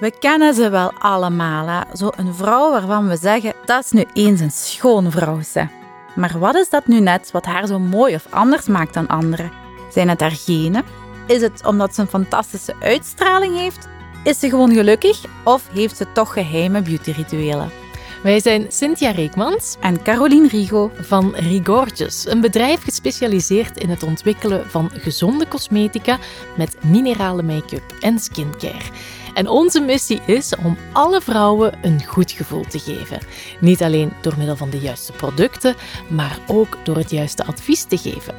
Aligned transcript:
We 0.00 0.12
kennen 0.18 0.54
ze 0.54 0.70
wel 0.70 0.92
allemaal, 0.98 1.66
hè? 1.66 1.96
zo 1.96 2.10
een 2.16 2.34
vrouw 2.34 2.70
waarvan 2.70 3.08
we 3.08 3.16
zeggen 3.16 3.52
dat 3.64 3.84
is 3.84 3.90
nu 3.90 4.04
eens 4.12 4.40
een 4.40 4.50
schone 4.50 5.10
vrouw. 5.10 5.42
Ze. 5.42 5.66
Maar 6.14 6.38
wat 6.38 6.54
is 6.54 6.68
dat 6.70 6.86
nu 6.86 7.00
net 7.00 7.30
wat 7.30 7.44
haar 7.44 7.66
zo 7.66 7.78
mooi 7.78 8.14
of 8.14 8.26
anders 8.30 8.66
maakt 8.66 8.94
dan 8.94 9.06
anderen? 9.06 9.50
Zijn 9.92 10.08
het 10.08 10.20
haar 10.20 10.30
genen? 10.30 10.84
Is 11.26 11.40
het 11.40 11.66
omdat 11.66 11.94
ze 11.94 12.00
een 12.00 12.06
fantastische 12.06 12.74
uitstraling 12.80 13.56
heeft? 13.56 13.88
Is 14.24 14.38
ze 14.38 14.48
gewoon 14.48 14.72
gelukkig 14.72 15.24
of 15.44 15.68
heeft 15.72 15.96
ze 15.96 16.12
toch 16.12 16.32
geheime 16.32 16.82
beautyrituelen? 16.82 17.70
Wij 18.22 18.40
zijn 18.40 18.66
Cynthia 18.68 19.10
Reekmans 19.10 19.76
en 19.80 20.02
Caroline 20.02 20.48
Rigo 20.48 20.90
van 21.00 21.34
Rigorges, 21.34 22.26
een 22.26 22.40
bedrijf 22.40 22.82
gespecialiseerd 22.82 23.78
in 23.78 23.90
het 23.90 24.02
ontwikkelen 24.02 24.70
van 24.70 24.90
gezonde 24.94 25.48
cosmetica 25.48 26.18
met 26.56 26.76
minerale 26.84 27.42
make-up 27.42 27.94
en 28.00 28.18
skincare. 28.18 28.90
En 29.34 29.48
onze 29.48 29.80
missie 29.80 30.20
is 30.26 30.52
om 30.64 30.76
alle 30.92 31.20
vrouwen 31.20 31.72
een 31.82 32.04
goed 32.04 32.32
gevoel 32.32 32.64
te 32.68 32.78
geven. 32.78 33.18
Niet 33.60 33.82
alleen 33.82 34.12
door 34.20 34.34
middel 34.36 34.56
van 34.56 34.70
de 34.70 34.78
juiste 34.78 35.12
producten, 35.12 35.74
maar 36.08 36.38
ook 36.46 36.78
door 36.82 36.96
het 36.96 37.10
juiste 37.10 37.44
advies 37.44 37.84
te 37.84 37.98
geven. 37.98 38.34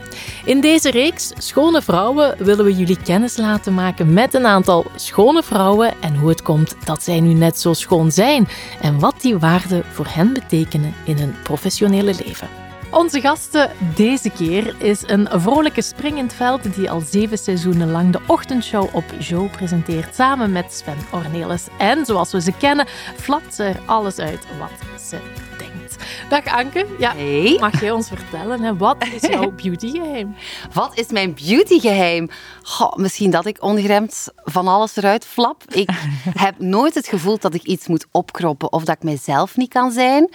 In 0.45 0.61
deze 0.61 0.91
reeks 0.91 1.31
Schone 1.37 1.81
Vrouwen 1.81 2.35
willen 2.37 2.65
we 2.65 2.75
jullie 2.75 3.01
kennis 3.03 3.37
laten 3.37 3.73
maken 3.73 4.13
met 4.13 4.33
een 4.33 4.45
aantal 4.45 4.85
schone 4.95 5.43
vrouwen 5.43 5.93
en 6.01 6.15
hoe 6.15 6.29
het 6.29 6.41
komt 6.41 6.75
dat 6.85 7.03
zij 7.03 7.19
nu 7.19 7.33
net 7.33 7.59
zo 7.59 7.73
schoon 7.73 8.11
zijn 8.11 8.47
en 8.81 8.99
wat 8.99 9.21
die 9.21 9.37
waarden 9.37 9.83
voor 9.91 10.07
hen 10.09 10.33
betekenen 10.33 10.93
in 11.03 11.17
hun 11.17 11.35
professionele 11.43 12.13
leven. 12.25 12.60
Onze 12.91 13.21
gasten 13.21 13.71
deze 13.95 14.29
keer 14.29 14.75
is 14.83 15.03
een 15.05 15.27
vrolijke 15.31 15.81
spring 15.81 16.17
in 16.17 16.23
het 16.23 16.33
veld 16.33 16.75
die 16.75 16.89
al 16.91 16.99
zeven 17.01 17.37
seizoenen 17.37 17.91
lang 17.91 18.11
de 18.11 18.19
ochtendshow 18.27 18.95
op 18.95 19.03
Joe 19.19 19.49
presenteert 19.49 20.15
samen 20.15 20.51
met 20.51 20.73
Sven 20.73 20.97
Ornelis. 21.11 21.67
En 21.77 22.05
zoals 22.05 22.31
we 22.31 22.41
ze 22.41 22.51
kennen, 22.51 22.87
flapt 23.15 23.55
ze 23.55 23.63
er 23.63 23.79
alles 23.85 24.17
uit 24.17 24.45
wat 24.59 25.01
ze 25.09 25.17
denkt. 25.57 25.95
Dag 26.29 26.45
Anke, 26.45 26.85
ja, 26.99 27.13
Hey. 27.15 27.57
mag 27.59 27.81
jij 27.81 27.91
ons 27.91 28.07
vertellen, 28.07 28.61
hè, 28.61 28.77
wat 28.77 29.05
is 29.13 29.29
jouw 29.29 29.51
beautygeheim? 29.63 30.35
Wat 30.73 30.97
is 30.97 31.07
mijn 31.07 31.33
beautygeheim? 31.33 32.29
Goh, 32.63 32.95
misschien 32.95 33.31
dat 33.31 33.45
ik 33.45 33.63
ongeremd 33.63 34.27
van 34.43 34.67
alles 34.67 34.95
eruit 34.95 35.25
flap. 35.25 35.63
Ik 35.67 35.89
heb 36.45 36.59
nooit 36.59 36.95
het 36.95 37.07
gevoel 37.07 37.37
dat 37.39 37.53
ik 37.53 37.63
iets 37.63 37.87
moet 37.87 38.05
opkroppen 38.11 38.71
of 38.71 38.83
dat 38.83 38.95
ik 38.95 39.03
mijzelf 39.03 39.57
niet 39.57 39.69
kan 39.69 39.91
zijn. 39.91 40.29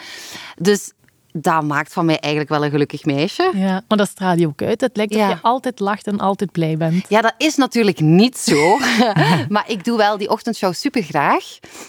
Dus 0.58 0.92
dat 1.40 1.62
maakt 1.62 1.92
van 1.92 2.04
mij 2.04 2.18
eigenlijk 2.18 2.52
wel 2.52 2.64
een 2.64 2.70
gelukkig 2.70 3.04
meisje. 3.04 3.50
Ja, 3.54 3.82
maar 3.88 3.98
dat 3.98 4.08
straal 4.08 4.36
je 4.36 4.46
ook 4.46 4.62
uit. 4.62 4.80
Het 4.80 4.96
lijkt 4.96 5.14
Ja. 5.14 5.28
dat 5.28 5.36
je 5.36 5.42
altijd 5.42 5.80
lacht 5.80 6.06
en 6.06 6.18
altijd 6.18 6.52
blij 6.52 6.76
bent. 6.76 7.04
Ja, 7.08 7.20
dat 7.20 7.34
is 7.38 7.56
natuurlijk 7.56 8.00
niet 8.00 8.38
zo. 8.38 8.78
maar 9.48 9.64
ik 9.66 9.84
doe 9.84 9.96
wel 9.96 10.18
die 10.18 10.30
ochtendshow 10.30 10.74
super 10.74 11.02
graag. 11.02 11.44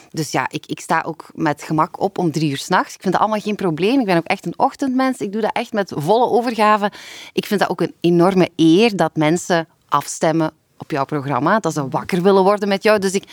Dus 0.10 0.32
ja, 0.32 0.46
ik, 0.50 0.66
ik 0.66 0.80
sta 0.80 1.04
ook 1.06 1.26
met 1.34 1.64
gemak 1.64 2.00
op 2.02 2.18
om 2.18 2.32
drie 2.32 2.50
uur 2.50 2.58
s'nachts. 2.58 2.94
Ik 2.94 3.02
vind 3.02 3.14
dat 3.14 3.22
allemaal 3.22 3.42
geen 3.42 3.56
probleem. 3.56 4.00
Ik 4.00 4.06
ben 4.06 4.18
ook 4.18 4.26
echt 4.26 4.46
een 4.46 4.54
ochtendmens. 4.60 5.18
Ik 5.20 5.32
doe 5.32 5.42
dat 5.42 5.52
echt 5.54 5.74
met 5.74 5.92
volle 5.96 6.26
overgave. 6.30 6.92
Ik 7.34 7.46
vind 7.46 7.60
dat 7.60 7.70
ook 7.70 7.82
een 7.82 7.94
enorme 8.02 8.50
eer 8.56 8.96
dat 8.96 9.16
mensen 9.16 9.68
afstemmen 9.90 10.52
op 10.78 10.92
jouw 10.92 11.06
programma. 11.06 11.60
Dat 11.60 11.74
ze 11.74 11.90
wakker 11.90 12.22
willen 12.22 12.44
worden 12.44 12.68
met 12.68 12.84
jou. 12.84 13.00
Dus 13.00 13.12
ik... 13.12 13.24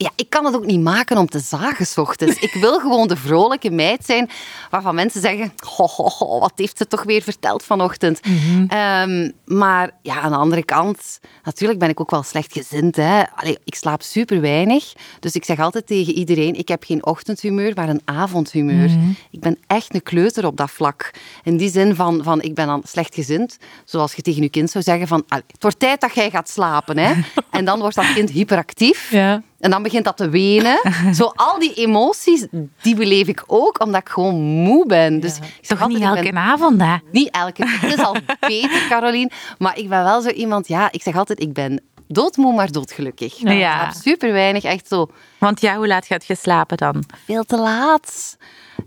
Ja, 0.00 0.10
ik 0.16 0.30
kan 0.30 0.44
het 0.44 0.54
ook 0.54 0.66
niet 0.66 0.80
maken 0.80 1.16
om 1.16 1.26
te 1.26 1.38
zagen 1.38 1.86
's 1.86 1.96
ochtends. 1.96 2.38
Ik 2.38 2.52
wil 2.54 2.78
gewoon 2.80 3.08
de 3.08 3.16
vrolijke 3.16 3.70
meid 3.70 4.04
zijn 4.04 4.30
waarvan 4.70 4.94
mensen 4.94 5.20
zeggen: 5.20 5.52
ho, 5.76 5.86
ho, 5.86 6.08
ho, 6.08 6.38
wat 6.38 6.52
heeft 6.54 6.78
ze 6.78 6.86
toch 6.86 7.02
weer 7.02 7.22
verteld 7.22 7.62
vanochtend? 7.62 8.20
Ehm, 8.68 9.30
maar 9.44 9.90
ja, 10.02 10.20
aan 10.20 10.30
de 10.30 10.36
andere 10.36 10.64
kant, 10.64 11.20
natuurlijk 11.44 11.78
ben 11.78 11.88
ik 11.88 12.00
ook 12.00 12.10
wel 12.10 12.22
slechtgezind. 12.22 12.96
Hè. 12.96 13.22
Allee, 13.34 13.58
ik 13.64 13.74
slaap 13.74 14.02
super 14.02 14.40
weinig. 14.40 14.92
Dus 15.20 15.34
ik 15.34 15.44
zeg 15.44 15.58
altijd 15.58 15.86
tegen 15.86 16.12
iedereen: 16.12 16.54
ik 16.54 16.68
heb 16.68 16.84
geen 16.84 17.06
ochtendhumeur, 17.06 17.72
maar 17.74 17.88
een 17.88 18.02
avondhumeur. 18.04 18.90
Ik 19.30 19.40
ben 19.40 19.58
echt 19.66 19.94
een 19.94 20.02
kleuter 20.02 20.46
op 20.46 20.56
dat 20.56 20.70
vlak. 20.70 21.10
In 21.42 21.56
die 21.56 21.70
zin 21.70 21.94
van, 21.94 22.22
van 22.22 22.42
ik 22.42 22.54
ben 22.54 22.66
dan 22.66 22.82
slechtgezind. 22.84 23.56
Zoals 23.84 24.14
je 24.14 24.22
tegen 24.22 24.42
je 24.42 24.48
kind 24.48 24.70
zou 24.70 24.84
zeggen: 24.84 25.06
van, 25.06 25.24
"Allee, 25.28 25.44
het 25.46 25.62
wordt 25.62 25.78
tijd 25.78 26.00
dat 26.00 26.14
jij 26.14 26.30
gaat 26.30 26.48
slapen. 26.48 26.98
Hè. 26.98 27.12
En 27.50 27.64
dan 27.64 27.78
wordt 27.78 27.96
dat 27.96 28.12
kind 28.12 28.30
hyperactief. 28.30 29.10
Ja. 29.10 29.42
En 29.58 29.70
dan 29.70 29.82
begint 29.82 30.04
dat 30.04 30.16
te 30.16 30.28
wenen. 30.28 30.78
Zo 31.14 31.32
al 31.34 31.58
die 31.58 31.74
emoties, 31.74 32.46
die 32.82 32.94
beleef 32.94 33.26
ik 33.28 33.44
ook, 33.46 33.80
omdat 33.84 34.00
ik 34.00 34.08
gewoon 34.08 34.34
moe 34.40 34.86
ben. 34.86 35.20
Dus 35.20 35.38
Toch 35.66 35.88
niet 35.88 35.96
altijd, 36.02 36.16
elke 36.16 36.32
ben- 36.32 36.42
avond, 36.42 36.80
hè? 36.80 36.96
Niet 37.12 37.30
elke. 37.30 37.64
Het 37.66 37.92
is 37.98 38.04
al 38.04 38.16
beter, 38.40 38.86
Caroline. 38.88 39.30
Maar 39.58 39.78
ik 39.78 39.88
ben 39.88 40.04
wel 40.04 40.20
zo 40.20 40.28
iemand, 40.28 40.68
ja, 40.68 40.92
ik 40.92 41.02
zeg 41.02 41.16
altijd, 41.16 41.40
ik 41.40 41.52
ben 41.52 41.80
doodmoe, 42.08 42.54
maar 42.54 42.70
doodgelukkig. 42.72 43.36
Ja. 43.38 43.50
Ik 43.50 43.58
slaap 43.60 43.92
super 43.92 44.32
weinig, 44.32 44.64
echt 44.64 44.88
zo 44.88 45.06
Want 45.38 45.60
ja, 45.60 45.76
hoe 45.76 45.86
laat 45.86 46.06
gaat 46.06 46.26
je 46.26 46.34
slapen 46.36 46.76
dan? 46.76 47.04
veel 47.24 47.44
te 47.44 47.56
laat. 47.58 48.36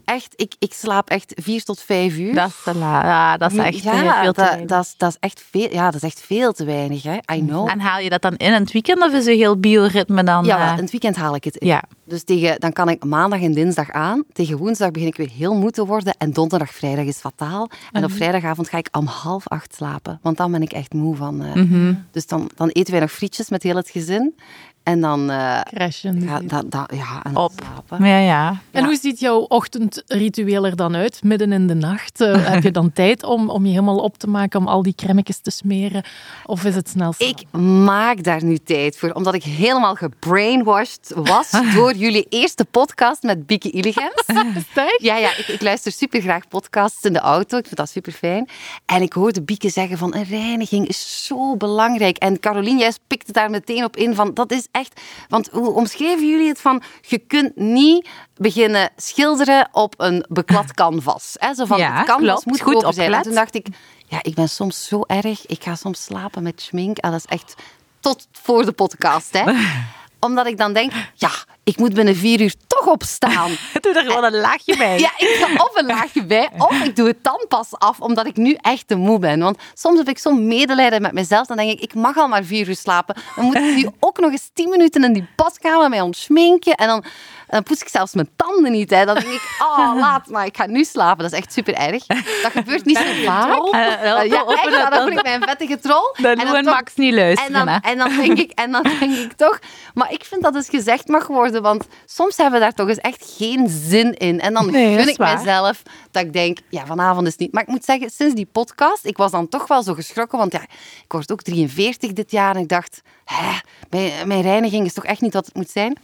Echt, 0.05 0.33
ik, 0.35 0.53
ik 0.59 0.73
slaap 0.73 1.09
echt 1.09 1.33
vier 1.35 1.63
tot 1.63 1.79
vijf 1.81 2.17
uur. 2.17 2.33
Dat 2.33 2.47
is 2.49 2.61
te 2.63 2.75
laat. 2.75 3.03
Ja, 3.03 3.37
dat 3.37 3.51
is 3.51 3.57
echt 3.57 3.81
ja, 3.83 4.21
veel 4.21 4.33
te 4.33 4.39
dat, 4.41 4.47
weinig. 4.49 4.67
dat, 4.67 4.83
is, 4.85 4.93
dat 4.97 5.09
is 5.09 5.17
echt 5.19 5.43
veel, 5.49 5.67
ja, 5.71 5.85
dat 5.85 5.95
is 5.95 6.01
echt 6.03 6.19
veel 6.25 6.51
te 6.53 6.65
weinig. 6.65 7.03
Hè? 7.03 7.17
I 7.33 7.45
know. 7.45 7.69
En 7.69 7.79
haal 7.79 7.99
je 7.99 8.09
dat 8.09 8.21
dan 8.21 8.35
in 8.35 8.53
het 8.53 8.71
weekend 8.71 9.01
of 9.01 9.13
is 9.13 9.25
je 9.25 9.31
heel 9.31 9.57
bioritme 9.59 10.23
dan? 10.23 10.45
Ja, 10.45 10.65
eh, 10.65 10.71
in 10.77 10.81
het 10.83 10.91
weekend 10.91 11.15
haal 11.15 11.35
ik 11.35 11.43
het 11.43 11.55
in. 11.55 11.67
Ja. 11.67 11.83
Dus 12.05 12.23
tegen, 12.23 12.59
dan 12.59 12.73
kan 12.73 12.89
ik 12.89 13.03
maandag 13.03 13.41
en 13.41 13.53
dinsdag 13.53 13.91
aan. 13.91 14.23
Tegen 14.33 14.57
woensdag 14.57 14.91
begin 14.91 15.07
ik 15.07 15.15
weer 15.17 15.29
heel 15.29 15.55
moe 15.55 15.71
te 15.71 15.85
worden. 15.85 16.15
En 16.17 16.31
donderdag, 16.33 16.71
vrijdag 16.71 17.05
is 17.05 17.17
fataal. 17.17 17.69
En 17.91 18.03
op 18.03 18.11
vrijdagavond 18.11 18.69
ga 18.69 18.77
ik 18.77 18.87
om 18.91 19.05
half 19.05 19.47
acht 19.47 19.75
slapen. 19.75 20.19
Want 20.21 20.37
dan 20.37 20.51
ben 20.51 20.61
ik 20.61 20.71
echt 20.73 20.93
moe 20.93 21.15
van. 21.15 21.43
eh, 21.43 21.95
Dus 22.11 22.27
dan, 22.27 22.49
dan 22.55 22.69
eten 22.69 22.91
wij 22.91 23.01
nog 23.01 23.11
frietjes 23.11 23.49
met 23.49 23.63
heel 23.63 23.75
het 23.75 23.89
gezin. 23.89 24.35
En 24.83 25.01
dan... 25.01 25.29
eh, 25.29 25.59
Crashen. 25.61 26.21
ja, 26.21 26.39
da, 26.43 26.61
da, 26.65 26.87
ja, 26.93 27.19
en 27.23 27.35
Op. 27.35 27.51
slapen. 27.55 28.07
Ja, 28.07 28.17
ja. 28.17 28.49
En 28.71 28.81
Ja. 28.81 28.85
hoe 28.87 28.97
ziet 29.01 29.19
jouw 29.19 29.39
ochtendritueel 29.39 30.65
er 30.65 30.75
dan 30.75 30.95
uit? 30.95 31.23
Midden 31.23 31.51
in 31.51 31.67
de 31.67 31.73
nacht? 31.73 32.21
Eh, 32.21 32.45
heb 32.53 32.63
je 32.63 32.71
dan 32.71 32.93
tijd 32.93 33.23
om, 33.23 33.49
om 33.49 33.63
je 33.65 33.69
helemaal 33.71 33.97
op 33.99 34.17
te 34.17 34.27
maken, 34.27 34.59
om 34.59 34.67
al 34.67 34.81
die 34.83 34.95
crèmetjes 34.95 35.39
te 35.39 35.51
smeren? 35.51 36.03
Of 36.45 36.63
is 36.63 36.75
het 36.75 36.89
snel 36.89 37.13
slapen? 37.13 37.37
Ik 37.51 37.57
maak 37.61 38.23
daar 38.23 38.43
nu 38.43 38.57
tijd 38.57 38.97
voor, 38.97 39.11
omdat 39.11 39.33
ik 39.33 39.43
helemaal 39.43 39.95
gebrainwashed 39.95 41.11
was 41.15 41.49
door 41.75 41.93
jullie 41.95 42.25
eerste 42.29 42.65
podcast 42.65 43.23
met 43.23 43.45
Bieke 43.47 43.69
Illegens. 43.69 44.23
Sterk? 44.71 44.97
Ja, 45.11 45.17
ja 45.17 45.29
ik, 45.37 45.47
ik 45.47 45.61
luister 45.61 45.91
super 45.91 46.21
graag 46.21 46.47
podcasts 46.47 47.03
in 47.05 47.13
de 47.13 47.19
auto. 47.19 47.57
Ik 47.57 47.63
vind 47.65 47.75
dat 47.77 47.89
super 47.89 48.11
fijn. 48.11 48.49
En 48.85 49.01
ik 49.01 49.13
hoorde 49.13 49.41
Bieke 49.41 49.69
zeggen 49.69 49.97
van 49.97 50.15
een 50.15 50.23
reiniging 50.23 50.87
is 50.87 51.25
zo 51.25 51.55
belangrijk. 51.57 52.17
En 52.17 52.39
Caroline, 52.39 52.79
jij 52.79 52.91
pikte 53.07 53.31
daar 53.31 53.49
meteen 53.49 53.83
op 53.83 53.95
in 53.97 54.15
van 54.15 54.33
dat 54.33 54.51
is 54.51 54.67
echt... 54.71 55.01
Want 55.29 55.49
hoe 55.51 55.71
omschreven 55.71 56.27
jullie 56.27 56.47
het 56.47 56.61
van 56.61 56.81
je 57.01 57.17
kunt 57.17 57.55
niet 57.55 58.07
beginnen 58.35 58.89
schilderen 58.95 59.69
op 59.71 59.93
een 59.97 60.25
beklad 60.29 60.73
canvas. 60.81 61.35
Hè? 61.39 61.53
Zo 61.53 61.65
van 61.65 61.77
Ja, 61.77 61.97
het 61.97 62.05
canvas 62.05 62.25
klopt. 62.27 62.45
moet 62.45 62.61
Goed 62.61 62.95
zijn. 62.95 63.13
En 63.13 63.21
toen 63.21 63.33
dacht 63.33 63.55
ik, 63.55 63.67
ja, 64.07 64.19
ik 64.21 64.35
ben 64.35 64.49
soms 64.49 64.87
zo 64.87 65.01
erg. 65.07 65.45
Ik 65.45 65.63
ga 65.63 65.75
soms 65.75 66.03
slapen 66.03 66.43
met 66.43 66.61
schmink. 66.61 66.97
En 66.97 67.11
dat 67.11 67.19
is 67.19 67.25
echt 67.25 67.55
tot 67.99 68.27
voor 68.31 68.65
de 68.65 68.71
podcast, 68.71 69.33
hè. 69.33 69.43
Omdat 70.21 70.47
ik 70.47 70.57
dan 70.57 70.73
denk, 70.73 70.91
ja, 71.15 71.29
ik 71.63 71.77
moet 71.77 71.93
binnen 71.93 72.15
vier 72.15 72.41
uur 72.41 72.53
toch 72.67 72.87
opstaan. 72.87 73.51
Doe 73.81 73.93
er 73.93 74.05
gewoon 74.05 74.23
een 74.23 74.39
laagje 74.39 74.77
bij. 74.77 74.99
Ja, 74.99 75.11
ik 75.17 75.37
ga 75.39 75.63
of 75.63 75.75
een 75.75 75.85
laagje 75.85 76.25
bij, 76.25 76.49
of 76.57 76.83
ik 76.83 76.95
doe 76.95 77.07
het 77.07 77.23
dan 77.23 77.45
pas 77.47 77.67
af, 77.71 77.99
omdat 77.99 78.25
ik 78.25 78.35
nu 78.35 78.57
echt 78.61 78.87
te 78.87 78.95
moe 78.95 79.19
ben. 79.19 79.39
Want 79.39 79.57
soms 79.73 79.97
heb 79.97 80.07
ik 80.09 80.17
zo'n 80.17 80.47
medelijden 80.47 81.01
met 81.01 81.11
mezelf, 81.11 81.47
dan 81.47 81.57
denk 81.57 81.71
ik, 81.71 81.79
ik 81.79 81.93
mag 81.93 82.17
al 82.17 82.27
maar 82.27 82.43
vier 82.43 82.67
uur 82.67 82.75
slapen. 82.75 83.15
Dan 83.35 83.45
moet 83.45 83.55
ik 83.55 83.75
nu 83.75 83.89
ook 83.99 84.19
nog 84.19 84.31
eens 84.31 84.49
tien 84.53 84.69
minuten 84.69 85.03
in 85.03 85.13
die 85.13 85.27
badkamer 85.35 85.89
mij 85.89 86.01
ontschminken. 86.01 86.75
En 86.75 86.87
dan, 86.87 87.03
dan 87.51 87.63
poets 87.63 87.81
ik 87.81 87.87
zelfs 87.87 88.13
mijn 88.13 88.29
tanden 88.35 88.71
niet. 88.71 88.89
Hè. 88.89 89.05
Dan 89.05 89.15
denk 89.15 89.27
ik, 89.27 89.41
oh, 89.59 89.91
laat 89.99 90.27
maar, 90.27 90.45
ik 90.45 90.57
ga 90.57 90.65
nu 90.65 90.83
slapen. 90.83 91.23
Dat 91.23 91.31
is 91.31 91.37
echt 91.37 91.53
super 91.53 91.73
erg. 91.73 92.05
Dat 92.41 92.51
gebeurt 92.51 92.85
niet 92.85 92.97
zo 92.97 93.23
vaak. 93.25 93.57
Eh, 93.73 93.79
Eh, 94.21 94.29
ja, 94.29 94.43
echt, 94.45 94.91
dan 94.91 95.01
voel 95.01 95.11
ik 95.17 95.23
mij 95.23 95.35
een 95.35 95.41
vettige 95.41 95.79
troll. 95.79 96.13
Dat 96.21 96.37
En 96.37 96.47
en 96.55 96.63
toch- 96.63 96.73
Max 96.73 96.95
niet 96.95 97.09
en 97.13 97.19
luisteren, 97.19 97.53
dan, 97.53 97.67
hè. 97.67 97.77
en, 97.81 97.97
dan 97.97 98.15
denk 98.15 98.37
ik, 98.37 98.51
en 98.51 98.71
dan 98.71 98.83
denk 98.99 99.15
ik 99.17 99.33
toch... 99.33 99.59
Maar 99.93 100.11
ik 100.11 100.23
vind 100.25 100.41
dat 100.43 100.53
het 100.53 100.69
gezegd 100.69 101.07
mag 101.07 101.27
worden, 101.27 101.61
want 101.61 101.87
soms 102.05 102.37
hebben 102.37 102.59
we 102.59 102.65
daar 102.65 102.73
toch 102.73 102.87
eens 102.87 102.97
echt 102.97 103.33
geen 103.37 103.69
zin 103.69 104.13
in. 104.13 104.39
En 104.39 104.53
dan 104.53 104.71
Nee, 104.71 104.97
gun 104.97 105.07
ik 105.07 105.17
waar. 105.17 105.37
mezelf 105.37 105.81
dat 106.11 106.23
ik 106.23 106.33
denk, 106.33 106.57
ja, 106.69 106.85
vanavond 106.85 107.25
is 107.25 107.31
het 107.31 107.41
niet. 107.41 107.53
Maar 107.53 107.63
ik 107.63 107.69
moet 107.69 107.85
zeggen, 107.85 108.09
sinds 108.09 108.35
die 108.35 108.45
podcast, 108.51 109.05
ik 109.05 109.17
was 109.17 109.31
dan 109.31 109.47
toch 109.49 109.67
wel 109.67 109.83
zo 109.83 109.93
geschrokken, 109.93 110.37
want 110.37 110.51
ja, 110.51 110.61
ik 111.03 111.11
word 111.11 111.31
ook 111.31 111.41
43 111.41 112.13
dit 112.13 112.31
jaar 112.31 112.55
en 112.55 112.61
ik 112.61 112.67
dacht, 112.69 113.01
hè, 113.25 113.51
mijn, 113.89 114.27
mijn 114.27 114.41
reiniging 114.41 114.85
is 114.85 114.93
toch 114.93 115.05
echt 115.05 115.21
niet 115.21 115.33
wat 115.33 115.45
het 115.45 115.55
moet 115.55 115.69
zijn. 115.69 115.97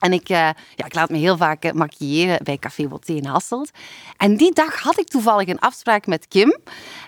En 0.00 0.12
ik, 0.12 0.28
eh, 0.28 0.36
ja, 0.76 0.84
ik 0.84 0.94
laat 0.94 1.10
me 1.10 1.18
heel 1.18 1.36
vaak 1.36 1.64
eh, 1.64 1.72
maquilleren 1.72 2.44
bij 2.44 2.58
Café 2.58 2.88
Boté 2.88 3.12
in 3.12 3.24
Hasselt. 3.24 3.70
En 4.16 4.36
die 4.36 4.54
dag 4.54 4.80
had 4.80 4.98
ik 4.98 5.08
toevallig 5.08 5.48
een 5.48 5.58
afspraak 5.58 6.06
met 6.06 6.28
Kim, 6.28 6.58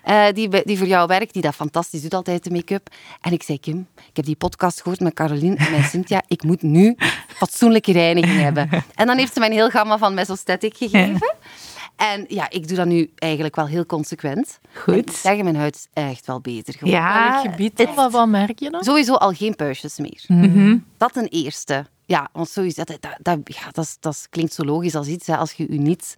eh, 0.03 0.25
die, 0.33 0.65
die 0.65 0.79
voor 0.79 0.87
jou 0.87 1.07
werkt, 1.07 1.33
die 1.33 1.43
dat 1.43 1.55
fantastisch 1.55 2.03
doet 2.03 2.15
altijd, 2.15 2.45
de 2.45 2.51
make-up. 2.51 2.89
En 3.21 3.33
ik 3.33 3.43
zei, 3.43 3.61
Kim, 3.61 3.89
ik 3.97 4.17
heb 4.17 4.25
die 4.25 4.37
podcast 4.37 4.81
gehoord 4.81 5.01
met 5.01 5.15
Caroline 5.15 5.57
en 5.57 5.71
met 5.71 5.85
Cynthia. 5.85 6.23
Ik 6.33 6.43
moet 6.43 6.63
nu 6.63 6.97
fatsoenlijke 7.27 7.93
reiniging 7.93 8.41
hebben. 8.41 8.69
En 8.95 9.07
dan 9.07 9.17
heeft 9.17 9.33
ze 9.33 9.39
mij 9.39 9.49
een 9.49 9.55
heel 9.55 9.71
gamma 9.71 9.99
van 9.99 10.15
Mesostatic 10.15 10.77
gegeven. 10.77 11.35
En 12.11 12.25
ja, 12.29 12.51
ik 12.51 12.69
doe 12.69 12.77
dat 12.77 12.87
nu 12.87 13.11
eigenlijk 13.19 13.57
wel 13.57 13.67
heel 13.67 13.87
consequent. 13.87 14.59
Goed. 14.75 14.97
Ik 14.97 15.07
moet 15.07 15.15
zeggen, 15.15 15.45
mijn 15.45 15.57
huid 15.57 15.75
is 15.75 15.87
echt 15.93 16.27
wel 16.27 16.41
beter 16.41 16.75
geworden. 16.75 17.01
Ja, 17.01 17.33
Welk 17.33 17.51
gebied, 17.51 17.77
dan? 17.77 17.95
wat, 17.95 18.13
wat 18.13 18.29
merk 18.29 18.59
je 18.59 18.71
dan? 18.71 18.85
Sowieso 18.85 19.15
al 19.15 19.33
geen 19.33 19.57
puistjes 19.57 19.99
meer. 19.99 20.25
Mhm. 20.29 20.79
Dat 20.97 21.13
ten 21.13 21.29
eerste. 21.29 21.87
Ja, 22.07 22.29
want 22.33 22.49
sowieso, 22.49 22.83
dat, 22.85 22.97
dat, 23.01 23.17
dat, 23.23 23.39
ja, 23.45 23.71
dat, 23.73 23.85
is- 23.85 23.97
dat 24.01 24.27
klinkt 24.31 24.53
zo 24.55 24.65
logisch 24.65 24.95
als 24.95 25.07
iets. 25.07 25.27
Hè. 25.27 25.37
Als 25.37 25.53
je 25.53 25.67
je 25.73 25.79
niet 25.81 26.15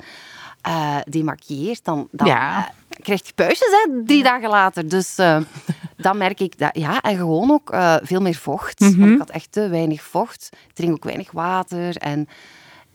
eh 0.60 0.96
demaquilleert, 1.08 1.84
dan, 1.84 2.08
dan 2.10 2.26
Ja. 2.26 2.58
eh, 2.66 3.00
krijg 3.02 3.26
je 3.26 3.32
puistjes 3.34 3.70
hè, 3.70 4.02
drie 4.04 4.22
dagen 4.22 4.48
later. 4.48 4.88
Dus 4.88 5.19
eh, 5.19 5.40
dan 5.96 6.19
merk 6.19 6.40
ik 6.40 6.58
dat. 6.58 6.70
Ja, 6.76 7.00
en 7.00 7.16
gewoon 7.16 7.50
ook 7.50 7.70
eh, 7.70 7.96
veel 8.02 8.20
meer 8.20 8.34
vocht. 8.34 8.80
Mhm. 8.80 8.98
Want 8.98 9.12
ik 9.12 9.19
had 9.19 9.30
echt 9.30 9.52
te 9.52 9.69
weinig 9.69 10.02
vocht. 10.02 10.48
Ik 10.69 10.75
drink 10.75 10.92
ook 10.92 11.04
weinig 11.04 11.30
water. 11.30 11.96
En, 11.96 12.28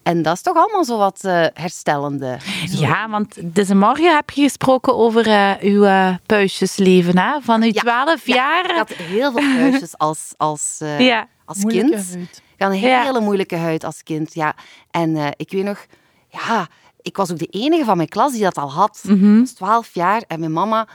en 0.10 0.22
dat 0.22 0.34
is 0.36 0.42
toch 0.42 0.56
allemaal 0.56 0.84
zo 0.86 0.98
wat 0.98 1.24
eh, 1.24 1.46
herstellende. 1.54 2.38
Ja, 2.66 3.10
want 3.10 3.36
deze 3.56 3.76
morgen 3.76 4.16
heb 4.16 4.30
je 4.30 4.42
gesproken 4.42 4.96
over 4.98 5.28
eh, 5.28 5.52
uw 5.62 5.84
eh, 5.84 6.16
puistjesleven, 6.26 7.18
hè? 7.18 7.42
Van 7.42 7.62
uw 7.64 7.72
Ja. 7.74 7.82
12 7.82 8.26
jaar. 8.28 8.66
Ik 8.70 8.76
had 8.76 8.90
heel 8.90 9.32
veel 9.32 9.56
puistjes 9.60 9.98
als, 9.98 10.34
als, 10.38 10.78
eh, 10.82 11.00
Ja. 11.00 11.28
als 11.46 11.58
Moeilijke 11.58 11.90
kind. 11.92 12.08
huid. 12.14 12.42
Ik 12.56 12.62
had 12.66 12.72
een 12.72 12.80
Ja. 12.80 13.04
hele 13.04 13.20
moeilijke 13.20 13.56
huid 13.56 13.84
als 13.84 14.04
kind, 14.04 14.34
ja. 14.34 14.56
En 14.92 15.16
eh, 15.16 15.28
ik 15.38 15.52
weet 15.52 15.64
nog, 15.64 15.86
ja, 16.30 16.68
ik 17.02 17.18
was 17.18 17.32
ook 17.32 17.38
de 17.40 17.46
enige 17.50 17.84
van 17.86 17.98
mijn 17.98 18.10
klas 18.10 18.32
die 18.32 18.42
dat 18.44 18.58
al 18.58 18.72
had. 18.72 19.00
Mhm. 19.08 19.34
Ik 19.34 19.40
was 19.40 19.52
12 19.52 19.90
jaar 19.94 20.24
en 20.28 20.40
mijn 20.40 20.54
mama... 20.54 20.88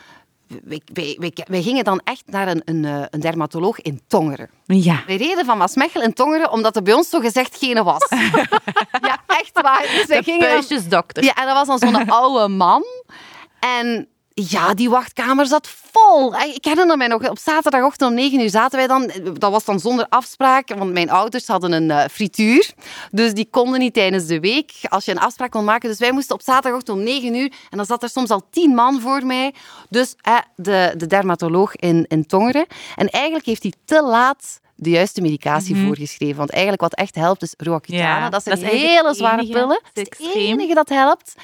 Wij, 0.65 0.81
wij, 0.93 1.33
wij, 1.49 1.63
gingen 1.63 1.85
dan 1.85 2.01
echt 2.05 2.23
naar 2.27 2.49
een, 2.49 2.63
een, 2.65 2.85
eh, 2.85 3.03
een 3.11 3.21
dermatoloog 3.21 3.81
in 3.81 4.01
Tongeren. 4.09 4.51
Ja. 4.67 5.03
Wij 5.07 5.17
reden 5.17 5.45
van 5.45 5.59
Maasmechel 5.59 6.03
in 6.03 6.13
Tongeren 6.13 6.51
omdat 6.53 6.77
er 6.77 6.83
bij 6.83 6.95
ons 6.95 7.09
zo 7.09 7.21
gezegd 7.21 7.57
geen 7.59 7.83
was. 7.85 8.07
ja, 9.09 9.19
echt 9.27 9.61
waar. 9.61 9.81
Dus 9.83 10.07
wij 10.07 10.19
De 10.19 10.25
gingen 10.25 10.41
dan- 10.89 11.25
ja, 11.25 11.35
en 11.35 11.47
dat 11.47 11.67
was 11.67 11.81
dan 11.81 11.93
zo'n 11.93 12.09
oude 12.21 12.49
man. 12.49 12.85
En 13.61 14.09
ja, 14.35 14.75
die 14.75 14.91
wachtkamer 14.91 15.47
zat 15.47 15.69
vol. 15.93 16.35
Ik 16.35 16.65
herinner 16.65 16.97
mij 16.97 17.07
nog, 17.07 17.29
op 17.29 17.39
zaterdagochtend 17.39 18.11
om 18.11 18.17
9 18.17 18.41
uur 18.41 18.51
zaten 18.51 18.79
wij 18.79 18.87
dan. 18.87 19.11
Dat 19.39 19.51
was 19.51 19.65
dan 19.65 19.81
zonder 19.81 20.07
afspraak, 20.09 20.69
want 20.75 20.93
mijn 20.93 21.11
ouders 21.11 21.47
hadden 21.47 21.73
een 21.73 21.91
eh, 21.91 22.09
frituur. 22.11 22.73
Dus 23.11 23.35
die 23.35 23.49
konden 23.51 23.79
niet 23.79 23.95
tijdens 23.95 24.27
de 24.27 24.41
week 24.41 24.73
als 24.89 25.05
je 25.05 25.11
een 25.11 25.19
afspraak 25.19 25.51
kon 25.51 25.65
maken. 25.65 25.89
Dus 25.89 25.99
wij 25.99 26.13
moesten 26.13 26.35
op 26.35 26.43
zaterdagochtend 26.43 26.99
om 26.99 27.05
9 27.05 27.35
uur. 27.35 27.53
En 27.71 27.77
dan 27.77 27.87
zat 27.87 28.03
er 28.03 28.09
soms 28.09 28.31
al 28.31 28.43
10 28.51 28.75
man 28.75 29.01
voor 29.01 29.27
mij. 29.27 29.55
Dus 29.89 30.15
eh, 30.21 30.39
de, 30.57 30.95
de 30.97 31.07
dermatoloog 31.07 31.77
in, 31.77 32.05
in 32.09 32.27
Tongeren. 32.27 32.67
En 32.97 33.09
eigenlijk 33.11 33.47
heeft 33.47 33.63
hij 33.63 33.73
te 33.85 34.03
laat 34.03 34.61
de 34.77 34.91
juiste 34.91 35.21
medicatie 35.21 35.77
voorgeschreven. 35.77 36.37
Want 36.37 36.51
eigenlijk 36.51 36.83
wat 36.83 36.95
echt 36.95 37.15
helpt 37.15 37.43
is 37.43 37.55
Roaccutane. 37.57 38.03
Ja, 38.03 38.29
dat 38.31 38.43
zijn 38.43 38.55
dat 38.55 38.65
is 38.65 38.71
eigenlijk 38.71 39.01
hele 39.01 39.15
zware 39.15 39.47
pillen. 39.47 39.81
Het 39.83 39.95
Dat 39.95 40.19
is 40.19 40.27
het 40.27 40.35
enige 40.35 40.75
dat 40.75 40.89
helpt. 40.89 41.35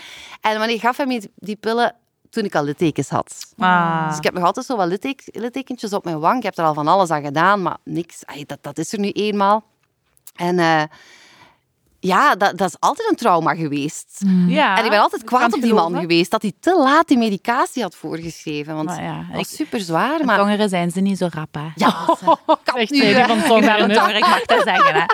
En 0.41 0.59
wanneer 0.59 0.79
gaf 0.79 0.97
hij 0.97 1.29
die 1.35 1.57
pillen 1.57 1.95
toen 2.31 2.45
ik 2.45 2.55
al 2.55 2.65
littekens 2.65 3.09
had. 3.09 3.47
Ah. 3.59 4.09
Dus 4.09 4.17
ik 4.17 4.25
heb 4.25 4.35
nog 4.35 4.45
altijd 4.45 4.67
zo 4.67 4.77
wat 4.77 4.89
litteken- 4.89 5.41
littekentjes 5.41 5.93
op 5.93 6.05
mijn 6.05 6.21
wang. 6.21 6.37
Ik 6.37 6.43
heb 6.43 6.59
er 6.59 6.65
al 6.65 6.75
van 6.75 6.89
alles 6.89 7.11
aan 7.11 7.23
gedaan, 7.23 7.63
maar 7.63 7.77
niks. 7.85 8.23
Dat, 8.47 8.59
dat 8.61 8.79
is 8.79 8.93
er 8.93 8.99
nu 8.99 9.11
eenmaal. 9.11 9.65
En 10.37 10.59
eh, 10.59 10.83
ja, 12.03 12.35
dat, 12.35 12.59
dat 12.59 12.69
is 12.69 12.77
altijd 12.79 13.11
een 13.11 13.17
trauma 13.17 13.55
geweest. 13.55 14.21
Ja. 14.47 14.77
En 14.79 14.85
ik 14.85 14.91
ben 14.91 15.01
altijd 15.01 15.21
ik 15.23 15.27
kwaad 15.29 15.43
het 15.43 15.55
op 15.55 15.61
die 15.63 15.75
man 15.75 15.95
geweest 16.01 16.31
dat 16.31 16.43
hij 16.43 16.53
te 16.61 16.77
laat 16.79 17.09
die 17.09 17.19
medicatie 17.19 17.83
had 17.83 17.95
voorgeschreven. 17.95 18.75
Want 18.75 18.87
Maar 18.87 19.03
ja, 19.03 19.17
dat 19.17 19.27
ik- 19.31 19.35
was 19.37 19.55
super 19.55 19.81
zwaar. 19.81 20.25
Maar 20.25 20.39
Tongeren 20.39 20.69
zijn 20.69 20.91
ze 20.91 21.01
niet 21.01 21.19
zo 21.19 21.29
rap, 21.31 21.55
hè. 21.55 21.69
ja, 21.75 21.91
kan 22.65 22.75
Zegt 22.79 22.91
nu, 22.91 23.03
hè. 23.03 23.27
van 23.27 23.37
Ik 23.37 23.43
ben 23.43 23.49
Tongeren. 23.49 23.93
Tonger, 23.93 24.17
ik 24.17 24.21
mag 24.27 24.45
dat 24.45 24.63
zeggen, 24.63 24.95
hè. 24.95 25.05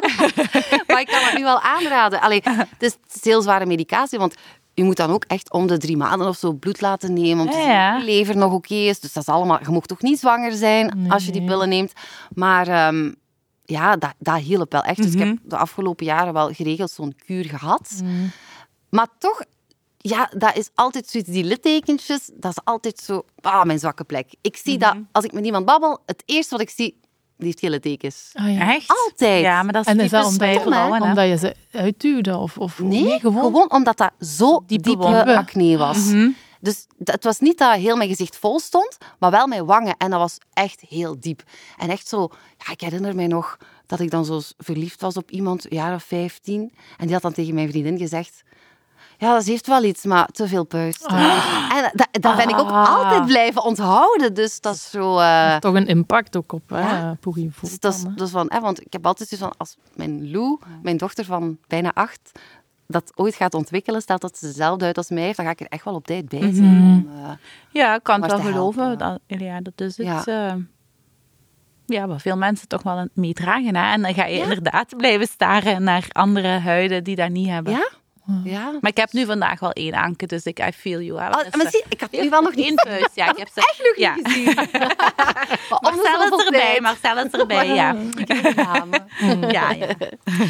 maar 0.92 1.00
ik 1.00 1.06
kan 1.06 1.22
het 1.22 1.34
nu 1.36 1.42
wel 1.42 1.60
aanraden. 1.60 2.20
Allee, 2.20 2.40
het, 2.44 2.66
is, 2.82 2.92
het 2.92 3.14
is 3.16 3.24
heel 3.24 3.42
zware 3.42 3.66
medicatie, 3.66 4.18
want 4.18 4.34
je 4.76 4.84
moet 4.84 4.96
dan 4.96 5.11
ook 5.11 5.25
echt 5.25 5.52
om 5.52 5.67
de 5.67 5.78
drie 5.78 5.96
maanden 5.96 6.28
of 6.28 6.37
zo 6.37 6.52
bloed 6.52 6.81
laten 6.81 7.12
nemen 7.12 7.44
om 7.44 7.50
te 7.50 7.56
zien 7.56 7.67
ja. 7.70 7.94
of 7.94 8.00
je 8.00 8.06
lever 8.06 8.37
nog 8.37 8.52
oké 8.52 8.75
is. 8.75 9.00
Dus 9.00 9.12
dat 9.12 9.23
is 9.23 9.28
allemaal... 9.28 9.58
Je 9.62 9.70
mocht 9.70 9.88
toch 9.88 10.02
niet 10.02 10.19
zwanger 10.19 10.52
zijn 10.52 11.11
als 11.11 11.25
je 11.26 11.32
die 11.32 11.44
pillen 11.44 11.69
neemt. 11.69 11.93
Maar 12.34 12.69
ehm, 12.69 13.12
ja, 13.64 13.96
dat, 13.96 14.14
dat 14.19 14.38
hielp 14.40 14.73
wel 14.73 14.82
echt. 14.82 14.96
Dus 15.02 15.12
ik 15.12 15.19
Mhm. 15.19 15.26
heb 15.28 15.38
de 15.43 15.56
afgelopen 15.56 16.06
jaren 16.06 16.32
wel 16.32 16.52
geregeld 16.52 16.90
zo'n 16.90 17.14
kuur 17.26 17.44
gehad. 17.44 18.02
Maar 18.90 19.06
toch... 19.19 19.43
Ja, 19.99 20.31
dat 20.37 20.56
is 20.56 20.69
altijd 20.75 21.08
zoiets, 21.08 21.31
die 21.31 21.44
littekentjes, 21.44 22.31
dat 22.34 22.50
is 22.50 22.64
altijd 22.64 22.99
zo, 22.99 23.25
ah, 23.40 23.64
mijn 23.64 23.78
zwakke 23.78 24.05
plek. 24.05 24.34
Ik 24.40 24.56
zie 24.56 24.78
dat, 24.78 24.94
Mhm. 24.94 25.02
als 25.12 25.25
ik 25.25 25.32
met 25.32 25.44
iemand 25.44 25.64
babbel, 25.64 25.99
het 26.06 26.23
eerste 26.26 26.50
wat 26.56 26.61
ik 26.61 26.70
zie, 26.70 27.00
die 27.36 27.46
heeft 27.46 27.60
gele 27.60 27.80
tekens. 27.80 28.30
Ja. 28.32 28.74
Echt? 28.74 28.90
Altijd. 29.04 29.40
Ja, 29.42 29.62
maar 29.62 29.72
dat 29.72 29.86
is 29.86 29.92
En 29.92 30.00
is 30.00 30.10
dat 30.10 30.24
omdat 30.26 30.52
je, 30.52 31.00
omdat 31.00 31.28
je 31.28 31.36
ze 31.36 31.54
uitduwde? 31.72 32.36
Of, 32.36 32.58
of 32.58 32.78
Nee, 32.78 33.18
gewoon... 33.20 33.42
gewoon. 33.44 33.70
omdat 33.70 33.96
dat 33.96 34.10
zo 34.20 34.62
Diepe 34.66 34.88
diepe, 34.88 35.36
acne 35.36 35.76
was. 35.76 35.96
Mhm. 35.98 36.28
Dus 36.60 36.86
dat- 36.96 37.14
het 37.14 37.24
was 37.24 37.38
niet 37.38 37.58
dat 37.58 37.76
heel 37.76 37.96
mijn 37.96 38.08
gezicht 38.08 38.36
vol 38.36 38.58
stond, 38.60 38.96
maar 39.18 39.30
wel 39.30 39.46
mijn 39.46 39.64
wangen. 39.64 39.96
En 39.96 40.10
dat 40.10 40.20
was 40.20 40.38
echt 40.52 40.80
heel 40.88 41.20
diep. 41.20 41.42
En 41.76 41.90
echt 41.90 42.08
zo... 42.08 42.28
Ja, 42.58 42.72
ik 42.72 42.80
herinner 42.80 43.14
mij 43.14 43.26
nog 43.26 43.56
dat 43.86 44.00
ik 44.00 44.10
dan 44.10 44.24
zo 44.24 44.40
verliefd 44.58 45.00
was 45.00 45.16
op 45.16 45.30
iemand, 45.30 45.64
een 45.64 45.76
jaar 45.76 45.94
of 45.94 46.02
15. 46.02 46.72
En 46.96 47.04
die 47.04 47.12
had 47.12 47.22
dan 47.22 47.32
tegen 47.32 47.54
mijn 47.54 47.68
vriendin 47.70 47.98
gezegd... 47.98 48.42
Ja, 49.18 49.40
ze 49.40 49.50
heeft 49.50 49.66
wel 49.66 49.84
iets, 49.84 50.04
maar 50.04 50.26
te 50.26 50.48
veel 50.48 50.64
puist. 50.64 51.06
En 51.06 51.90
dat, 51.94 52.08
dat 52.10 52.36
ben 52.36 52.48
ik 52.48 52.58
ook 52.58 52.70
Ah. 52.70 52.94
altijd 52.96 53.26
blijven 53.26 53.64
onthouden. 53.64 54.34
Dus 54.34 54.60
dat 54.60 54.74
is 54.74 54.90
zo... 54.90 55.18
eh, 55.18 55.56
Toch 55.56 55.74
een 55.74 55.86
impact 55.86 56.36
ook 56.36 56.52
op 56.52 56.62
Ja. 56.68 57.16
Poegie 57.20 57.50
dus 57.60 57.80
dat 57.80 57.94
is, 57.94 58.02
dat 58.02 58.26
is 58.26 58.30
van, 58.30 58.46
hè, 58.48 58.60
want 58.60 58.80
ik 58.80 58.92
heb 58.92 59.06
altijd 59.06 59.28
zoiets 59.28 59.46
van, 59.46 59.56
als 59.58 59.76
mijn 59.94 60.30
Lou, 60.30 60.58
mijn 60.82 60.96
dochter 60.96 61.24
van 61.24 61.58
bijna 61.66 61.90
acht, 61.94 62.30
dat 62.86 63.12
ooit 63.14 63.34
gaat 63.34 63.54
ontwikkelen, 63.54 64.00
stelt 64.02 64.20
dat 64.20 64.38
ze 64.38 64.46
dezelfde 64.46 64.84
uit 64.84 64.96
als 64.96 65.10
mij 65.10 65.22
heeft, 65.22 65.36
dan 65.36 65.44
ga 65.46 65.50
ik 65.52 65.60
er 65.60 65.66
echt 65.68 65.84
wel 65.84 65.94
op 65.94 66.06
tijd 66.06 66.28
bij 66.28 66.52
zijn. 66.54 66.80
om, 66.82 67.08
eh, 67.24 67.30
Ja, 67.70 67.94
ik 67.94 68.02
kan 68.02 68.22
het 68.22 68.30
wel 68.30 68.40
geloven. 68.40 68.98
Dat, 68.98 69.20
ja, 69.26 69.60
dat 69.60 69.80
is 69.80 69.96
het. 69.96 70.06
Ja. 70.06 70.24
eh, 70.48 70.54
ja, 71.86 72.06
wat 72.06 72.22
veel 72.22 72.36
mensen 72.36 72.68
toch 72.68 72.82
wel 72.82 73.08
meedragen. 73.12 73.76
Hè? 73.76 73.92
En 73.92 74.02
dan 74.02 74.14
ga 74.14 74.24
je 74.24 74.38
inderdaad 74.38 74.96
blijven 74.96 75.26
staren 75.26 75.82
naar 75.82 76.06
andere 76.12 76.48
huiden 76.48 77.04
die 77.04 77.16
dat 77.16 77.28
niet 77.30 77.48
hebben. 77.48 77.72
ja? 77.72 77.88
Ja. 78.44 78.70
Maar 78.81 78.90
ik 78.90 78.96
heb 78.96 79.12
nu 79.12 79.25
vandaag 79.25 79.61
wel 79.61 79.73
één 79.73 79.94
anke, 79.94 80.26
dus 80.26 80.44
ik 80.44 80.58
I 80.58 80.73
feel 80.73 81.00
you. 81.00 81.20
Hè. 81.20 81.28
Oh, 81.28 81.46
is, 81.46 81.56
maar 81.56 81.70
zie, 81.70 81.84
ik 81.88 82.00
had 82.00 82.11
nu 82.11 82.31
wel 82.31 82.43
nog 82.43 82.55
één 82.55 82.64
niet... 82.64 82.82
puist. 82.84 83.11
Ja, 83.14 83.31
ik 83.31 83.38
heb 83.38 83.49
ze 83.55 83.61
echt 83.61 83.82
nog 83.82 83.96
ja. 83.96 84.14
niet 84.14 84.28
gezien. 84.28 84.55
Maar 85.70 85.94
Marcel 85.94 86.38
is 86.38 86.44
erbij. 86.44 86.78
Marcel 86.81 87.25
is 87.25 87.31
erbij, 87.31 87.75
ja. 87.75 87.96
Ja, 89.50 89.70
ja. 89.70 89.88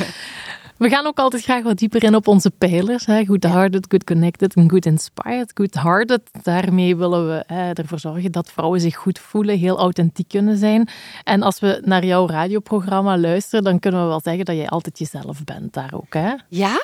We 0.77 0.89
gaan 0.89 1.07
ook 1.07 1.19
altijd 1.19 1.43
graag 1.43 1.63
wat 1.63 1.79
dieper 1.79 2.05
in 2.05 2.15
op 2.15 2.29
onze 2.29 2.51
pijlers. 2.51 3.07
Hè. 3.07 3.25
Good-hearted, 3.25 3.87
good 3.89 4.05
connected 4.05 4.55
en 4.55 4.71
good 4.71 4.87
inspired. 4.87 5.51
Good-hearted, 5.55 6.21
daarmee 6.43 6.97
willen 6.97 7.29
we 7.29 7.45
hè, 7.47 7.73
ervoor 7.73 7.99
zorgen 7.99 8.33
dat 8.33 8.51
vrouwen 8.53 8.81
zich 8.81 8.97
goed 8.97 9.19
voelen, 9.19 9.59
heel 9.59 9.79
authentiek 9.79 10.29
kunnen 10.29 10.57
zijn. 10.57 10.89
En 11.25 11.43
als 11.43 11.61
we 11.61 11.81
naar 11.85 12.05
jouw 12.05 12.27
radioprogramma 12.27 13.19
luisteren, 13.19 13.65
dan 13.65 13.79
kunnen 13.79 14.03
we 14.03 14.07
wel 14.07 14.21
zeggen 14.21 14.45
dat 14.45 14.57
jij 14.57 14.69
altijd 14.69 14.99
jezelf 14.99 15.45
bent 15.45 15.73
daar 15.73 15.93
ook. 15.95 16.15
Hè? 16.15 16.35
Ja? 16.49 16.83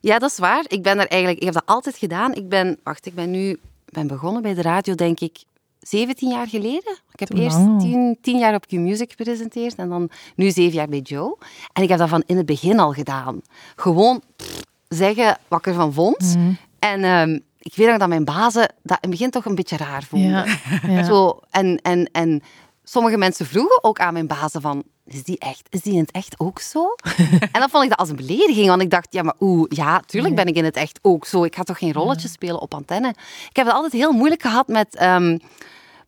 Ja, 0.00 0.18
dat 0.18 0.30
is 0.30 0.38
waar. 0.38 0.64
Ik 0.68 0.82
ben 0.82 0.98
er 0.98 1.06
eigenlijk... 1.06 1.40
Ik 1.40 1.44
heb 1.44 1.54
dat 1.54 1.66
altijd 1.66 1.96
gedaan. 1.96 2.34
Ik 2.34 2.48
ben... 2.48 2.78
Wacht, 2.82 3.06
ik 3.06 3.14
ben 3.14 3.30
nu... 3.30 3.58
ben 3.84 4.06
begonnen 4.06 4.42
bij 4.42 4.54
de 4.54 4.62
radio, 4.62 4.94
denk 4.94 5.20
ik, 5.20 5.44
17 5.80 6.30
jaar 6.30 6.48
geleden. 6.48 6.98
Ik 7.12 7.20
heb 7.20 7.32
eerst 7.32 7.56
lang. 7.56 7.80
10, 7.80 8.18
10 8.20 8.38
jaar 8.38 8.54
op 8.54 8.66
Q-Music 8.66 9.10
gepresenteerd 9.10 9.74
en 9.74 9.88
dan 9.88 10.10
nu 10.34 10.50
7 10.50 10.72
jaar 10.72 10.88
bij 10.88 10.98
Joe. 10.98 11.36
En 11.72 11.82
ik 11.82 11.88
heb 11.88 11.98
dat 11.98 12.08
van 12.08 12.22
in 12.26 12.36
het 12.36 12.46
begin 12.46 12.78
al 12.78 12.92
gedaan. 12.92 13.40
Gewoon 13.76 14.22
pff, 14.36 14.62
zeggen 14.88 15.38
wat 15.48 15.58
ik 15.58 15.66
ervan 15.66 15.92
vond. 15.92 16.36
En 16.78 17.04
ehm, 17.04 17.38
ik 17.58 17.74
weet 17.74 17.88
nog 17.88 17.98
dat 17.98 18.08
mijn 18.08 18.24
bazen 18.24 18.74
dat 18.82 18.98
in 19.00 19.10
het 19.10 19.10
begin 19.10 19.30
toch 19.30 19.44
een 19.44 19.54
beetje 19.54 19.76
raar 19.76 20.02
vonden. 20.02 20.30
Ja, 20.30 20.46
ja. 20.86 21.04
Zo, 21.04 21.40
en, 21.50 21.80
en, 21.82 22.08
en 22.12 22.42
sommige 22.84 23.16
mensen 23.16 23.46
vroegen 23.46 23.84
ook 23.84 24.00
aan 24.00 24.12
mijn 24.12 24.26
bazen 24.26 24.60
van... 24.60 24.82
Is 25.12 25.22
die 25.24 25.38
echt? 25.38 25.66
Is 25.70 25.80
die 25.82 25.92
in 25.92 25.98
het 25.98 26.10
echt 26.10 26.34
ook 26.38 26.60
zo? 26.60 26.94
en 27.52 27.60
dan 27.60 27.68
vond 27.70 27.82
ik 27.84 27.88
dat 27.90 27.98
als 27.98 28.08
een 28.08 28.16
belediging, 28.16 28.66
want 28.68 28.82
ik 28.82 28.90
dacht, 28.90 29.06
ja, 29.12 29.22
maar 29.22 29.34
oeh, 29.40 29.64
ja, 29.68 30.00
tuurlijk 30.06 30.34
ben 30.34 30.46
ik 30.46 30.54
in 30.56 30.64
het 30.64 30.76
echt 30.76 30.98
ook 31.02 31.26
zo. 31.26 31.44
Ik 31.44 31.54
ga 31.56 31.62
toch 31.62 31.78
geen 31.78 31.92
rolletje 31.92 32.28
spelen 32.28 32.60
op 32.60 32.74
antenne? 32.74 33.08
Ik 33.48 33.56
heb 33.56 33.66
het 33.66 33.74
altijd 33.74 33.92
heel 33.92 34.12
moeilijk 34.12 34.42
gehad 34.42 34.68
met 34.68 34.96
ehm, 34.96 35.38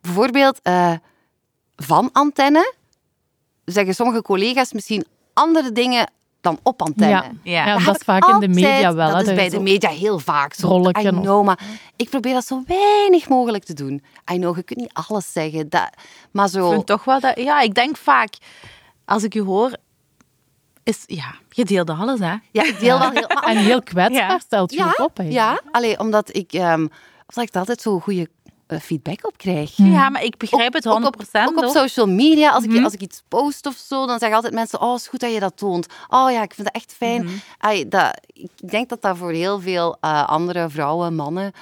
bijvoorbeeld 0.01 0.61
eh, 0.63 0.93
van 1.77 2.09
antenne. 2.13 2.75
Zeggen 3.65 3.95
sommige 3.95 4.23
collega's 4.23 4.73
misschien 4.73 5.05
andere 5.35 5.73
dingen 5.73 6.11
dan 6.41 6.59
op 6.63 6.83
antenne. 6.83 7.11
Ja, 7.11 7.31
Ja. 7.43 7.67
ja. 7.67 7.79
Dat 7.79 7.95
is 7.95 8.01
ik 8.01 8.05
vaak 8.05 8.27
in 8.27 8.41
de 8.41 8.49
media 8.49 8.95
wel. 8.95 9.11
Dat 9.11 9.27
is 9.29 9.35
bij 9.35 9.49
de 9.49 9.61
media 9.61 9.91
heel 9.91 10.19
vaak 10.19 10.55
zo. 10.55 10.69
rolletje 10.69 11.13
I 11.13 11.29
of- 11.29 11.45
maar 11.45 11.59
ik 11.97 12.11
probeer 12.11 12.33
dat 12.33 12.47
zo 12.47 12.63
weinig 12.67 13.29
mogelijk 13.29 13.65
te 13.65 13.75
doen. 13.75 14.03
I 14.33 14.37
know, 14.37 14.57
je 14.57 14.63
kunt 14.63 14.79
niet 14.79 14.93
alles 14.93 15.33
zeggen. 15.33 15.69
Dat, 15.69 15.89
maar 16.31 16.47
Ik 16.47 16.53
zo... 16.53 16.71
vind 16.71 16.87
toch 16.87 17.05
wel 17.05 17.21
dat... 17.21 17.39
Ja, 17.41 17.61
ik 17.61 17.75
denk 17.75 17.97
vaak, 17.97 18.35
als 19.13 19.23
ik 19.23 19.33
je 19.33 19.43
hoor, 19.43 19.77
is... 20.83 21.03
Ja, 21.07 21.35
je 21.49 21.65
deelde 21.65 21.93
alles, 21.93 22.19
hè. 22.21 22.35
Ja, 22.51 22.65
ik 22.65 22.79
deel 22.81 22.99
wel 22.99 23.11
heel... 23.11 23.29
Maar 23.29 23.43
En 23.51 23.57
heel 23.57 23.83
kwetsbaar 23.83 24.31
Ja. 24.31 24.39
stelt 24.39 24.71
je 24.71 24.77
ja, 24.77 24.95
op. 24.97 25.19
eigenlijk. 25.19 25.63
ja, 25.65 25.71
allee, 25.71 25.99
omdat 25.99 26.37
ik... 26.37 26.53
ehm 26.53 26.87
omdat 27.35 27.49
ik 27.49 27.57
altijd 27.57 27.81
zo 27.81 27.99
goede 27.99 28.29
feedback 28.81 29.27
op 29.27 29.37
krijg. 29.37 29.77
Ja, 29.77 30.09
maar 30.09 30.25
ik 30.25 30.37
begrijp 30.37 30.73
het 30.73 30.85
100%. 30.85 30.89
Ook 30.89 31.05
op, 31.05 31.17
ook 31.35 31.57
op 31.57 31.65
hoor. 31.65 31.69
social 31.71 32.07
media, 32.07 32.51
als 32.51 32.65
ik, 32.65 32.85
als 32.85 32.93
ik 32.93 33.01
iets 33.01 33.23
post 33.29 33.67
of 33.67 33.77
zo, 33.87 34.07
dan 34.07 34.19
zeggen 34.19 34.37
altijd 34.37 34.55
mensen, 34.55 34.81
oh, 34.81 34.93
het 34.93 35.01
is 35.01 35.09
goed 35.09 35.21
dat 35.21 35.33
je 35.33 35.41
dat 35.41 35.57
toont. 35.57 35.87
Oh 36.09 36.31
ja, 36.31 36.43
ik 36.43 36.55
vind 36.55 36.67
dat 36.67 36.83
echt 36.83 36.93
fijn. 36.93 37.29
Ai, 37.59 37.89
dat, 37.89 38.21
ik 38.27 38.71
denk 38.71 38.89
dat 38.89 39.03
dat 39.03 39.17
voor 39.17 39.33
heel 39.33 39.61
veel 39.61 39.97
eh, 40.01 40.29
andere 40.29 40.71
vrouwen, 40.71 41.15
mannen, 41.15 41.53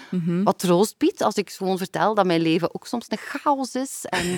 wat 0.44 0.58
troost 0.58 0.98
biedt. 0.98 1.22
Als 1.22 1.34
ik 1.34 1.50
gewoon 1.50 1.78
vertel 1.78 2.14
dat 2.14 2.26
mijn 2.26 2.40
leven 2.40 2.74
ook 2.74 2.86
soms 2.86 3.06
een 3.08 3.18
chaos 3.18 3.74
is. 3.74 4.04
En 4.04 4.36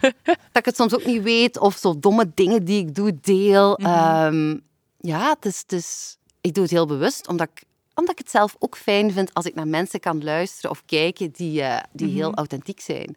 dat 0.24 0.36
ik 0.52 0.64
het 0.64 0.76
soms 0.76 0.94
ook 0.94 1.06
niet 1.06 1.22
weet. 1.22 1.58
Of 1.58 1.76
zo 1.76 1.98
domme 1.98 2.30
dingen 2.34 2.64
die 2.64 2.86
ik 2.86 2.94
doe, 2.94 3.18
deel. 3.20 3.76
Ehm, 3.76 4.56
ja, 4.98 5.28
het 5.28 5.44
is, 5.44 5.58
het 5.58 5.72
is, 5.72 6.16
ik 6.40 6.54
doe 6.54 6.62
het 6.62 6.72
heel 6.72 6.86
bewust, 6.86 7.28
omdat 7.28 7.48
ik 7.54 7.62
omdat 7.94 8.12
ik 8.12 8.18
het 8.18 8.30
zelf 8.30 8.56
ook 8.58 8.76
fijn 8.76 9.12
vind 9.12 9.34
als 9.34 9.44
ik 9.44 9.54
naar 9.54 9.68
mensen 9.68 10.00
kan 10.00 10.24
luisteren 10.24 10.70
of 10.70 10.82
kijken 10.86 11.30
die, 11.30 11.62
eh, 11.62 11.82
die 11.92 12.08
heel 12.14 12.34
authentiek 12.34 12.80
zijn. 12.80 13.16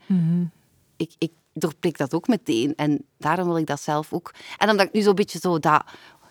Ik, 0.98 1.12
ik 1.18 1.32
doorprik 1.54 1.98
dat 1.98 2.14
ook 2.14 2.28
meteen. 2.28 2.74
En 2.76 3.06
daarom 3.18 3.48
wil 3.48 3.58
ik 3.58 3.66
dat 3.66 3.82
zelf 3.82 4.14
ook. 4.14 4.34
En 4.58 4.70
omdat 4.70 4.86
ik 4.86 4.94
nu 4.94 5.02
zo'n 5.02 5.16
beetje 5.16 5.40
zo 5.40 5.60
dat... 5.60 5.84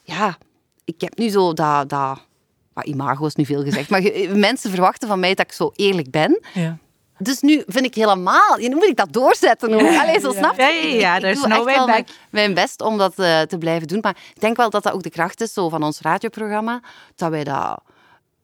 Ja, 0.03 0.39
ik 0.85 1.01
heb 1.01 1.19
nu 1.19 1.29
zo 1.29 1.53
dat... 1.53 1.89
dat 1.89 2.25
maar 2.73 2.85
imago 2.85 3.27
is 3.27 3.35
nu 3.35 3.45
veel 3.45 3.63
gezegd. 3.63 3.91
Maar 3.91 4.03
mensen 4.49 4.71
verwachten 4.71 5.09
van 5.09 5.21
mij 5.21 5.35
dat 5.35 5.47
ik 5.47 5.53
zo 5.53 5.71
eerlijk 5.75 6.11
ben. 6.11 6.41
Ja. 6.55 6.79
Dus 7.19 7.41
nu 7.41 7.63
vind 7.67 7.85
ik 7.85 7.95
helemaal... 7.95 8.57
Nu 8.57 8.69
moet 8.75 8.89
ik 8.89 8.97
dat 8.97 9.13
doorzetten. 9.13 9.73
Allee, 10.01 10.21
zo 10.21 10.33
snap 10.33 10.57
je? 10.57 10.63
Ja, 10.63 10.69
ja, 10.69 11.17
ja, 11.17 11.29
Ik- 11.29 11.37
doe 11.37 11.49
no 11.49 11.55
echt 11.55 11.65
way 11.65 11.87
wel 11.87 12.05
mijn 12.31 12.55
best 12.55 12.81
om 12.83 12.99
dat 12.99 13.19
eh, 13.19 13.41
te 13.41 13.59
blijven 13.59 13.89
doen. 13.89 13.99
Maar 14.01 14.17
ik 14.35 14.41
denk 14.41 14.57
wel 14.57 14.71
dat 14.71 14.83
dat 14.83 14.93
ook 14.93 15.03
de 15.03 15.11
kracht 15.11 15.41
is 15.41 15.53
zo, 15.53 15.69
van 15.69 15.83
ons 15.83 16.01
radioprogramma. 16.01 16.81
Dat 17.15 17.31
wij 17.31 17.45
dat... 17.45 17.83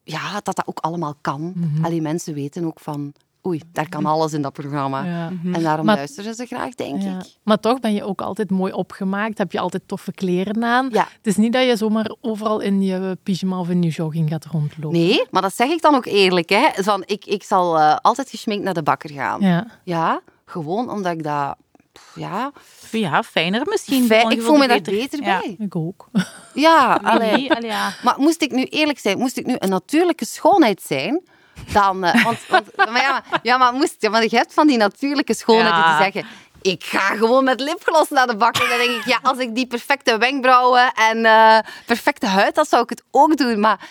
Ja, 0.05 0.33
dat 0.43 0.57
dat 0.57 0.63
ook 0.67 0.79
allemaal 0.79 1.15
kan. 1.21 1.55
Allee, 1.83 2.01
mensen 2.03 2.35
weten 2.35 2.65
ook 2.65 2.81
van... 2.81 3.13
Oei, 3.47 3.61
daar 3.73 3.89
kan 3.89 4.07
alles 4.07 4.33
in 4.33 4.43
dat 4.43 4.53
programma. 4.53 5.05
Ja. 5.05 5.31
En 5.53 5.63
daarom 5.63 5.87
Maar- 5.87 5.97
luisteren 5.97 6.35
ze 6.35 6.47
graag, 6.47 6.75
denk 6.75 7.03
Ja. 7.03 7.19
ik. 7.19 7.37
Maar 7.43 7.61
toch 7.61 7.81
ben 7.81 7.95
je 7.95 8.05
ook 8.05 8.21
altijd 8.21 8.51
mooi 8.51 8.73
opgemaakt. 8.73 9.39
Heb 9.39 9.53
je 9.53 9.59
altijd 9.61 9.83
toffe 9.87 10.13
kleren 10.13 10.65
aan. 10.65 10.89
Ja. 10.93 11.09
Het 11.17 11.27
is 11.27 11.37
niet 11.37 11.53
dat 11.53 11.67
je 11.67 11.77
zomaar 11.77 12.15
overal 12.21 12.61
in 12.61 12.83
je 12.83 13.19
pyjama 13.23 13.59
of 13.59 13.69
in 13.69 13.83
je 13.83 13.89
jogging 13.89 14.29
gaat 14.29 14.45
rondlopen. 14.45 14.99
Nee, 14.99 15.25
maar 15.31 15.43
dat 15.43 15.55
zeg 15.55 15.69
ik 15.71 15.83
dan 15.83 15.95
ook 15.95 16.07
eerlijk. 16.07 16.49
Hè. 16.49 16.69
Van, 16.83 17.03
ik, 17.07 17.25
ik 17.27 17.43
zal 17.43 17.79
eh, 17.79 17.97
altijd 17.97 18.31
geschminkt 18.31 18.65
naar 18.65 18.75
de 18.75 18.83
bakker 18.83 19.11
gaan. 19.11 19.41
Ja. 19.41 19.67
Ja, 19.85 20.21
gewoon 20.45 20.91
omdat 20.91 21.13
ik 21.13 21.23
dat... 21.23 21.57
pff, 21.93 22.11
Ja, 22.15 22.51
Ja, 22.91 23.23
fijner 23.23 23.63
misschien. 23.67 24.07
fijn- 24.07 24.31
ik 24.31 24.43
voel 24.43 24.57
me 24.57 24.67
daar 24.69 24.77
er 24.77 24.83
beter 24.83 25.23
Ja. 25.23 25.39
bij. 25.39 25.57
Ik 25.59 25.77
ook. 25.77 26.09
Ja, 26.55 27.01
allee. 27.03 27.51
Maar 28.03 28.15
moest 28.17 28.43
ik 28.43 28.51
nu 28.51 28.63
eerlijk 28.65 28.99
zijn, 28.99 29.19
moest 29.19 29.37
ik 29.37 29.47
nu 29.47 29.55
een 29.59 29.69
natuurlijke 29.69 30.25
schoonheid 30.25 30.83
zijn, 30.83 31.23
dan... 31.73 32.05
eh, 32.05 32.25
want, 32.25 32.39
want, 32.49 32.77
maar 32.77 33.01
ja, 33.03 33.23
maar, 33.31 33.41
ja, 33.43 33.57
maar, 33.57 33.73
moest, 33.73 33.95
ja, 33.99 34.11
maar 34.11 34.23
je 34.23 34.37
hebt 34.37 34.55
van 34.55 34.67
die 34.67 34.77
natuurlijke 34.77 35.35
schoonheid 35.35 35.75
Ja. 35.75 35.97
die 35.97 36.03
zeggen... 36.13 36.31
Ik 36.63 36.85
ga 36.85 37.01
gewoon 37.17 37.45
met 37.45 37.61
lipgloss 37.61 38.11
naar 38.11 38.27
de 38.27 38.37
bakker. 38.37 38.69
Dan 38.69 38.79
denk 38.79 38.91
ik, 38.91 39.05
ja, 39.07 39.19
als 39.23 39.39
ik 39.39 39.55
die 39.55 39.67
perfecte 39.67 40.19
wenkbrauwen 40.19 40.93
en 40.93 41.25
eh, 41.25 41.59
perfecte 41.87 42.27
huid 42.27 42.57
had, 42.57 42.69
zou 42.69 42.83
ik 42.83 42.89
het 42.91 43.03
ook 43.11 43.37
doen. 43.37 43.61
Maar 43.61 43.89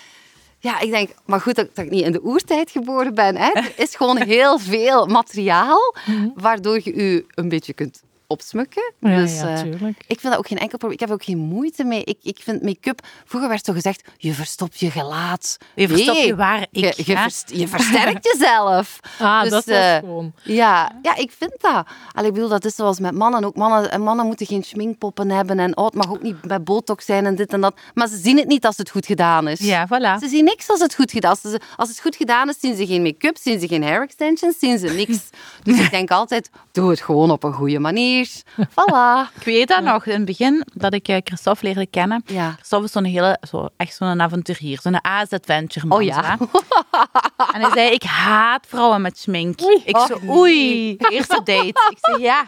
ja, 0.62 0.80
ik 0.80 0.92
denk, 0.92 1.10
maar 1.26 1.42
goed 1.42 1.56
dat, 1.56 1.76
dat 1.76 1.86
ik 1.86 1.92
niet 1.92 2.06
in 2.06 2.12
de 2.12 2.24
oertijd 2.24 2.72
geboren 2.72 3.14
ben. 3.14 3.38
Hè. 3.38 3.52
Er 3.52 3.74
is 3.76 3.96
gewoon 3.96 4.18
heel 4.18 4.60
veel 4.60 5.06
materiaal 5.06 5.96
waardoor 6.36 6.80
je 6.84 6.96
je 6.96 7.26
een 7.36 7.50
beetje 7.50 7.74
kunt 7.74 8.04
opsmukken. 8.32 8.94
Ja, 9.00 9.16
dus, 9.16 9.40
ja, 9.40 9.56
eh, 9.56 9.62
tuurlijk. 9.62 10.04
ik 10.08 10.20
vind 10.20 10.34
dat 10.34 10.38
ook 10.38 10.48
geen 10.48 10.58
enkel 10.58 10.78
probleem. 10.78 11.00
Ik 11.00 11.06
heb 11.08 11.12
ook 11.12 11.24
geen 11.24 11.38
moeite 11.38 11.84
mee. 11.84 12.04
Ik, 12.04 12.18
ik 12.22 12.40
vind 12.44 12.62
make-up... 12.64 13.00
Vroeger 13.26 13.50
werd 13.50 13.66
zo 13.66 13.74
gezegd, 13.74 14.04
je 14.18 14.34
verstopt 14.34 14.80
je 14.80 14.92
gelaat. 14.92 15.58
Je 15.76 15.88
verstopt 15.88 16.18
Nee, 16.18 16.28
je 16.28 16.36
ware 16.36 16.68
ik, 16.72 16.96
Je, 16.96 17.04
je, 17.06 17.14
hè? 17.16 17.22
verst- 17.22 17.52
je 17.54 17.68
versterkt 17.68 18.26
jezelf. 18.34 19.00
Ah, 19.20 19.42
Dus, 19.42 19.50
dat 19.50 19.68
is 19.68 19.76
eh, 19.76 19.96
gewoon. 19.96 20.34
Ja, 20.44 20.92
ja, 21.02 21.16
ik 21.16 21.32
vind 21.38 21.54
dat. 21.58 21.86
Allee, 22.12 22.28
ik 22.28 22.34
bedoel, 22.34 22.50
dat 22.50 22.66
is 22.66 22.76
zoals 22.76 23.00
met 23.00 23.14
mannen 23.16 23.44
ook. 23.46 23.56
Mannen, 23.56 23.92
en 23.92 24.02
mannen 24.02 24.26
moeten 24.26 24.46
geen 24.46 24.64
schminkpoppen 24.64 25.30
hebben 25.30 25.60
en 25.60 25.78
oh, 25.78 25.86
het 25.86 25.94
mag 25.94 26.10
ook 26.12 26.22
niet 26.22 26.46
met 26.46 26.64
botox 26.64 27.06
zijn 27.06 27.26
en 27.26 27.36
dit 27.36 27.54
en 27.54 27.62
dat. 27.62 27.74
Maar 27.94 28.08
ze 28.08 28.18
zien 28.18 28.38
het 28.38 28.48
niet 28.48 28.66
als 28.66 28.78
het 28.78 28.90
goed 28.90 29.06
gedaan 29.06 29.48
is. 29.48 29.60
Ja, 29.60 29.88
voilà. 29.88 30.20
Ze 30.24 30.28
zien 30.30 30.44
niks 30.44 30.70
als 30.70 30.80
het 30.80 30.96
goed 30.96 31.12
gedaan 31.12 31.36
is. 31.44 31.58
Als 31.76 31.90
het 31.90 32.00
goed 32.00 32.16
gedaan 32.16 32.50
is, 32.50 32.60
zien 32.60 32.76
ze 32.76 32.86
geen 32.86 33.02
make-up, 33.02 33.38
zien 33.42 33.60
ze 33.60 33.68
geen 33.68 33.84
hair 33.84 34.02
extensions, 34.02 34.60
zien 34.60 34.78
ze 34.80 34.88
niks. 34.88 35.18
Dus 35.64 35.80
ik 35.80 35.92
denk 35.92 36.12
altijd, 36.12 36.50
doe 36.72 36.90
het 36.90 37.02
gewoon 37.02 37.32
op 37.32 37.44
een 37.44 37.54
goede 37.54 37.80
manier. 37.80 38.21
Voilà. 38.76 39.30
Ik 39.36 39.44
weet 39.44 39.68
dat 39.68 39.84
nog, 39.84 40.06
in 40.06 40.14
het 40.14 40.26
begin, 40.26 40.66
dat 40.74 40.94
ik 40.94 41.08
eh, 41.08 41.18
Christophe 41.24 41.66
leerde 41.66 41.88
kennen. 41.88 42.24
Ja. 42.26 42.52
Christophe 42.52 42.86
is 42.86 42.92
zo'n 42.92 43.04
hele, 43.04 43.38
zo, 43.50 43.68
echt 43.78 43.96
zo'n 43.96 44.22
avonturier, 44.22 44.80
zo'n 44.82 45.02
AS-adventure 45.02 45.88
man. 45.88 45.98
Oh 45.98 46.04
ja. 46.04 46.38
zo. 46.38 46.46
En 47.54 47.62
hij 47.62 47.72
zei, 47.74 47.90
ik 47.92 48.04
haat 48.04 48.66
vrouwen 48.68 49.02
met 49.02 49.18
schmink. 49.18 49.62
Ik 49.62 49.98
Oh, 49.98 50.06
zo, 50.06 50.20
oei, 50.30 50.96
eerste 50.98 51.42
date. 51.44 51.68
Ik 51.90 51.98
zei, 52.02 52.22
ja. 52.22 52.44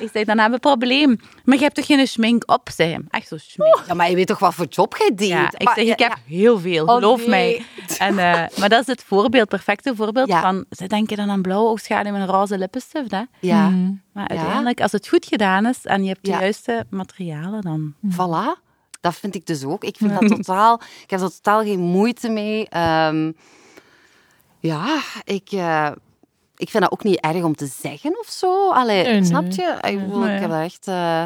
Ik 0.00 0.08
zei, 0.12 0.24
dan 0.24 0.38
hebben 0.38 0.60
we 0.60 0.68
een 0.68 0.76
probleem. 0.78 1.20
Maar 1.50 1.58
je 1.58 1.64
hebt 1.64 1.76
toch 1.76 1.86
geen 1.86 2.06
schmink 2.08 2.50
op, 2.50 2.68
zei 2.74 2.90
hij. 2.92 3.00
Echt 3.08 3.28
zo 3.28 3.36
schmink. 3.38 3.82
Ja, 3.86 3.94
maar 3.94 4.08
je 4.10 4.14
weet 4.16 4.26
toch 4.26 4.38
wat 4.38 4.54
voor 4.54 4.66
job 4.66 4.96
jij 4.96 5.10
deed? 5.14 5.28
Ja, 5.28 5.50
ik 5.52 5.62
Maar 5.64 5.74
zeg, 5.74 5.84
ik 5.84 5.98
heb 5.98 6.10
ja. 6.10 6.18
heel 6.36 6.58
veel, 6.58 6.86
Oh, 6.86 6.94
geloof 6.94 7.18
nee. 7.26 7.28
mij. 7.28 7.62
En, 7.98 8.18
eh, 8.18 8.58
maar 8.58 8.68
dat 8.68 8.80
is 8.80 8.86
het 8.86 9.04
voorbeeld, 9.06 9.48
perfecte 9.48 9.96
voorbeeld 9.96 10.28
Ja. 10.28 10.40
van, 10.40 10.64
ze 10.70 10.86
denken 10.86 11.16
dan 11.16 11.30
aan 11.30 11.42
blauwe 11.42 11.68
oogschaduw 11.68 12.12
met 12.12 12.20
een 12.20 12.26
roze 12.26 12.58
lippenstift. 12.58 13.10
Hè? 13.10 13.22
Ja, 13.40 13.68
Maar 13.68 14.32
Ja. 14.32 14.38
uiteindelijk, 14.38 14.80
als 14.80 14.92
het 14.92 15.08
goed 15.08 15.26
gedaan 15.26 15.66
is 15.66 15.84
en 15.84 16.02
je 16.02 16.08
hebt 16.08 16.24
de 16.24 16.30
Ja. 16.30 16.40
juiste 16.40 16.86
materialen, 16.90 17.60
dan... 17.60 17.94
voilà. 18.10 18.62
Dat 19.00 19.14
vind 19.14 19.34
ik 19.34 19.46
dus 19.46 19.64
ook. 19.64 19.84
Ik 19.84 19.96
vind 19.96 20.20
dat 20.20 20.28
totaal... 20.36 20.80
Ik 21.02 21.10
heb 21.10 21.20
er 21.20 21.30
totaal 21.30 21.62
geen 21.62 21.80
moeite 21.80 22.28
mee. 22.28 22.68
Ehm, 22.68 23.32
ja, 24.58 25.00
ik... 25.24 25.48
eh, 25.52 25.90
ik 26.60 26.70
vind 26.70 26.82
dat 26.82 26.92
ook 26.92 27.04
niet 27.04 27.20
erg 27.20 27.42
om 27.42 27.54
te 27.56 27.68
zeggen 27.80 28.18
of 28.18 28.26
zo. 28.30 28.70
Allee, 28.70 29.02
Nee, 29.02 29.12
nee. 29.12 29.24
snap 29.24 29.50
je? 29.50 29.78
Ik, 29.90 30.00
bedoel, 30.06 30.18
Nee. 30.20 30.34
ik 30.34 30.40
heb 30.40 30.50
dat 30.50 30.60
echt... 30.60 30.86
eh, 30.88 31.22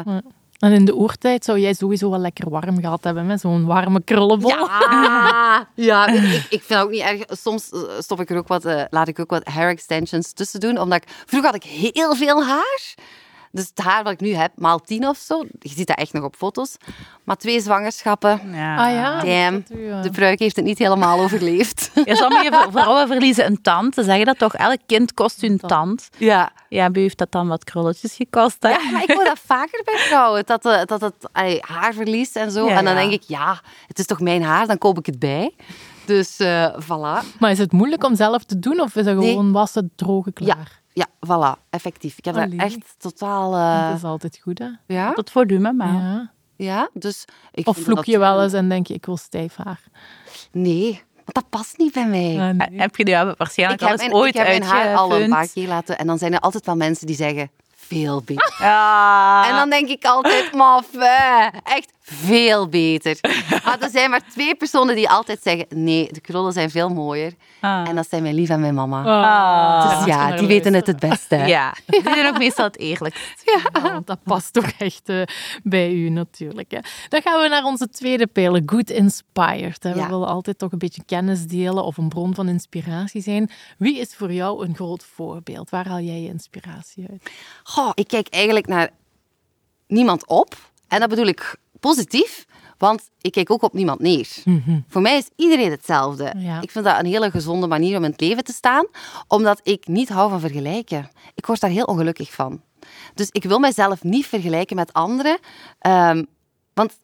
En 0.59 0.71
in 0.71 0.85
de 0.85 0.95
oertijd 0.95 1.45
zou 1.45 1.59
jij 1.59 1.73
sowieso 1.73 2.09
wel 2.09 2.19
lekker 2.19 2.49
warm 2.49 2.79
gehad 2.79 3.03
hebben 3.03 3.25
met 3.25 3.39
zo'n 3.41 3.65
warme 3.65 4.01
krullenbol. 4.03 4.49
Ja, 4.49 5.67
ja 5.75 6.07
ik, 6.07 6.23
ik- 6.49 6.63
vind 6.63 6.67
dat 6.69 6.83
ook 6.83 6.89
niet 6.91 7.01
erg. 7.01 7.23
Soms 7.27 7.69
eh, 7.69 7.79
stop 7.99 8.19
ik 8.19 8.29
er 8.29 8.37
ook 8.37 8.47
wat, 8.47 8.65
eh, 8.65 8.81
laat 8.89 9.07
ik 9.07 9.19
ook 9.19 9.29
wat 9.29 9.47
hair 9.47 9.69
extensions 9.69 10.31
tussen 10.33 10.59
doen. 10.59 10.79
Omdat 10.79 11.01
ik, 11.03 11.09
vroeger 11.25 11.51
had 11.51 11.63
ik 11.63 11.69
heel 11.91 12.15
veel 12.15 12.43
haar. 12.45 12.93
Dus 13.55 13.67
het 13.75 13.85
haar 13.85 14.03
wat 14.03 14.11
ik 14.13 14.19
nu 14.19 14.33
heb, 14.33 14.51
maal 14.55 14.79
tien 14.79 15.07
of 15.07 15.17
zo. 15.17 15.45
Je 15.59 15.69
ziet 15.69 15.87
dat 15.87 15.97
echt 15.97 16.13
nog 16.13 16.23
op 16.23 16.35
foto's. 16.35 16.75
Maar 17.23 17.35
twee 17.35 17.59
zwangerschappen. 17.61 18.41
Ja. 18.51 18.75
Ah 18.85 18.91
ja? 18.91 19.21
Damn, 19.21 19.63
de 20.03 20.09
pruik 20.11 20.39
heeft 20.39 20.55
het 20.55 20.65
niet 20.65 20.77
helemaal 20.77 21.19
overleefd. 21.19 21.91
Ja, 22.05 22.15
sommige 22.15 22.67
vrouwen 22.71 23.07
verliezen 23.07 23.45
een 23.45 23.61
tand. 23.61 23.93
Ze 23.93 24.03
zeggen 24.03 24.25
dat 24.25 24.37
toch, 24.37 24.53
elk 24.53 24.79
kind 24.85 25.13
kost 25.13 25.41
hun 25.41 25.57
tand. 25.57 26.09
Ja. 26.17 26.51
Ja, 26.69 26.89
bij 26.89 27.01
u 27.01 27.03
heeft 27.03 27.17
dat 27.17 27.31
dan 27.31 27.47
wat 27.47 27.63
krulletjes 27.63 28.13
gekost. 28.15 28.57
Hè? 28.59 28.69
Ja, 28.69 28.91
maar 28.91 29.03
ik 29.03 29.11
hoor 29.11 29.23
dat 29.23 29.39
vaker 29.45 29.81
bij 29.83 29.97
vrouwen. 29.97 30.45
Dat, 30.45 30.65
eh, 30.65 30.81
dat 30.85 31.01
het 31.01 31.13
allee, 31.31 31.59
haar 31.61 31.93
verliest 31.93 32.35
en 32.35 32.51
zo. 32.51 32.67
Ja, 32.67 32.77
en 32.77 32.85
dan 32.85 32.93
ja. 32.93 32.99
denk 32.99 33.11
ik, 33.11 33.23
ja, 33.27 33.59
het 33.87 33.99
is 33.99 34.05
toch 34.05 34.19
mijn 34.19 34.43
haar, 34.43 34.67
dan 34.67 34.77
koop 34.77 34.97
ik 34.99 35.05
het 35.05 35.19
bij. 35.19 35.53
Dus 36.05 36.37
eh 36.39 36.73
voilà. 36.81 37.37
Maar 37.39 37.51
is 37.51 37.57
het 37.57 37.71
moeilijk 37.71 38.03
om 38.03 38.15
zelf 38.15 38.43
te 38.43 38.59
doen 38.59 38.79
of 38.79 38.95
is 38.95 39.05
het 39.05 39.17
Nee. 39.17 39.29
gewoon 39.29 39.51
wassen, 39.51 39.91
drogen, 39.95 40.31
Ja, 40.35 40.53
klaar? 40.53 40.81
Ja, 40.95 41.05
voilà, 41.27 41.59
effectief. 41.69 42.17
Ik 42.17 42.25
heb 42.25 42.35
Allee. 42.35 42.57
daar 42.57 42.65
echt 42.65 42.95
totaal... 42.97 43.55
eh, 43.55 43.87
Dat 43.89 43.97
is 43.97 44.03
altijd 44.03 44.39
goed, 44.43 44.59
hè? 44.59 44.67
ja, 44.87 45.13
Tot 45.13 45.31
volume, 45.31 45.73
maar... 45.73 45.93
Ja. 45.93 46.31
ja, 46.55 46.89
dus... 46.93 47.25
Ik 47.51 47.67
Of 47.67 47.77
vloek 47.77 47.95
dat- 47.95 48.05
je 48.05 48.19
wel 48.19 48.43
eens 48.43 48.53
en 48.53 48.69
denk 48.69 48.87
je, 48.87 48.93
ik 48.93 49.05
wil 49.05 49.17
stijf 49.17 49.55
haar. 49.55 49.81
Nee, 50.51 51.03
want 51.15 51.33
dat 51.33 51.49
past 51.49 51.77
niet 51.77 51.93
bij 51.93 52.07
mij. 52.07 52.49
Ah, 52.49 52.67
nee. 52.69 52.79
Heb 52.79 52.95
je 52.95 53.05
die 53.05 53.13
ja, 53.13 53.29
ik 53.29 53.37
waarschijnlijk 53.37 53.81
al 53.81 53.87
heb, 53.87 53.99
eens 53.99 54.07
mijn, 54.07 54.21
ooit 54.21 54.35
ik 54.35 54.41
heb 54.41 54.47
mijn 54.47 54.63
haar 54.63 54.95
al 54.95 55.19
een 55.19 55.29
paar 55.29 55.47
keer 55.47 55.67
laten... 55.67 55.97
En 55.97 56.07
dan 56.07 56.17
zijn 56.17 56.33
er 56.33 56.39
altijd 56.39 56.65
wel 56.65 56.75
mensen 56.75 57.07
die 57.07 57.15
zeggen... 57.15 57.51
Veel 57.75 58.21
beter. 58.21 58.55
Ja. 58.59 59.49
En 59.49 59.55
dan 59.55 59.69
denk 59.69 59.89
ik 59.89 60.05
altijd, 60.05 60.49
fijn, 60.89 61.51
echt 61.63 61.91
veel 62.07 62.67
beter. 62.69 63.17
Maar 63.63 63.77
er 63.83 63.89
zijn 63.89 64.09
maar 64.09 64.29
twee 64.29 64.55
personen 64.55 64.95
die 64.95 65.09
altijd 65.09 65.39
zeggen, 65.43 65.65
nee, 65.69 66.11
de 66.11 66.21
krullen 66.21 66.53
zijn 66.53 66.69
veel 66.69 66.89
mooier. 66.89 67.33
Ah. 67.61 67.87
En 67.89 67.95
dat 67.95 68.09
zijn 68.09 68.21
mijn 68.23 68.35
lief 68.35 68.49
en 68.49 68.59
mijn 68.59 68.73
mama. 68.73 69.03
Ah, 69.03 69.97
dus 69.97 70.05
ja, 70.05 70.31
die 70.35 70.47
weten 70.47 70.73
het 70.73 70.87
het 70.87 70.99
beste. 70.99 71.35
Ja, 71.35 71.75
die 71.87 72.01
zijn 72.03 72.27
ook 72.27 72.37
meestal 72.37 72.65
het 72.65 72.77
eerlijkst. 72.79 73.43
Ja, 73.55 73.81
want 73.91 74.07
dat 74.07 74.23
past 74.23 74.53
toch 74.53 74.69
echt 74.77 75.09
eh, 75.09 75.21
bij 75.63 75.91
u 75.93 76.09
natuurlijk. 76.09 76.71
Hè. 76.71 76.79
Dan 77.09 77.21
gaan 77.21 77.41
we 77.41 77.47
naar 77.47 77.63
onze 77.63 77.89
tweede 77.89 78.27
pijler, 78.27 78.61
Good 78.65 78.89
Inspired. 78.89 79.83
Hè. 79.83 79.93
We 79.93 79.99
Ja. 79.99 80.09
willen 80.09 80.27
altijd 80.27 80.57
toch 80.57 80.71
een 80.71 80.77
beetje 80.77 81.03
kennis 81.05 81.45
delen 81.47 81.83
of 81.83 81.97
een 81.97 82.09
bron 82.09 82.35
van 82.35 82.47
inspiratie 82.47 83.21
zijn. 83.21 83.49
Wie 83.77 83.99
is 83.99 84.15
voor 84.15 84.31
jou 84.33 84.65
een 84.65 84.75
groot 84.75 85.03
voorbeeld? 85.03 85.69
Waar 85.69 85.87
haal 85.87 85.99
jij 85.99 86.21
je 86.21 86.27
inspiratie 86.27 87.05
uit? 87.11 87.31
Goh, 87.63 87.91
ik 87.93 88.07
kijk 88.07 88.27
eigenlijk 88.29 88.67
naar 88.67 88.89
niemand 89.87 90.27
op. 90.27 90.55
En 90.87 90.99
dat 90.99 91.09
bedoel 91.09 91.27
ik 91.27 91.55
positief, 91.89 92.45
want 92.77 93.09
ik 93.21 93.31
kijk 93.31 93.51
ook 93.51 93.61
op 93.61 93.73
niemand 93.73 93.99
neer. 93.99 94.27
Voor 94.87 95.01
mij 95.01 95.17
is 95.17 95.29
iedereen 95.35 95.71
hetzelfde. 95.71 96.33
Ja. 96.37 96.61
Ik 96.61 96.71
vind 96.71 96.85
dat 96.85 96.99
een 96.99 97.05
hele 97.05 97.31
gezonde 97.31 97.67
manier 97.67 97.97
om 97.97 98.03
in 98.03 98.11
het 98.11 98.21
leven 98.21 98.43
te 98.43 98.53
staan, 98.53 98.85
omdat 99.27 99.59
ik 99.63 99.87
niet 99.87 100.09
hou 100.09 100.29
van 100.29 100.39
vergelijken. 100.39 101.09
Ik 101.35 101.45
word 101.45 101.59
daar 101.59 101.69
heel 101.69 101.85
ongelukkig 101.85 102.33
van. 102.33 102.61
Dus 103.13 103.29
ik 103.31 103.43
wil 103.43 103.59
mezelf 103.59 104.03
niet 104.03 104.25
vergelijken 104.25 104.75
met 104.75 104.93
anderen. 104.93 105.37
Ehm, 105.79 106.23
want 106.73 106.97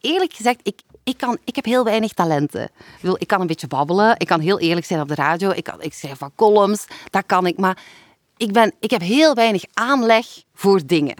eerlijk 0.00 0.32
gezegd, 0.32 0.60
ik, 0.62 0.80
ik, 1.04 1.16
kan, 1.16 1.38
ik 1.44 1.54
heb 1.54 1.64
heel 1.64 1.84
weinig 1.84 2.12
talenten. 2.12 2.62
Ik, 2.62 3.00
bedoel, 3.00 3.16
ik 3.20 3.26
kan 3.26 3.40
een 3.40 3.46
beetje 3.46 3.66
babbelen, 3.66 4.14
ik 4.18 4.26
kan 4.26 4.40
heel 4.40 4.58
eerlijk 4.58 4.86
zijn 4.86 5.00
op 5.00 5.08
de 5.08 5.14
radio, 5.14 5.50
ik, 5.50 5.64
kan, 5.64 5.82
ik 5.82 5.92
schrijf 5.94 6.18
wat 6.18 6.32
columns, 6.34 6.86
dat 7.10 7.26
kan 7.26 7.46
ik. 7.46 7.58
Maar 7.58 7.78
ik, 8.36 8.52
ben, 8.52 8.72
ik 8.80 8.90
heb 8.90 9.00
heel 9.00 9.34
weinig 9.34 9.64
aanleg 9.72 10.26
voor 10.54 10.86
dingen. 10.86 11.16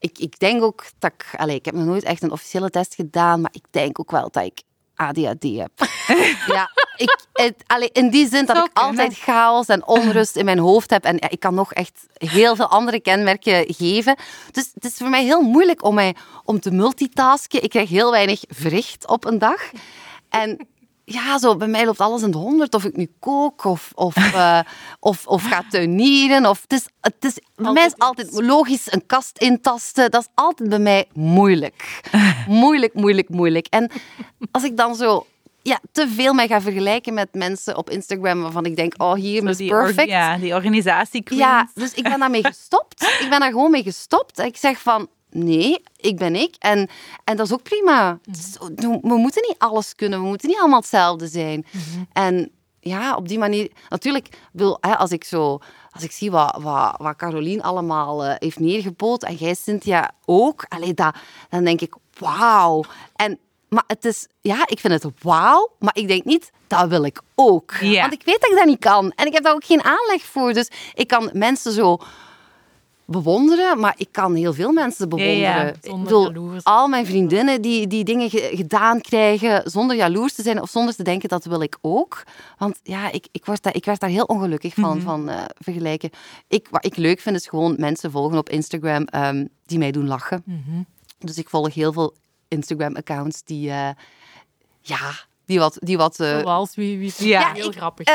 Ik, 0.00 0.18
ik 0.18 0.38
denk 0.38 0.62
ook 0.62 0.84
dat 0.98 1.12
ik... 1.12 1.26
Allez, 1.36 1.54
ik 1.54 1.64
heb 1.64 1.74
nog 1.74 1.84
nooit 1.84 2.02
echt 2.02 2.22
een 2.22 2.32
officiële 2.32 2.70
test 2.70 2.94
gedaan, 2.94 3.40
maar 3.40 3.50
ik 3.54 3.64
denk 3.70 4.00
ook 4.00 4.10
wel 4.10 4.30
dat 4.30 4.44
ik 4.44 4.62
ADHD 4.94 5.42
heb. 5.42 5.70
ja, 6.56 6.70
ik, 6.96 7.26
het, 7.32 7.54
allee, 7.66 7.90
in 7.92 8.10
die 8.10 8.28
zin 8.28 8.46
dat 8.46 8.56
ik 8.56 8.70
altijd 8.72 9.18
chaos 9.18 9.66
en 9.66 9.86
onrust 9.86 10.36
in 10.36 10.44
mijn 10.44 10.58
hoofd 10.58 10.90
heb. 10.90 11.04
En 11.04 11.16
ja, 11.20 11.28
ik 11.28 11.40
kan 11.40 11.54
nog 11.54 11.72
echt 11.72 12.06
heel 12.12 12.56
veel 12.56 12.68
andere 12.68 13.00
kenmerken 13.00 13.74
geven. 13.74 14.16
Dus 14.50 14.70
het 14.74 14.84
is 14.84 14.94
voor 14.94 15.08
mij 15.08 15.24
heel 15.24 15.40
moeilijk 15.40 15.84
om, 15.84 15.94
mij, 15.94 16.14
om 16.44 16.60
te 16.60 16.70
multitasken. 16.70 17.62
Ik 17.62 17.70
krijg 17.70 17.88
heel 17.88 18.10
weinig 18.10 18.40
verricht 18.48 19.06
op 19.06 19.24
een 19.24 19.38
dag. 19.38 19.70
En 20.28 20.68
ja, 21.12 21.38
zo, 21.38 21.56
bij 21.56 21.68
mij 21.68 21.84
loopt 21.84 22.00
alles 22.00 22.22
in 22.22 22.30
de 22.30 22.38
honderd. 22.38 22.74
Of 22.74 22.84
ik 22.84 22.96
nu 22.96 23.10
kook 23.18 23.64
of, 23.64 23.92
of, 23.94 24.16
uh, 24.16 24.60
of, 25.00 25.26
of 25.26 25.42
ga 25.42 25.64
tuinieren. 25.70 26.46
Of, 26.46 26.60
het 26.62 26.72
is, 26.72 26.86
het 27.00 27.24
is, 27.24 27.38
bij 27.56 27.72
mij 27.72 27.86
is 27.86 27.98
altijd 27.98 28.40
logisch 28.40 28.92
een 28.92 29.06
kast 29.06 29.38
intasten. 29.38 30.10
Dat 30.10 30.20
is 30.20 30.28
altijd 30.34 30.68
bij 30.68 30.78
mij 30.78 31.08
moeilijk. 31.12 32.00
moeilijk, 32.46 32.94
moeilijk, 32.94 33.28
moeilijk. 33.28 33.66
En 33.66 33.90
als 34.50 34.64
ik 34.64 34.76
dan 34.76 34.94
zo 34.94 35.26
ja, 35.62 35.80
te 35.92 36.08
veel 36.08 36.32
mij 36.32 36.46
ga 36.46 36.60
vergelijken 36.60 37.14
met 37.14 37.28
mensen 37.34 37.76
op 37.76 37.90
Instagram 37.90 38.42
waarvan 38.42 38.64
ik 38.64 38.76
denk, 38.76 38.94
oh, 38.96 39.14
hier 39.14 39.48
is 39.48 39.56
perfect. 39.56 40.08
ja, 40.08 40.36
die 40.36 40.54
organisatie 40.54 41.22
Ja, 41.34 41.70
dus 41.74 41.94
ik 41.94 42.02
ben 42.02 42.18
daarmee 42.18 42.44
gestopt. 42.54 43.02
ik 43.02 43.26
ben 43.30 43.40
daar 43.40 43.50
gewoon 43.50 43.70
mee 43.70 43.82
gestopt. 43.82 44.38
En 44.38 44.46
ik 44.46 44.56
zeg 44.56 44.80
van, 44.80 45.08
nee, 45.30 45.82
ik 45.96 46.16
ben 46.16 46.36
ik. 46.36 46.54
En, 46.58 46.88
en 47.24 47.36
dat 47.36 47.46
is 47.46 47.52
ook 47.52 47.62
prima. 47.62 48.18
We 48.76 48.98
moeten 49.16 49.42
niet 49.48 49.58
alles 49.58 49.94
kunnen. 49.94 50.20
We 50.20 50.26
moeten 50.26 50.48
niet 50.48 50.58
allemaal 50.58 50.80
hetzelfde 50.80 51.28
zijn. 51.28 51.66
En 52.12 52.50
ja, 52.80 53.16
op 53.16 53.28
die 53.28 53.38
manier... 53.38 53.70
Natuurlijk, 53.88 54.28
wil, 54.52 54.78
hè, 54.80 54.96
als 54.96 55.10
ik 55.10 55.24
zo... 55.24 55.58
Als 55.92 56.02
ik 56.02 56.12
zie 56.12 56.30
wat, 56.30 56.58
wat, 56.62 56.94
wat 56.98 57.16
Caroline 57.16 57.62
allemaal 57.62 58.26
uh, 58.26 58.34
heeft 58.38 58.58
neergepoot 58.58 59.22
en 59.22 59.34
jij, 59.34 59.54
Cynthia, 59.54 60.10
ook, 60.24 60.64
allee, 60.68 60.94
dat, 60.94 61.14
dan 61.48 61.64
denk 61.64 61.80
ik, 61.80 61.94
wauw. 62.18 62.84
En 63.16 63.38
maar 63.70 63.84
het 63.86 64.04
is, 64.04 64.26
ja, 64.40 64.66
ik 64.66 64.78
vind 64.78 65.02
het 65.02 65.12
wauw, 65.22 65.70
maar 65.78 65.96
ik 65.96 66.08
denk 66.08 66.24
niet, 66.24 66.50
dat 66.66 66.88
wil 66.88 67.04
ik 67.04 67.20
ook. 67.34 67.74
Want 67.80 68.12
ik 68.12 68.22
weet 68.24 68.40
dat 68.40 68.50
ik 68.50 68.56
dat 68.56 68.64
niet 68.64 68.78
kan. 68.78 69.12
En 69.12 69.26
ik 69.26 69.32
heb 69.32 69.42
daar 69.42 69.54
ook 69.54 69.64
geen 69.64 69.82
aanleg 69.82 70.22
voor. 70.22 70.52
Dus 70.52 70.70
ik 70.94 71.08
kan 71.08 71.30
mensen 71.32 71.72
zo 71.72 71.98
bewonderen, 73.10 73.80
maar 73.80 73.94
ik 73.96 74.08
kan 74.10 74.34
heel 74.34 74.52
veel 74.52 74.72
mensen 74.72 75.08
bewonderen. 75.08 75.40
Ja, 75.40 75.62
ja. 75.62 75.72
Ik 75.82 76.02
bedoel, 76.02 76.58
al 76.62 76.88
mijn 76.88 77.06
vriendinnen 77.06 77.62
die, 77.62 77.86
die 77.86 78.04
dingen 78.04 78.30
gedaan 78.30 79.00
krijgen 79.00 79.70
zonder 79.70 79.96
jaloers 79.96 80.34
te 80.34 80.42
zijn 80.42 80.62
of 80.62 80.70
zonder 80.70 80.94
te 80.94 81.02
denken 81.02 81.28
dat 81.28 81.44
wil 81.44 81.60
ik 81.60 81.78
ook. 81.80 82.22
Want 82.58 82.80
ja, 82.82 83.10
ik, 83.12 83.26
ik, 83.32 83.44
word, 83.44 83.62
daar, 83.62 83.74
ik 83.74 83.84
werd 83.84 84.00
daar 84.00 84.10
heel 84.10 84.24
ongelukkig 84.24 84.74
van, 84.74 84.96
Mhm. 84.96 85.06
van 85.06 85.28
uh, 85.28 85.44
vergelijken. 85.58 86.10
Ik, 86.48 86.66
wat 86.70 86.84
ik 86.84 86.96
leuk 86.96 87.20
vind 87.20 87.36
is 87.36 87.46
gewoon 87.46 87.74
mensen 87.78 88.10
volgen 88.10 88.38
op 88.38 88.48
Instagram 88.48 89.06
um, 89.14 89.48
die 89.66 89.78
mij 89.78 89.90
doen 89.90 90.06
lachen. 90.06 90.42
Mhm. 90.44 90.82
Dus 91.18 91.38
ik 91.38 91.48
volg 91.48 91.74
heel 91.74 91.92
veel 91.92 92.14
Instagram-accounts 92.48 93.42
die, 93.44 93.68
uh, 93.68 93.88
ja, 94.80 95.10
die 95.50 95.58
wat... 95.58 95.76
Die 95.80 95.96
wat 95.96 96.20
uh, 96.20 96.38
Zoals 96.38 96.74
wie, 96.74 96.98
wie 96.98 97.12
ja, 97.16 97.40
ja, 97.40 97.52
heel 97.52 97.70
ik, 97.70 97.76
grappig. 97.76 98.08
Uh, 98.08 98.14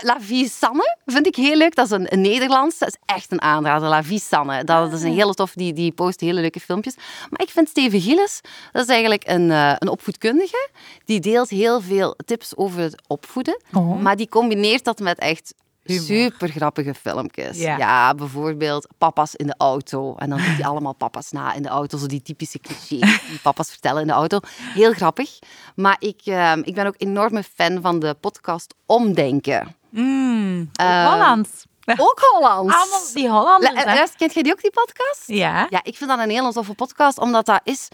La 0.00 0.16
Vie 0.20 0.48
Sanne 0.48 0.96
vind 1.06 1.26
ik 1.26 1.36
heel 1.36 1.56
leuk. 1.56 1.74
Dat 1.74 1.84
is 1.86 1.90
een, 1.90 2.12
een 2.12 2.20
Nederlands. 2.20 2.78
Dat 2.78 2.88
is 2.88 2.96
echt 3.14 3.32
een 3.32 3.40
aanrader. 3.40 3.88
La 3.88 4.02
Vie 4.02 4.20
Sanne. 4.20 4.64
Dat, 4.64 4.90
dat 4.90 4.98
is 4.98 5.04
een 5.04 5.12
hele 5.12 5.34
tof. 5.34 5.52
Die, 5.52 5.72
die 5.72 5.92
post 5.92 6.20
hele 6.20 6.40
leuke 6.40 6.60
filmpjes. 6.60 6.94
Maar 7.30 7.42
ik 7.42 7.50
vind 7.50 7.68
Steven 7.68 8.00
Gilles, 8.00 8.40
dat 8.72 8.82
is 8.82 8.88
eigenlijk 8.88 9.22
een, 9.26 9.50
uh, 9.50 9.74
een 9.78 9.88
opvoedkundige. 9.88 10.68
Die 11.04 11.20
deelt 11.20 11.48
heel 11.48 11.80
veel 11.80 12.16
tips 12.24 12.56
over 12.56 12.80
het 12.80 13.02
opvoeden. 13.06 13.62
Oh. 13.72 14.00
Maar 14.00 14.16
die 14.16 14.28
combineert 14.28 14.84
dat 14.84 14.98
met 14.98 15.18
echt 15.18 15.54
Super 15.84 16.48
grappige 16.48 16.94
filmpjes. 16.94 17.58
Ja. 17.58 17.76
ja. 17.76 18.14
bijvoorbeeld 18.14 18.88
papa's 18.98 19.34
in 19.34 19.46
de 19.46 19.54
auto. 19.58 20.14
En 20.16 20.28
dan 20.28 20.38
doet 20.38 20.56
hij 20.56 20.64
allemaal 20.64 20.94
papa's 20.94 21.30
na 21.30 21.52
in 21.52 21.62
de 21.62 21.68
auto. 21.68 21.98
Zo 21.98 22.06
die 22.06 22.22
typische 22.22 22.58
clichés 22.58 23.28
die 23.28 23.38
papa's 23.42 23.70
vertellen 23.70 24.00
in 24.00 24.06
de 24.06 24.12
auto. 24.12 24.40
Heel 24.74 24.92
grappig. 24.92 25.38
Maar 25.74 25.96
ik, 25.98 26.20
uh, 26.24 26.56
ik 26.62 26.74
ben 26.74 26.86
ook 26.86 26.94
enorme 26.98 27.42
fan 27.42 27.80
van 27.80 27.98
de 27.98 28.16
podcast 28.20 28.74
Omdenken. 28.86 29.76
Mm, 29.90 30.70
uh, 30.80 31.12
Hollands. 31.12 31.64
Ook 31.96 32.28
Hollands. 32.30 32.74
Allemaal 32.74 33.00
die 33.14 33.28
Hollanders. 33.28 33.84
Luister, 33.84 34.18
kent 34.18 34.34
jij 34.34 34.42
die 34.42 34.52
ook, 34.52 34.62
die 34.62 34.70
podcast? 34.70 35.22
Ja. 35.26 35.66
Ja, 35.70 35.80
ik 35.82 35.96
vind 35.96 36.10
dat 36.10 36.18
een 36.18 36.30
heel 36.30 36.52
toffe 36.52 36.74
podcast, 36.74 37.18
omdat 37.18 37.46
dat 37.46 37.60
is 37.64 37.88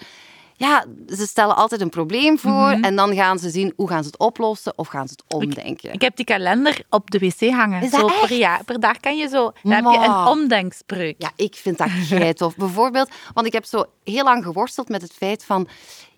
ja, 0.61 0.85
ze 1.07 1.27
stellen 1.27 1.57
altijd 1.57 1.81
een 1.81 1.89
probleem 1.89 2.39
voor 2.39 2.53
mm 2.53 2.73
-hmm. 2.73 2.85
en 2.85 2.97
dan 2.97 3.15
gaan 3.15 3.39
ze 3.39 3.51
zien 3.51 3.73
hoe 3.77 3.89
gaan 3.89 4.03
ze 4.03 4.07
het 4.07 4.19
oplossen 4.19 4.73
of 4.77 4.89
gaan 4.89 5.09
ze 5.09 5.15
het 5.17 5.35
omdenken. 5.35 5.89
Ik, 5.89 5.95
ik 5.95 6.01
heb 6.01 6.17
die 6.17 6.25
kalender 6.25 6.83
op 6.91 7.11
de 7.11 7.19
wc 7.19 7.51
hangen. 7.51 7.89
Zo 7.89 8.07
per, 8.07 8.33
jaar, 8.33 8.65
per 8.65 8.81
dag 8.81 9.01
kan 9.01 9.17
je 9.17 9.29
zo. 9.29 9.53
Dan 9.63 9.73
heb 9.73 9.85
je 9.85 10.07
een 10.07 10.27
omdenkspreuk. 10.27 11.15
Ja, 11.19 11.31
ik 11.37 11.55
vind 11.55 11.79
dat 11.79 11.89
geit 12.09 12.37
tof. 12.37 12.57
Bijvoorbeeld, 12.57 13.11
want 13.35 13.47
ik 13.47 13.53
heb 13.53 13.65
zo 13.65 13.85
heel 14.05 14.25
lang 14.25 14.45
geworsteld 14.45 14.89
met 14.89 15.03
het 15.03 15.13
feit 15.13 15.45
van, 15.45 15.69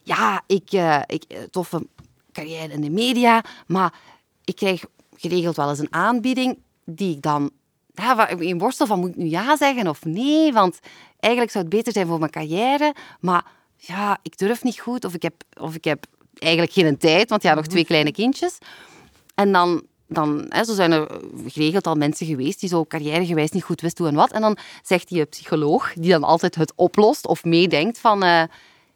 ja, 0.02 0.42
ik, 0.46 0.72
uh, 0.72 1.00
ik 1.06 1.24
toffe 1.50 1.86
carrière 2.32 2.72
in 2.72 2.80
de 2.80 2.90
media, 2.90 3.44
maar 3.66 3.94
ik 4.44 4.56
krijg 4.56 4.84
geregeld 5.16 5.56
wel 5.56 5.68
eens 5.68 5.78
een 5.78 5.94
aanbieding 5.94 6.58
die 6.84 7.16
ik 7.16 7.22
dan 7.22 7.50
ja, 7.94 8.28
in 8.28 8.58
worstel 8.58 8.86
van 8.86 9.00
moet 9.00 9.08
ik 9.08 9.16
nu 9.16 9.28
ja 9.28 9.56
zeggen 9.56 9.88
of 9.88 10.04
nee, 10.04 10.52
want 10.52 10.78
eigenlijk 11.18 11.52
zou 11.52 11.64
het 11.64 11.74
beter 11.74 11.92
zijn 11.92 12.06
voor 12.06 12.18
mijn 12.18 12.30
carrière, 12.30 12.94
maar 13.20 13.44
ja, 13.86 14.18
ik 14.22 14.38
durf 14.38 14.62
niet 14.62 14.80
goed 14.80 15.04
of 15.04 15.14
ik 15.14 15.22
heb, 15.22 15.34
of 15.60 15.74
ik 15.74 15.84
heb 15.84 16.04
eigenlijk 16.38 16.72
geen 16.72 16.98
tijd, 16.98 17.28
want 17.28 17.42
ja, 17.42 17.54
nog 17.54 17.66
twee 17.66 17.84
kleine 17.84 18.12
kindjes. 18.12 18.58
En 19.34 19.52
dan, 19.52 19.82
dan 20.06 20.46
hè, 20.48 20.64
zo 20.64 20.74
zijn 20.74 20.92
er 20.92 21.20
geregeld 21.46 21.86
al 21.86 21.94
mensen 21.94 22.26
geweest 22.26 22.60
die 22.60 22.68
zo 22.68 22.84
carrièregewijs 22.84 23.50
niet 23.50 23.64
goed 23.64 23.80
wisten 23.80 24.04
hoe 24.04 24.12
en 24.12 24.18
wat. 24.18 24.32
En 24.32 24.40
dan 24.40 24.56
zegt 24.82 25.08
die 25.08 25.24
psycholoog, 25.24 25.92
die 25.94 26.10
dan 26.10 26.24
altijd 26.24 26.54
het 26.54 26.72
oplost 26.76 27.26
of 27.26 27.44
meedenkt 27.44 27.98
van... 27.98 28.24
Uh, 28.24 28.42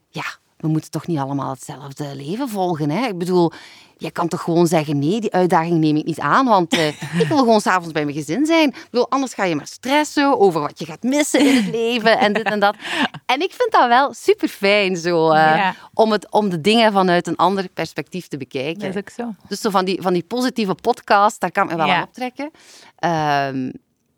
ja, 0.09 0.25
we 0.57 0.69
moeten 0.69 0.91
toch 0.91 1.07
niet 1.07 1.19
allemaal 1.19 1.51
hetzelfde 1.51 2.15
leven 2.17 2.49
volgen, 2.49 2.91
hè? 2.91 3.07
Ik 3.07 3.19
bedoel, 3.19 3.53
je 3.99 4.11
kan 4.11 4.29
toch 4.29 4.41
gewoon 4.43 4.67
zeggen, 4.67 4.99
nee, 4.99 5.21
die 5.21 5.33
uitdaging 5.33 5.79
neem 5.79 5.97
ik 5.97 6.05
niet 6.05 6.21
aan, 6.21 6.47
want 6.47 6.75
uh, 6.75 6.87
ik 7.23 7.27
wil 7.29 7.39
gewoon 7.39 7.61
s'avonds 7.61 7.93
bij 7.93 8.05
mijn 8.05 8.17
gezin 8.17 8.47
zijn. 8.47 8.69
Ik 8.69 8.89
bedoel, 8.91 9.11
anders 9.11 9.35
ga 9.35 9.45
je 9.45 9.55
maar 9.57 9.67
stressen 9.67 10.39
over 10.41 10.61
wat 10.61 10.79
je 10.79 10.85
gaat 10.85 11.03
missen 11.03 11.41
in 11.41 11.57
het 11.57 11.75
leven 11.75 12.19
en 12.19 12.33
dit 12.33 12.43
en 12.43 12.61
dat. 12.61 12.77
En 13.27 13.41
ik 13.43 13.53
vind 13.53 13.73
dat 13.73 13.89
wel 13.89 14.15
super 14.15 14.49
fijn, 14.49 14.97
zo, 14.97 15.35
ja. 15.35 15.75
om, 15.95 16.13
het, 16.13 16.31
om 16.31 16.49
de 16.49 16.61
dingen 16.61 16.93
vanuit 16.93 17.27
een 17.27 17.37
ander 17.37 17.69
perspectief 17.69 18.29
te 18.29 18.37
bekijken. 18.37 18.79
Dat 18.81 18.89
is 18.89 18.97
ook 18.97 19.11
zo. 19.11 19.35
Dus 19.49 19.61
zo 19.61 19.71
van 19.71 19.85
die, 19.85 20.03
van 20.03 20.13
die 20.13 20.23
positieve 20.23 20.75
podcast, 20.75 21.41
daar 21.41 21.51
kan 21.53 21.65
ik 21.65 21.71
me 21.71 21.77
wel 21.77 21.87
Ja. 21.87 21.97
aan 21.97 22.03
optrekken. 22.03 22.51
Ehm, 22.97 23.71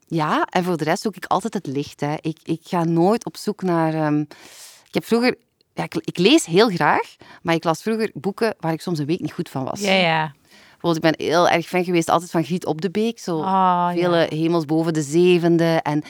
ja, 0.07 0.45
en 0.51 0.65
voor 0.65 0.77
de 0.77 0.85
rest 0.85 1.03
zoek 1.03 1.17
ik 1.17 1.25
altijd 1.27 1.55
het 1.55 1.67
licht. 1.67 2.01
Hè. 2.01 2.15
Ik, 2.21 2.39
ik 2.45 2.61
ga 2.65 2.85
nooit 2.85 3.25
op 3.25 3.37
zoek 3.37 3.63
naar... 3.63 3.95
ehm, 3.95 4.21
ik 4.89 4.95
heb 4.95 5.05
vroeger... 5.05 5.37
Ja, 5.79 5.85
ik, 5.85 5.95
ik 5.95 6.19
lees 6.19 6.45
heel 6.47 6.69
graag, 6.69 7.17
maar 7.43 7.55
ik 7.55 7.65
las 7.65 7.83
vroeger 7.83 8.11
boeken 8.15 8.55
waar 8.61 8.73
ik 8.73 8.81
soms 8.81 8.99
een 8.99 9.07
week 9.07 9.21
niet 9.21 9.33
goed 9.33 9.49
van 9.49 9.65
was. 9.65 9.81
Ja, 9.81 9.93
ja. 9.93 10.33
Bijvoorbeeld, 10.71 11.05
ik 11.05 11.17
ben 11.19 11.27
heel 11.27 11.49
erg 11.49 11.67
fan 11.67 11.85
geweest 11.85 12.09
altijd 12.09 12.31
van 12.31 12.45
Giet 12.45 12.67
op 12.67 12.81
de 12.81 12.91
Beek. 12.91 13.19
Zo 13.19 13.37
Oh, 13.39 13.89
vele 13.91 14.17
ja. 14.17 14.27
hemels 14.37 14.65
boven 14.65 14.93
de 14.93 15.03
zevende. 15.03 15.81
En, 15.83 16.03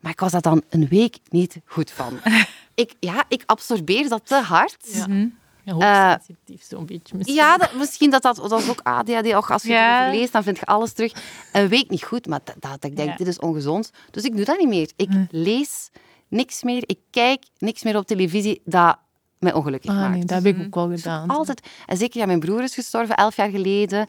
maar 0.00 0.12
ik 0.12 0.20
was 0.20 0.32
daar 0.32 0.40
dan 0.40 0.62
een 0.70 0.88
week 0.88 1.16
niet 1.28 1.56
goed 1.66 1.90
van. 1.90 2.20
ik, 2.74 2.94
ja, 3.00 3.24
ik 3.28 3.42
absorbeer 3.46 4.08
dat 4.08 4.26
te 4.26 4.34
hard. 4.34 4.76
Ja. 4.92 5.06
Mhm. 5.06 5.26
Ja, 5.62 5.72
hoogsensitief 6.10 6.62
zo'n 6.68 6.86
beetje 6.86 7.16
misschien. 7.16 7.36
Ja, 7.36 7.56
dat, 7.56 7.74
misschien 7.74 8.10
dat 8.10 8.22
dat, 8.22 8.36
dat 8.36 8.60
is 8.60 8.68
ook 8.68 8.80
ADHD. 8.82 9.34
Och, 9.34 9.50
als 9.50 9.62
je 9.62 9.68
Ja. 9.68 10.04
het 10.04 10.14
leest, 10.14 10.32
dan 10.32 10.42
vind 10.42 10.58
je 10.58 10.64
alles 10.66 10.92
terug. 10.92 11.12
Een 11.52 11.68
week 11.68 11.90
niet 11.90 12.02
goed, 12.04 12.26
maar 12.26 12.40
dat, 12.44 12.56
dat 12.58 12.84
ik 12.84 12.96
denk, 12.96 13.08
Ja. 13.10 13.16
dit 13.16 13.26
is 13.26 13.38
ongezond. 13.38 13.90
Dus 14.10 14.22
ik 14.24 14.36
doe 14.36 14.44
dat 14.44 14.58
niet 14.58 14.68
meer. 14.68 14.90
Ik 14.96 15.08
Hm. 15.10 15.24
lees 15.30 15.90
niks 16.28 16.62
meer. 16.62 16.82
Ik 16.86 16.98
kijk 17.10 17.42
niks 17.58 17.82
meer 17.82 17.96
op 17.96 18.06
televisie 18.06 18.60
dat 18.64 18.98
mij 19.38 19.52
ongelukkig 19.52 19.90
Ah, 19.90 19.96
maakt. 19.96 20.12
nee, 20.14 20.24
dat 20.24 20.42
heb 20.42 20.56
ik 20.56 20.64
ook 20.66 20.74
wel 20.74 20.96
gedaan. 20.96 21.28
Altijd. 21.28 21.68
En 21.86 21.96
zeker, 21.96 22.20
ja, 22.20 22.26
mijn 22.26 22.40
broer 22.40 22.62
is 22.62 22.74
gestorven 22.74 23.16
elf 23.16 23.36
jaar 23.36 23.50
geleden. 23.50 24.06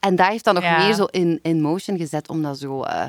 En 0.00 0.16
dat 0.16 0.26
heeft 0.26 0.44
dan 0.44 0.54
nog 0.54 0.62
Ja. 0.62 0.78
meer 0.78 0.94
zo 0.94 1.04
in, 1.04 1.38
in 1.42 1.60
motion 1.60 1.96
gezet 1.98 2.28
om 2.28 2.42
dat 2.42 2.58
zo... 2.58 2.82
eh, 2.82 3.04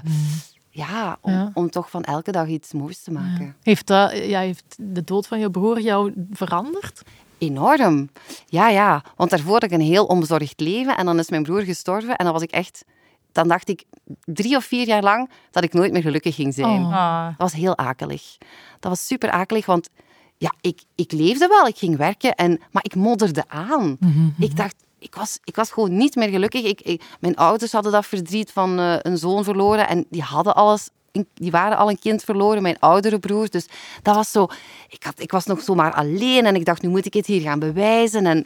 ja, 0.70 1.17
om, 1.22 1.32
Ja. 1.32 1.52
om 1.54 1.70
toch 1.70 1.89
van 1.89 2.04
elke 2.04 2.32
dag 2.32 2.48
iets 2.48 2.74
moois 2.74 3.02
te 3.04 3.12
maken. 3.12 3.56
Heeft, 3.62 3.88
dat, 3.88 4.17
ja, 4.17 4.39
heeft 4.39 4.76
de 4.78 5.04
dood 5.04 5.28
van 5.28 5.39
je 5.39 5.52
broer 5.52 5.80
jou 5.82 6.13
veranderd? 6.32 7.02
Enorm. 7.38 8.10
Ja, 8.46 8.70
ja. 8.70 9.04
Want 9.15 9.30
daarvoor 9.30 9.52
had 9.54 9.63
ik 9.63 9.72
een 9.72 9.82
heel 9.82 10.06
onbezorgd 10.06 10.60
leven. 10.60 10.98
En 10.98 11.06
dan 11.06 11.20
is 11.20 11.30
mijn 11.30 11.43
broer 11.43 11.62
gestorven. 11.62 12.15
En 12.15 12.24
dan 12.26 12.34
was 12.34 12.41
ik 12.43 12.52
echt... 12.52 12.84
Dan 13.32 13.48
dacht 13.48 13.70
ik 13.70 13.84
drie 14.24 14.56
of 14.56 14.65
vier 14.65 14.88
jaar 14.88 15.04
lang 15.04 15.30
dat 15.52 15.63
ik 15.63 15.74
nooit 15.74 15.91
meer 15.91 16.02
gelukkig 16.02 16.36
ging 16.36 16.54
zijn. 16.54 16.82
Oh. 16.82 16.93
Ah. 16.96 17.26
Dat 17.28 17.36
was 17.38 17.54
heel 17.54 17.78
akelig. 17.78 18.38
Dat 18.80 18.91
was 18.91 19.06
super 19.08 19.30
akelig, 19.32 19.65
want 19.65 19.89
ja, 20.38 20.54
ik, 20.62 20.82
ik 20.95 21.12
leefde 21.12 21.47
wel. 21.47 21.67
Ik 21.67 21.78
ging 21.78 21.97
werken, 21.97 22.36
en, 22.36 22.60
maar 22.71 22.84
ik 22.84 22.95
modderde 22.95 23.43
aan. 23.47 23.97
Ik 24.39 24.56
dacht... 24.58 24.76
Ik 25.00 25.15
was, 25.15 25.39
ik 25.43 25.56
was 25.56 25.71
gewoon 25.71 25.97
niet 25.97 26.15
meer 26.15 26.30
gelukkig. 26.30 26.63
Ik, 26.63 26.82
ik- 26.82 27.04
mijn 27.19 27.36
ouders 27.36 27.71
hadden 27.71 27.91
dat 27.91 28.06
verdriet 28.06 28.52
van 28.52 28.80
eh, 28.80 28.95
een 29.02 29.17
zoon 29.17 29.43
verloren. 29.43 29.88
En 29.88 30.06
die 30.10 30.21
hadden 30.21 30.56
alles... 30.56 30.89
Die 31.34 31.52
waren 31.52 31.78
al 31.78 31.89
een 31.89 32.00
kind 32.00 32.23
verloren, 32.23 32.62
mijn 32.62 32.80
oudere 32.80 33.19
broer. 33.19 33.50
Dus 33.50 33.65
dat 34.02 34.15
was 34.15 34.32
zo... 34.32 34.47
Ik, 34.89 35.04
had, 35.04 35.19
ik 35.19 35.32
was 35.32 35.45
nog 35.45 35.62
zomaar 35.62 35.93
alleen 35.93 36.45
en 36.45 36.56
ik 36.56 36.65
dacht, 36.65 36.82
nu 36.82 36.89
moet 36.89 37.06
ik 37.06 37.13
het 37.13 37.26
hier 37.26 37.41
gaan 37.41 37.60
bewijzen. 37.60 38.26
En, 38.26 38.45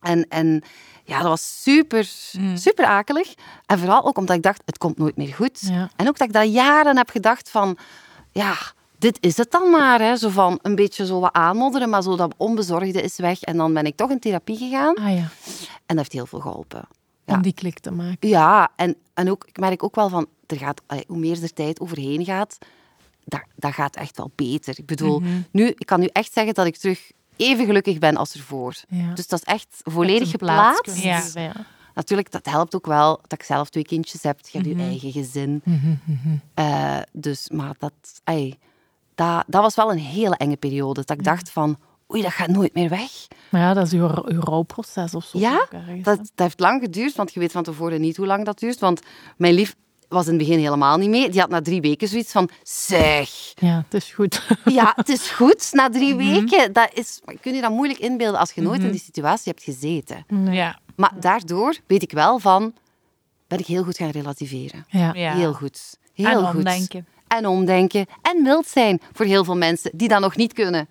en, 0.00 0.26
en 0.28 0.62
Ja, 1.04 1.18
dat 1.18 1.28
was 1.28 1.62
super, 1.62 2.08
super 2.54 2.84
akelig. 2.84 3.34
En 3.66 3.78
vooral 3.78 4.04
ook 4.04 4.18
omdat 4.18 4.36
ik 4.36 4.42
dacht, 4.42 4.62
het 4.64 4.78
komt 4.78 4.98
nooit 4.98 5.16
meer 5.16 5.34
goed. 5.34 5.58
Ja. 5.60 5.90
En 5.96 6.08
ook 6.08 6.18
dat 6.18 6.26
ik 6.28 6.32
dat 6.34 6.52
jaren 6.52 6.96
heb 6.96 7.10
gedacht 7.10 7.50
van, 7.50 7.78
ja, 8.32 8.54
dit 8.98 9.18
is 9.20 9.36
het 9.36 9.50
dan 9.50 9.70
maar. 9.70 10.00
Hè. 10.00 10.16
Zo 10.16 10.28
van 10.28 10.58
een 10.62 10.74
beetje 10.74 11.06
zo 11.06 11.20
wat 11.20 11.32
aanmodderen, 11.32 11.88
maar 11.88 12.02
zo 12.02 12.16
dat 12.16 12.34
onbezorgde 12.36 13.02
is 13.02 13.16
weg. 13.16 13.40
En 13.42 13.56
dan 13.56 13.74
ben 13.74 13.86
ik 13.86 13.96
toch 13.96 14.10
in 14.10 14.18
therapie 14.18 14.56
gegaan. 14.56 14.94
Ah 14.96 15.14
ja, 15.14 15.28
En 15.86 15.96
dat 15.96 15.96
heeft 15.96 16.12
heel 16.12 16.26
veel 16.26 16.40
geholpen. 16.40 16.88
om 17.24 17.42
die 17.42 17.52
klik 17.54 17.78
te 17.78 17.90
maken. 17.90 18.28
Ja, 18.28 18.70
en, 18.76 18.96
en 19.14 19.30
ook, 19.30 19.44
ik 19.46 19.58
merk 19.58 19.82
ook 19.82 19.94
wel 19.94 20.08
van, 20.08 20.26
er 20.46 20.56
gaat, 20.56 20.82
allee, 20.86 21.04
hoe 21.08 21.18
meer 21.18 21.42
er 21.42 21.52
tijd 21.52 21.80
overheen 21.80 22.24
gaat, 22.24 22.58
dat, 23.24 23.40
dat 23.56 23.72
gaat 23.72 23.96
echt 23.96 24.16
wel 24.16 24.30
beter. 24.34 24.78
Ik 24.78 24.86
bedoel, 24.86 25.22
nu, 25.50 25.66
ik 25.68 25.86
kan 25.86 26.00
nu 26.00 26.08
echt 26.12 26.32
zeggen 26.32 26.54
dat 26.54 26.66
ik 26.66 26.76
terug 26.76 27.10
even 27.36 27.66
gelukkig 27.66 27.98
ben 27.98 28.16
als 28.16 28.34
ervoor. 28.34 28.74
Ja. 28.88 29.14
Dus 29.14 29.26
dat 29.26 29.38
is 29.38 29.44
echt 29.52 29.66
volledig 29.84 30.30
geplaatst. 30.30 31.02
Ja. 31.02 31.52
Natuurlijk, 31.94 32.30
dat 32.30 32.46
helpt 32.46 32.74
ook 32.74 32.86
wel 32.86 33.16
dat 33.22 33.32
ik 33.40 33.42
zelf 33.42 33.68
twee 33.70 33.84
kindjes 33.84 34.22
heb. 34.22 34.38
Je 34.50 34.58
hebt 34.58 34.70
Mhm. 34.70 34.78
je 34.80 34.84
eigen 34.88 35.12
gezin. 35.12 35.62
Eh, 36.54 36.98
dus, 37.12 37.48
maar 37.50 37.74
dat, 37.78 37.92
ai, 38.24 38.58
dat, 39.16 39.44
dat 39.46 39.62
was 39.62 39.74
wel 39.74 39.90
een 39.92 39.98
hele 39.98 40.36
enge 40.36 40.56
periode. 40.56 41.02
Dat 41.04 41.18
ik 41.18 41.24
dacht 41.24 41.50
van, 41.50 41.76
oei, 42.12 42.22
dat 42.22 42.32
gaat 42.32 42.48
nooit 42.48 42.74
meer 42.74 42.88
weg. 42.88 43.10
Maar 43.50 43.60
ja, 43.60 43.74
dat 43.74 43.86
is 43.86 43.92
uw, 43.92 44.08
uw 44.24 44.40
rouwproces 44.40 45.14
of 45.14 45.24
zo. 45.24 45.38
Ja, 45.38 45.66
ergens, 45.70 46.02
dat, 46.04 46.20
heeft 46.34 46.60
lang 46.60 46.82
geduurd, 46.82 47.14
want 47.16 47.32
je 47.34 47.40
weet 47.40 47.52
van 47.52 47.62
tevoren 47.62 48.00
niet 48.00 48.16
hoe 48.16 48.26
lang 48.26 48.44
dat 48.44 48.58
duurt. 48.58 48.78
Want 48.78 49.00
mijn 49.36 49.54
lief 49.54 49.74
was 50.08 50.24
in 50.26 50.32
het 50.34 50.38
begin 50.46 50.58
helemaal 50.58 50.96
niet 50.96 51.08
mee. 51.10 51.28
Die 51.30 51.40
had 51.40 51.48
na 51.50 51.60
drie 51.60 51.80
weken 51.80 52.08
zoiets 52.08 52.32
van, 52.32 52.48
zeg, 52.62 53.30
Ja, 53.54 53.82
het 53.84 53.94
is 53.94 54.12
goed. 54.12 54.46
ja, 54.64 54.92
het 54.96 55.08
is 55.08 55.30
goed 55.30 55.68
na 55.72 55.88
drie 55.88 56.14
Mhm. 56.14 56.32
weken. 56.32 56.72
Dat 56.72 56.90
is, 56.94 57.20
kun 57.40 57.54
je 57.54 57.60
dat 57.60 57.70
moeilijk 57.70 57.98
inbeelden 58.00 58.40
als 58.40 58.52
je 58.52 58.60
nooit 58.62 58.82
in 58.82 58.90
die 58.90 59.00
situatie 59.00 59.52
hebt 59.52 59.64
gezeten. 59.64 60.24
Ja. 60.50 60.78
Maar 60.96 61.12
daardoor 61.20 61.76
weet 61.86 62.02
ik 62.02 62.12
wel 62.12 62.38
van, 62.38 62.74
ben 63.46 63.58
ik 63.58 63.66
heel 63.66 63.84
goed 63.84 63.96
gaan 63.96 64.10
relativeren. 64.10 64.84
Ja. 64.88 65.12
Ja. 65.14 65.34
Heel 65.34 65.52
goed. 65.52 65.96
Heel 66.12 66.26
En 66.26 66.46
goed. 66.46 66.54
omdenken. 66.56 67.06
En 67.26 67.46
omdenken. 67.46 68.06
En 68.22 68.42
mild 68.42 68.66
zijn 68.66 69.00
voor 69.12 69.26
heel 69.26 69.44
veel 69.44 69.56
mensen 69.56 69.90
die 69.94 70.08
dat 70.08 70.20
nog 70.20 70.36
niet 70.36 70.52
kunnen. 70.52 70.88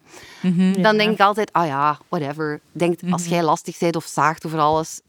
Dan 0.82 0.98
denk 0.98 1.12
ik 1.12 1.19
altijd, 1.19 1.54
ah 1.54 1.65
ja, 1.65 1.98
whatever. 2.10 2.60
Denk, 2.71 3.00
als 3.10 3.26
jij 3.26 3.43
lastig 3.43 3.78
bent 3.78 3.95
of 3.95 4.06
zaagt 4.06 4.45
over 4.45 4.60
alles, 4.60 5.02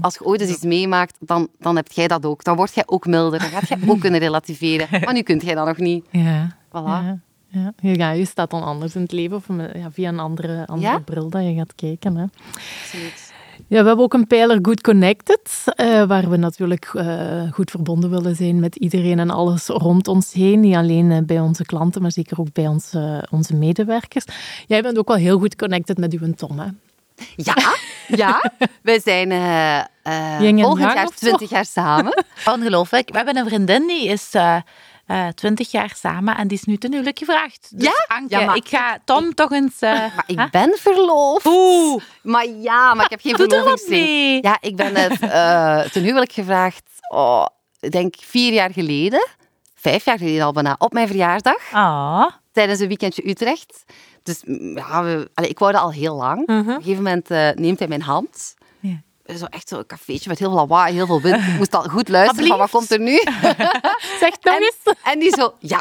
als 0.00 0.14
je 0.14 0.24
ooit 0.24 0.40
eens 0.40 0.50
iets 0.50 0.62
meemaakt, 0.62 1.16
dan, 1.20 1.48
dan 1.58 1.76
heb 1.76 1.92
jij 1.92 2.08
dat 2.08 2.26
ook. 2.26 2.44
Dan 2.44 2.56
word 2.56 2.74
jij 2.74 2.82
ook 2.86 3.06
milder. 3.06 3.38
Dan 3.38 3.48
gaat 3.48 3.68
jij 3.68 3.78
ook 3.86 4.00
kunnen 4.06 4.20
relativeren. 4.20 4.88
Maar 5.04 5.12
nu 5.12 5.22
kunt 5.22 5.42
jij 5.42 5.54
dat 5.54 5.66
nog 5.66 5.76
niet. 5.76 6.06
Ja. 6.10 6.56
Voilà. 6.68 6.72
Ja. 6.72 7.18
Ja. 7.48 7.72
Ja, 7.80 8.10
je 8.10 8.24
staat 8.24 8.50
dan 8.50 8.62
anders 8.62 8.94
in 8.94 9.02
het 9.02 9.12
leven 9.12 9.36
of 9.36 9.46
via 9.90 10.08
een 10.08 10.18
andere, 10.18 10.66
andere 10.66 11.00
bril 11.00 11.28
dat 11.28 11.42
je 11.42 11.54
gaat 11.54 11.74
kijken. 11.74 12.16
Hè. 12.16 12.24
Absoluut. 12.82 13.31
Ja, 13.72 13.80
we 13.80 13.86
hebben 13.86 14.04
ook 14.04 14.14
een 14.14 14.26
pijler 14.26 14.58
Good 14.62 14.80
Connected, 14.80 15.64
eh, 15.64 16.04
waar 16.04 16.30
we 16.30 16.36
natuurlijk 16.36 16.90
eh, 16.94 17.52
goed 17.52 17.70
verbonden 17.70 18.10
willen 18.10 18.36
zijn 18.36 18.60
met 18.60 18.76
iedereen 18.76 19.18
en 19.18 19.30
alles 19.30 19.66
rond 19.66 20.08
ons 20.08 20.32
heen. 20.32 20.60
Niet 20.60 20.74
alleen 20.74 21.10
eh, 21.10 21.18
bij 21.22 21.40
onze 21.40 21.64
klanten, 21.64 22.02
maar 22.02 22.12
zeker 22.12 22.40
ook 22.40 22.52
bij 22.52 22.66
onze, 22.66 23.28
onze 23.30 23.54
medewerkers. 23.54 24.24
Jij 24.66 24.82
bent 24.82 24.98
ook 24.98 25.08
wel 25.08 25.16
heel 25.16 25.38
goed 25.38 25.56
connected 25.56 25.98
met 25.98 26.12
uw 26.12 26.32
Tom, 26.32 26.58
hè? 26.58 26.66
Ja, 27.36 27.54
ja. 28.06 28.52
Wij 28.82 29.00
zijn 29.00 29.30
volgend 30.60 30.92
jaar 30.92 31.06
of 31.06 31.14
zo? 31.16 31.26
20 31.26 31.50
jaar 31.50 31.66
samen. 31.66 32.24
Ongelooflijk. 32.54 33.10
We 33.10 33.16
hebben 33.16 33.36
een 33.36 33.46
vriendin 33.46 33.86
die 33.86 34.08
is 34.08 34.30
eh 35.06 35.26
eh 35.26 35.32
20 35.34 35.70
jaar 35.70 35.92
samen 35.98 36.36
en 36.36 36.48
die 36.48 36.58
is 36.58 36.64
nu 36.64 36.76
ten 36.76 36.92
huwelijk 36.92 37.18
gevraagd. 37.18 37.68
Dus 37.74 37.84
Ja? 37.84 38.16
Anke, 38.16 38.38
Ja, 38.38 38.54
ik 38.54 38.68
ga 38.68 38.98
Tom 39.04 39.34
toch 39.34 39.50
eens... 39.52 39.80
eh, 39.80 39.90
Maar 40.16 40.24
ik 40.26 40.50
ben 40.50 40.76
verloofd. 40.78 41.46
Oeh. 41.46 42.02
Maar 42.22 42.46
ja, 42.48 42.94
maar 42.94 43.04
ik 43.04 43.10
heb 43.10 43.20
geen 43.20 43.32
er 43.36 43.38
verlovingsring. 43.38 44.44
Ja, 44.44 44.56
ik 44.60 44.76
ben 44.76 44.94
het 44.94 45.20
eh, 45.30 45.80
ten 45.80 46.02
huwelijk 46.02 46.32
gevraagd, 46.32 46.82
oh, 47.08 47.46
ik 47.80 47.90
denk 47.92 48.14
vier 48.18 48.52
jaar 48.52 48.72
geleden. 48.72 49.26
Vijf 49.74 50.04
jaar 50.04 50.18
geleden 50.18 50.44
al 50.44 50.52
bijna, 50.52 50.74
op 50.78 50.92
mijn 50.92 51.06
verjaardag. 51.06 51.72
Ah. 51.72 52.26
Tijdens 52.52 52.80
een 52.80 52.88
weekendje 52.88 53.28
Utrecht. 53.28 53.84
Dus 54.22 54.42
mm, 54.44 54.76
ja, 54.76 55.02
we, 55.04 55.30
allee, 55.34 55.50
ik 55.50 55.58
wou 55.58 55.72
dat 55.72 55.80
al 55.80 55.92
heel 55.92 56.16
lang. 56.16 56.40
Op 56.42 56.48
een 56.48 56.64
gegeven 56.64 57.02
moment 57.02 57.28
neemt 57.58 57.78
hij 57.78 57.88
mijn 57.88 58.02
hand. 58.02 58.54
Zo 59.38 59.44
echt 59.44 59.68
zo'n 59.68 59.86
cafeetje 59.86 60.28
met 60.28 60.38
heel 60.38 60.48
veel 60.48 60.58
lawaai, 60.58 60.94
heel 60.94 61.06
veel 61.06 61.20
wind. 61.20 61.36
Ik 61.46 61.56
moest 61.58 61.74
al 61.74 61.82
goed 61.82 62.08
luisteren 62.08 62.46
van 62.46 62.58
wat 62.58 62.70
komt 62.70 62.90
er 62.90 62.98
nu. 63.00 63.16
Zeg 64.20 64.32
nog 64.40 64.54
En, 64.54 64.62
eens. 64.62 64.96
en 65.02 65.18
die 65.18 65.30
zo, 65.36 65.54
ja, 65.58 65.80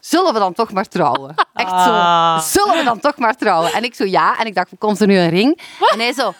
zullen 0.00 0.32
we 0.32 0.38
dan 0.38 0.52
toch 0.52 0.72
maar 0.72 0.88
trouwen? 0.88 1.34
Echt 1.54 1.70
Ah. 1.70 2.38
zo, 2.40 2.48
zullen 2.60 2.78
we 2.78 2.84
dan 2.84 3.00
toch 3.00 3.16
maar 3.16 3.36
trouwen? 3.36 3.72
En 3.72 3.84
ik 3.84 3.94
zo, 3.94 4.04
ja. 4.04 4.38
En 4.38 4.46
ik 4.46 4.54
dacht, 4.54 4.70
komt 4.78 5.00
er 5.00 5.06
nu 5.06 5.18
een 5.18 5.28
ring? 5.30 5.60
En 5.92 5.98
hij 5.98 6.12
zo, 6.12 6.34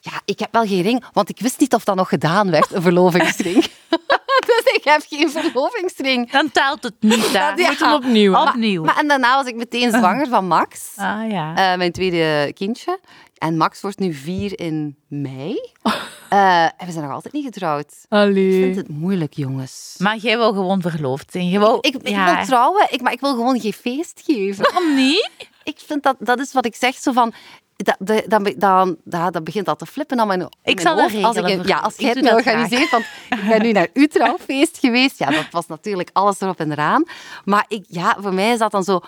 ja, 0.00 0.12
ik 0.24 0.38
heb 0.38 0.52
wel 0.52 0.66
geen 0.66 0.82
ring, 0.82 1.04
want 1.12 1.28
ik 1.28 1.40
wist 1.40 1.60
niet 1.60 1.74
of 1.74 1.84
dat 1.84 1.96
nog 1.96 2.08
gedaan 2.08 2.50
werd, 2.50 2.72
een 2.72 2.82
verlovingsring. 2.82 3.62
dus 4.48 4.62
ik 4.74 4.80
heb 4.84 5.04
geen 5.08 5.30
verlovingsring. 5.30 6.30
Dan 6.30 6.50
telt 6.50 6.82
het 6.82 6.94
niet. 7.00 7.32
hè. 7.32 7.54
Dat- 7.54 7.58
ja. 7.58 7.68
Moet 7.88 7.94
opnieuw. 8.04 8.34
Opnieuw. 8.36 8.84
Maar, 8.84 8.96
en 8.98 9.08
daarna 9.08 9.36
was 9.36 9.46
ik 9.46 9.54
meteen 9.56 9.90
zwanger 9.92 10.28
van 10.28 10.46
Max, 10.46 10.92
ah 10.96 11.30
ja. 11.30 11.54
eh, 11.72 11.78
mijn 11.78 11.92
tweede 11.92 12.52
kindje. 12.52 12.98
En 13.38 13.56
Max 13.56 13.80
wordt 13.80 13.98
nu 13.98 14.12
vier 14.12 14.60
in 14.60 14.96
mei. 15.08 15.60
Eh, 16.28 16.64
en 16.64 16.86
we 16.86 16.92
zijn 16.92 17.04
nog 17.04 17.14
altijd 17.14 17.34
niet 17.34 17.44
getrouwd. 17.44 17.92
Ik 17.92 18.06
Allee. 18.08 18.62
vind 18.62 18.76
het 18.76 18.88
moeilijk, 18.88 19.32
jongens. 19.34 19.94
maar 19.98 20.16
jij 20.16 20.36
wil 20.36 20.52
gewoon 20.52 20.80
verloofd 20.82 21.32
zijn. 21.32 21.48
Je 21.48 21.58
wil, 21.58 21.78
Ik, 21.80 21.94
ik 21.94 22.08
ja. 22.08 22.34
wil 22.34 22.44
trouwen, 22.44 22.86
ik, 22.90 23.00
maar 23.00 23.12
ik 23.12 23.20
wil 23.20 23.34
gewoon 23.34 23.60
geen 23.60 23.72
feest 23.72 24.22
geven. 24.24 24.64
Waarom 24.64 24.94
niet? 24.94 25.30
Ik 25.64 25.78
vind 25.86 26.02
dat, 26.02 26.16
dat 26.18 26.38
is 26.38 26.52
wat 26.52 26.66
ik 26.66 26.74
zeg, 26.74 26.96
zo 26.96 27.12
van... 27.12 27.32
Dat, 27.76 27.96
dat, 27.98 28.24
dan, 28.26 28.54
dan, 28.56 28.96
dat, 29.04 29.32
dat 29.32 29.44
begint 29.44 29.68
al 29.68 29.76
te 29.76 29.86
flippen 29.86 30.20
aan 30.20 30.26
mijn, 30.26 30.40
Ik 30.40 30.48
mijn 30.62 30.80
zal 30.80 30.96
dat 30.96 31.10
hoofd. 31.10 31.24
Als 31.24 31.36
ik, 31.36 31.66
ja, 31.66 31.78
als 31.78 31.96
jij 31.96 32.08
Ik 32.08 32.16
het 32.16 32.24
dat 32.24 32.34
organiseert, 32.34 32.90
want 32.90 33.04
ik 33.30 33.48
ben 33.48 33.62
nu 33.62 33.72
naar 33.72 33.88
uw 33.92 34.06
trouwfeest 34.06 34.78
geweest. 34.84 35.18
Ja, 35.18 35.30
dat 35.30 35.46
was 35.50 35.66
natuurlijk 35.66 36.10
alles 36.12 36.40
erop 36.40 36.60
en 36.60 36.72
eraan. 36.72 37.04
Maar 37.44 37.64
ik, 37.68 37.84
ja, 37.88 38.16
voor 38.20 38.34
mij 38.34 38.52
is 38.52 38.58
dat 38.58 38.70
dan 38.70 38.84
zo... 38.84 39.00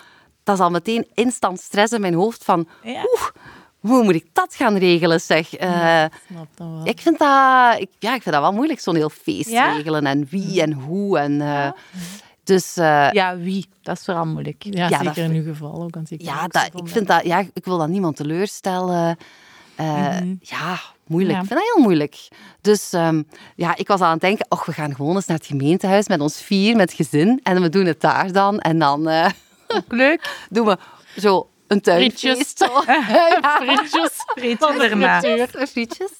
Dat 0.45 0.55
is 0.55 0.63
al 0.63 0.71
meteen 0.71 1.07
instant 1.15 1.61
stress 1.61 1.93
in 1.93 2.01
mijn 2.01 2.15
hoofd 2.15 2.45
van... 2.45 2.69
Ja. 2.83 3.05
Oeh, 3.13 3.29
hoe 3.81 4.03
moet 4.05 4.15
ik 4.15 4.27
dat 4.33 4.55
gaan 4.55 4.77
regelen, 4.77 5.21
zeg? 5.21 5.55
Eh, 5.55 6.05
Snap 6.31 6.47
dat 6.55 6.67
wel. 6.69 6.81
ik 6.87 7.01
vind 7.01 7.19
dat, 7.19 7.79
ik, 7.81 7.89
ja, 7.99 8.15
ik 8.15 8.23
vind 8.23 8.35
dat 8.35 8.41
wel 8.45 8.53
moeilijk, 8.53 8.81
zo'n 8.81 8.95
heel 8.95 9.11
feest 9.11 9.51
Ja? 9.51 9.73
regelen. 9.73 10.07
En 10.07 10.27
wie 10.31 10.63
en 10.63 10.73
hoe. 10.73 11.19
En, 11.19 11.41
eh, 11.41 11.71
Dus 12.45 12.77
eh, 12.77 13.11
Ja, 13.13 13.37
wie? 13.37 13.67
Dat 13.83 13.97
is 13.99 14.05
vooral 14.05 14.27
moeilijk. 14.27 14.63
Ja, 14.65 14.89
Ja, 14.89 14.99
zeker 14.99 15.05
dat- 15.05 15.17
in 15.17 15.33
uw 15.33 15.45
geval 15.53 15.83
ook. 15.83 15.97
Ik 16.09 16.23
ja, 16.23 16.43
ook 16.45 16.53
dat, 16.53 16.71
ik, 16.75 16.89
vind 16.89 17.07
dat, 17.07 17.25
ja, 17.25 17.39
ik 17.53 17.65
wil 17.65 17.79
dat 17.79 17.89
niemand 17.89 18.17
teleurstellen. 18.17 19.17
Eh, 19.75 20.19
Ja, 20.41 20.79
moeilijk. 21.07 21.35
Ja. 21.35 21.41
Ik 21.43 21.47
vind 21.49 21.61
dat 21.61 21.73
heel 21.75 21.83
moeilijk. 21.83 22.29
Dus 22.61 22.93
ehm, 22.93 23.23
ja, 23.57 23.77
ik 23.77 23.89
was 23.89 24.01
aan 24.01 24.11
het 24.13 24.21
denken, 24.21 24.47
och, 24.49 24.65
we 24.67 24.73
gaan 24.73 24.95
gewoon 24.95 25.15
eens 25.15 25.27
naar 25.27 25.37
het 25.37 25.47
gemeentehuis 25.47 26.09
met 26.09 26.21
ons 26.21 26.43
vier, 26.43 26.77
met 26.77 26.93
gezin. 26.93 27.41
En 27.43 27.61
we 27.63 27.69
doen 27.69 27.87
het 27.87 28.01
daar 28.01 28.33
dan. 28.33 28.59
En 28.61 28.79
dan 28.79 29.09
eh, 29.09 29.31
Leuk. 29.89 30.37
doen 30.51 30.67
we 30.67 30.79
zo 31.17 31.49
een 31.71 31.81
tuinfeest. 31.81 32.65
Frietjes. 33.61 34.25
Frietjes. 34.35 35.71
Frietjes. 35.71 36.11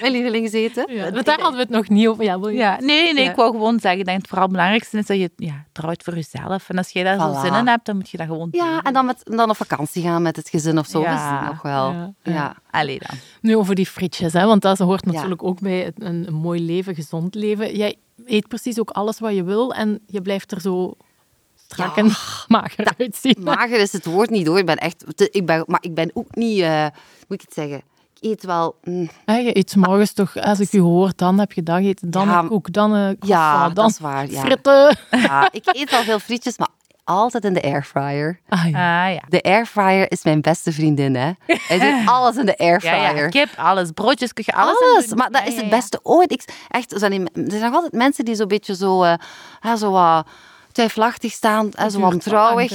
Mijn 0.00 0.12
lievelingseten. 0.12 0.94
Ja, 0.94 1.10
want 1.12 1.24
daar 1.24 1.40
hadden 1.40 1.56
we 1.56 1.62
het 1.62 1.70
nog 1.70 1.88
niet 1.88 2.08
over. 2.08 2.24
Ja, 2.24 2.38
wil 2.40 2.48
je... 2.48 2.56
Ja, 2.58 2.76
nee, 2.80 3.12
nee, 3.14 3.24
Ja. 3.24 3.30
ik 3.30 3.36
wou 3.36 3.50
gewoon 3.50 3.80
zeggen, 3.80 4.00
ik 4.00 4.06
denk 4.06 4.18
het 4.18 4.28
vooral 4.28 4.48
belangrijkste 4.48 4.98
is 4.98 5.06
dat 5.06 5.16
je 5.18 5.30
ja, 5.36 5.64
trouwt 5.72 6.02
voor 6.02 6.14
jezelf. 6.14 6.68
En 6.68 6.78
als 6.78 6.90
jij 6.90 7.02
daar 7.02 7.20
zo 7.20 7.40
zin 7.42 7.54
in 7.54 7.66
hebt, 7.66 7.86
dan 7.86 7.96
moet 7.96 8.10
je 8.10 8.16
dat 8.16 8.26
gewoon 8.26 8.50
doen. 8.50 8.64
Ja, 8.64 8.82
en 8.82 8.92
dan, 8.92 9.06
met, 9.06 9.20
dan 9.24 9.50
op 9.50 9.56
vakantie 9.56 10.02
gaan 10.02 10.22
met 10.22 10.36
het 10.36 10.48
gezin 10.48 10.78
of 10.78 10.86
zo. 10.86 11.00
Ja. 11.00 11.40
Is 11.42 11.48
nog 11.48 11.62
wel. 11.62 11.90
Ja, 11.92 12.12
Ja, 12.22 12.32
ja. 12.32 12.56
Allee 12.70 12.98
dan. 12.98 13.16
Nu 13.40 13.56
over 13.56 13.74
die 13.74 13.86
frietjes, 13.86 14.32
hè, 14.32 14.46
want 14.46 14.62
dat 14.62 14.78
hoort 14.78 15.04
Ja. 15.04 15.12
natuurlijk 15.12 15.42
ook 15.42 15.60
bij 15.60 15.92
een, 15.98 16.26
een 16.26 16.34
mooi 16.34 16.60
leven, 16.64 16.94
gezond 16.94 17.34
leven. 17.34 17.76
Jij 17.76 17.96
eet 18.26 18.48
precies 18.48 18.78
ook 18.80 18.90
alles 18.90 19.18
wat 19.18 19.34
je 19.34 19.44
wil 19.44 19.74
en 19.74 20.00
je 20.06 20.22
blijft 20.22 20.52
er 20.52 20.60
zo 20.60 20.94
strak 21.68 21.96
Ja. 21.96 22.02
en 22.02 22.10
mager 22.56 22.92
uitzien. 22.98 23.36
Mager 23.40 23.80
is 23.80 23.92
het 23.92 24.04
woord 24.04 24.30
niet 24.30 24.46
hoor. 24.46 24.58
Ik 24.58 24.66
ben 24.66 24.76
echt. 24.76 25.04
te- 25.16 25.28
Ik 25.32 25.46
ben, 25.46 25.64
maar 25.66 25.80
ik 25.82 25.94
ben 25.94 26.10
ook 26.14 26.34
niet. 26.34 26.60
eh, 26.60 26.80
hoe 26.80 27.24
moet 27.28 27.40
ik 27.42 27.46
het 27.48 27.54
zeggen? 27.54 27.82
Ik 28.20 28.30
eet 28.30 28.44
wel. 28.44 28.76
mm, 28.82 29.08
Hè, 29.24 29.36
je 29.36 29.56
eet 29.56 29.76
morgens 29.76 30.12
toch, 30.12 30.36
als 30.36 30.60
ik 30.60 30.70
je 30.70 30.80
hoor, 30.80 31.12
dan 31.16 31.38
heb 31.38 31.52
je 31.52 31.62
dageten, 31.62 32.10
dan 32.10 32.26
Ja, 32.28 32.38
een 32.38 32.48
koek, 32.48 32.72
dan 32.72 32.92
een 32.92 33.16
ja, 33.20 33.64
dan 33.64 33.74
dat 33.74 33.90
is 33.90 33.98
waar. 33.98 34.30
Ja. 34.30 34.40
fritten. 34.40 34.96
Ja, 35.10 35.48
ik 35.52 35.62
eet 35.66 35.90
wel 35.90 36.02
veel 36.02 36.18
frietjes, 36.18 36.58
maar 36.58 36.68
altijd 37.04 37.44
in 37.44 37.54
de 37.54 37.62
airfryer. 37.62 38.40
Ah, 38.48 38.64
ja. 38.70 39.04
Ah 39.06 39.12
ja. 39.14 39.22
De 39.28 39.42
airfryer 39.42 40.10
is 40.10 40.22
mijn 40.24 40.40
beste 40.40 40.72
vriendin, 40.72 41.14
hè. 41.16 41.30
Hij 41.46 41.78
doet 41.78 42.08
alles 42.14 42.36
in 42.36 42.46
de 42.46 42.54
Ja, 42.56 42.64
airfryer. 42.66 43.16
ja, 43.22 43.28
kip, 43.28 43.48
alles, 43.56 43.90
broodjes, 43.90 44.32
kun 44.32 44.44
je 44.46 44.52
alles, 44.54 44.80
Alles, 44.92 45.14
maar 45.14 45.30
dat 45.30 45.40
Ja, 45.42 45.46
is 45.46 45.54
ja, 45.54 45.60
het 45.60 45.70
ja. 45.70 45.76
beste 45.76 46.00
ooit. 46.02 46.32
Ik, 46.32 46.44
echt, 46.68 46.92
er 46.92 46.98
zijn, 46.98 47.10
die- 47.10 47.44
er 47.44 47.50
zijn 47.50 47.62
nog 47.62 47.74
altijd 47.74 47.92
mensen 47.92 48.24
die 48.24 48.34
zo'n 48.34 48.48
beetje 48.48 48.74
zo, 48.74 49.02
eh, 49.02 49.14
ja, 49.60 49.76
zo 49.76 49.90
wat 49.90 50.26
twijfelachtig 50.78 51.32
staan, 51.32 51.72
en 51.72 51.90
zo 51.90 52.00
wantrouwig. 52.00 52.70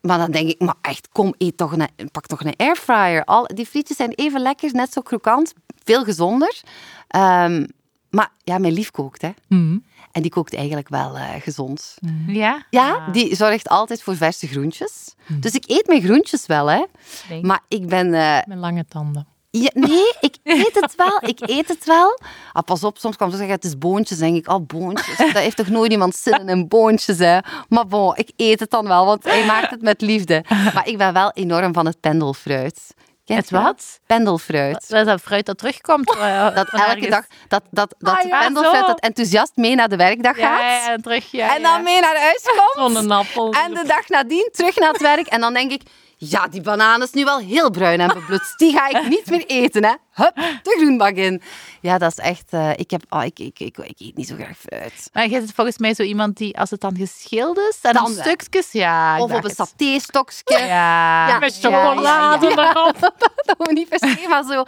Maar 0.00 0.18
dan 0.18 0.30
denk 0.30 0.48
ik, 0.48 0.60
maar 0.60 0.74
echt, 0.80 1.08
kom, 1.12 1.34
eet 1.38 1.56
toch 1.56 1.72
een, 1.72 2.10
pak 2.10 2.26
toch 2.26 2.44
een 2.44 2.54
airfryer. 2.56 3.24
Al, 3.24 3.46
die 3.54 3.66
frietjes 3.66 3.96
zijn 3.96 4.10
even 4.12 4.40
lekker, 4.40 4.70
net 4.72 4.92
zo 4.92 5.00
krokant, 5.00 5.52
veel 5.84 6.04
gezonder. 6.04 6.60
Ehm, 7.08 7.66
maar 8.10 8.30
ja, 8.44 8.58
mijn 8.58 8.72
lief 8.72 8.90
kookt, 8.90 9.22
hè. 9.22 9.30
Mhm. 9.48 9.78
En 10.12 10.22
die 10.22 10.30
kookt 10.30 10.54
eigenlijk 10.54 10.88
wel 10.88 11.16
eh, 11.16 11.28
gezond. 11.40 11.96
Ja? 12.26 12.66
Ja, 12.70 12.94
Ah, 12.94 13.12
die 13.12 13.34
zorgt 13.36 13.68
altijd 13.68 14.02
voor 14.02 14.16
verse 14.16 14.46
groentjes. 14.46 15.14
Dus 15.26 15.52
ik 15.54 15.64
eet 15.66 15.86
mijn 15.86 16.02
groentjes 16.02 16.46
wel, 16.46 16.66
hè. 16.70 16.84
denk. 17.28 17.44
Maar 17.44 17.60
ik 17.68 17.86
ben... 17.88 18.14
eh, 18.14 18.38
Met 18.46 18.58
lange 18.58 18.84
tanden. 18.88 19.26
Ja, 19.50 19.70
nee, 19.74 20.12
ik 20.20 20.36
eet 20.42 20.74
het 20.80 20.94
wel. 20.94 21.18
Ik 21.20 21.38
eet 21.40 21.68
het 21.68 21.84
wel. 21.84 22.20
Ah, 22.52 22.62
pas 22.64 22.84
op, 22.84 22.98
soms 22.98 23.16
kwam 23.16 23.30
ze 23.30 23.36
zeggen, 23.36 23.54
het 23.54 23.64
is 23.64 23.78
boontjes. 23.78 24.18
denk 24.18 24.36
ik, 24.36 24.48
oh, 24.52 24.66
boontjes. 24.66 25.16
Dat 25.16 25.28
heeft 25.32 25.56
toch 25.56 25.68
nooit 25.68 25.90
iemand 25.92 26.14
zin 26.16 26.48
in 26.48 26.68
boontjes, 26.68 27.18
hè? 27.18 27.38
Maar 27.68 27.86
bon, 27.86 28.16
ik 28.16 28.30
eet 28.36 28.60
het 28.60 28.70
dan 28.70 28.88
wel, 28.88 29.04
want 29.06 29.24
hij 29.24 29.44
maakt 29.46 29.70
het 29.70 29.82
met 29.82 30.00
liefde. 30.00 30.44
Maar 30.74 30.88
ik 30.88 30.98
ben 30.98 31.12
wel 31.12 31.30
enorm 31.32 31.72
van 31.72 31.86
het 31.86 32.00
pendelfruit. 32.00 32.94
Kent 33.24 33.40
Het 33.40 33.50
wat? 33.50 34.00
Pendelfruit. 34.06 34.88
Dat 34.88 35.00
is 35.00 35.06
dat 35.06 35.20
fruit 35.20 35.46
dat 35.46 35.58
terugkomt. 35.58 36.14
eh, 36.16 36.54
Dat 36.54 36.68
elke 36.72 37.08
dag, 37.08 37.24
dat, 37.48 37.62
dat, 37.70 37.94
dat 37.98 38.14
Ah, 38.16 38.22
ja, 38.28 38.38
pendelfruit 38.40 38.84
zo. 38.86 38.86
dat 38.92 39.00
enthousiast 39.00 39.52
mee 39.54 39.74
naar 39.74 39.88
de 39.88 39.96
werkdag 39.96 40.38
Ja, 40.38 40.56
gaat. 40.56 40.84
ja, 40.84 40.92
en 40.92 41.02
terug. 41.02 41.30
Ja, 41.30 41.56
en 41.56 41.62
dan 41.62 41.72
ja. 41.72 41.78
mee 41.78 42.00
naar 42.00 42.16
huis 42.20 42.42
komt. 42.74 42.96
Zo'n 42.96 43.10
appel. 43.10 43.52
En 43.52 43.74
de 43.74 43.84
dag 43.86 44.08
nadien 44.08 44.48
terug 44.52 44.76
naar 44.76 44.92
het 44.92 45.00
werk. 45.02 45.26
En 45.26 45.40
dan 45.40 45.52
denk 45.54 45.70
ik, 45.72 45.82
ja, 46.18 46.48
die 46.48 46.60
banaan 46.60 47.02
is 47.02 47.12
nu 47.12 47.24
wel 47.24 47.38
heel 47.38 47.70
bruin 47.70 48.00
en 48.00 48.08
beblutst. 48.08 48.58
Die 48.58 48.72
ga 48.72 48.88
ik 48.88 49.08
niet 49.08 49.30
meer 49.30 49.46
eten, 49.46 49.84
hè. 49.84 49.94
Hup, 50.18 50.34
de 50.62 50.76
groenbak 50.80 51.14
in. 51.14 51.42
Ja, 51.80 51.98
dat 51.98 52.10
is 52.10 52.18
echt... 52.18 52.44
eh, 52.50 52.70
ik, 52.76 52.90
heb, 52.90 53.02
oh, 53.08 53.24
ik, 53.24 53.38
ik, 53.38 53.58
ik, 53.60 53.78
ik 53.78 53.94
eet 54.00 54.16
niet 54.16 54.26
zo 54.28 54.34
graag 54.34 54.56
fruit. 54.58 55.10
Maar 55.12 55.26
jij 55.26 55.40
zit 55.40 55.52
volgens 55.52 55.78
mij 55.78 55.94
zo 55.94 56.02
iemand 56.02 56.36
die, 56.36 56.58
als 56.58 56.70
het 56.70 56.80
dan 56.80 56.96
geschild 56.96 57.58
is, 57.58 57.78
en 57.82 57.92
Dan 57.92 58.10
stukjes, 58.12 58.72
ja. 58.72 59.20
Of 59.22 59.32
op 59.32 59.44
een 59.44 59.50
satéstokje. 59.50 60.42
Ja. 60.58 61.28
Ja. 61.28 61.38
Met 61.38 61.58
chocolade 61.60 62.46
ja, 62.48 62.62
ja. 62.62 62.70
erop. 62.76 63.00
Dat 63.48 63.58
moet 63.58 63.70
niet 63.72 63.88
per 63.88 63.98
se, 63.98 64.26
maar 64.28 64.44
zo. 64.44 64.64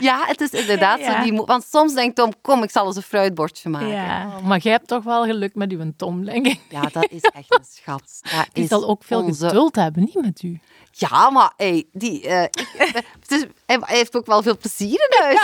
Ja, 0.00 0.22
het 0.26 0.40
is 0.40 0.50
inderdaad 0.50 0.98
Ja. 1.00 1.16
zo. 1.16 1.22
Die, 1.30 1.42
want 1.42 1.64
soms 1.70 1.94
denkt 1.94 2.16
Tom, 2.16 2.32
kom, 2.42 2.62
ik 2.62 2.70
zal 2.70 2.86
eens 2.86 2.96
een 2.96 3.02
fruitbordje 3.02 3.68
maken. 3.68 3.88
Ja. 3.88 4.26
Oh, 4.26 4.46
Maar 4.46 4.58
jij 4.58 4.72
hebt 4.72 4.88
toch 4.88 5.04
wel 5.04 5.24
geluk 5.24 5.54
met 5.54 5.72
uw 5.72 5.92
Tom, 5.96 6.24
denk 6.24 6.46
ik. 6.46 6.60
Ja, 6.68 6.80
dat 6.92 7.06
is 7.10 7.20
echt 7.22 7.54
een 7.58 7.64
schat. 7.70 8.20
Dat 8.22 8.46
Die 8.52 8.62
is 8.64 8.68
zal 8.70 8.88
ook 8.88 9.04
veel 9.04 9.22
onze- 9.22 9.46
geduld 9.46 9.74
hebben, 9.74 10.02
niet 10.02 10.14
met 10.24 10.42
u. 10.42 10.60
Ja, 10.92 11.30
maar 11.30 11.52
hey, 11.56 11.84
die, 11.92 12.26
eh, 12.26 12.42
ik- 12.42 12.66
het 13.20 13.30
is, 13.30 13.44
hij 13.66 13.78
hij 13.80 13.96
heeft 13.96 14.16
ook 14.16 14.26
wel 14.26 14.42
veel 14.42 14.56
plezier 14.56 14.89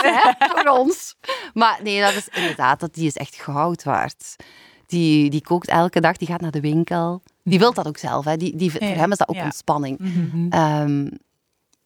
hè, 0.01 0.47
voor 0.49 0.77
ons. 0.77 1.15
Maar 1.53 1.79
nee, 1.83 2.01
dat 2.01 2.13
is 2.13 2.27
inderdaad, 2.27 2.79
dat, 2.79 2.93
die 2.93 3.07
is 3.07 3.15
echt 3.15 3.35
goud 3.35 3.83
waard. 3.83 4.35
Die, 4.85 5.29
die 5.29 5.41
kookt 5.41 5.67
elke 5.67 6.01
dag, 6.01 6.17
die 6.17 6.27
gaat 6.27 6.41
naar 6.41 6.51
de 6.51 6.61
winkel. 6.61 7.21
Die 7.43 7.59
wil 7.59 7.73
dat 7.73 7.87
ook 7.87 7.97
zelf, 7.97 8.25
hè. 8.25 8.37
Die, 8.37 8.55
die, 8.55 8.71
voor 8.71 8.81
hem 8.81 9.11
is 9.11 9.17
dat 9.17 9.29
ook 9.29 9.43
ontspanning. 9.43 9.99
Ehm, 10.49 11.07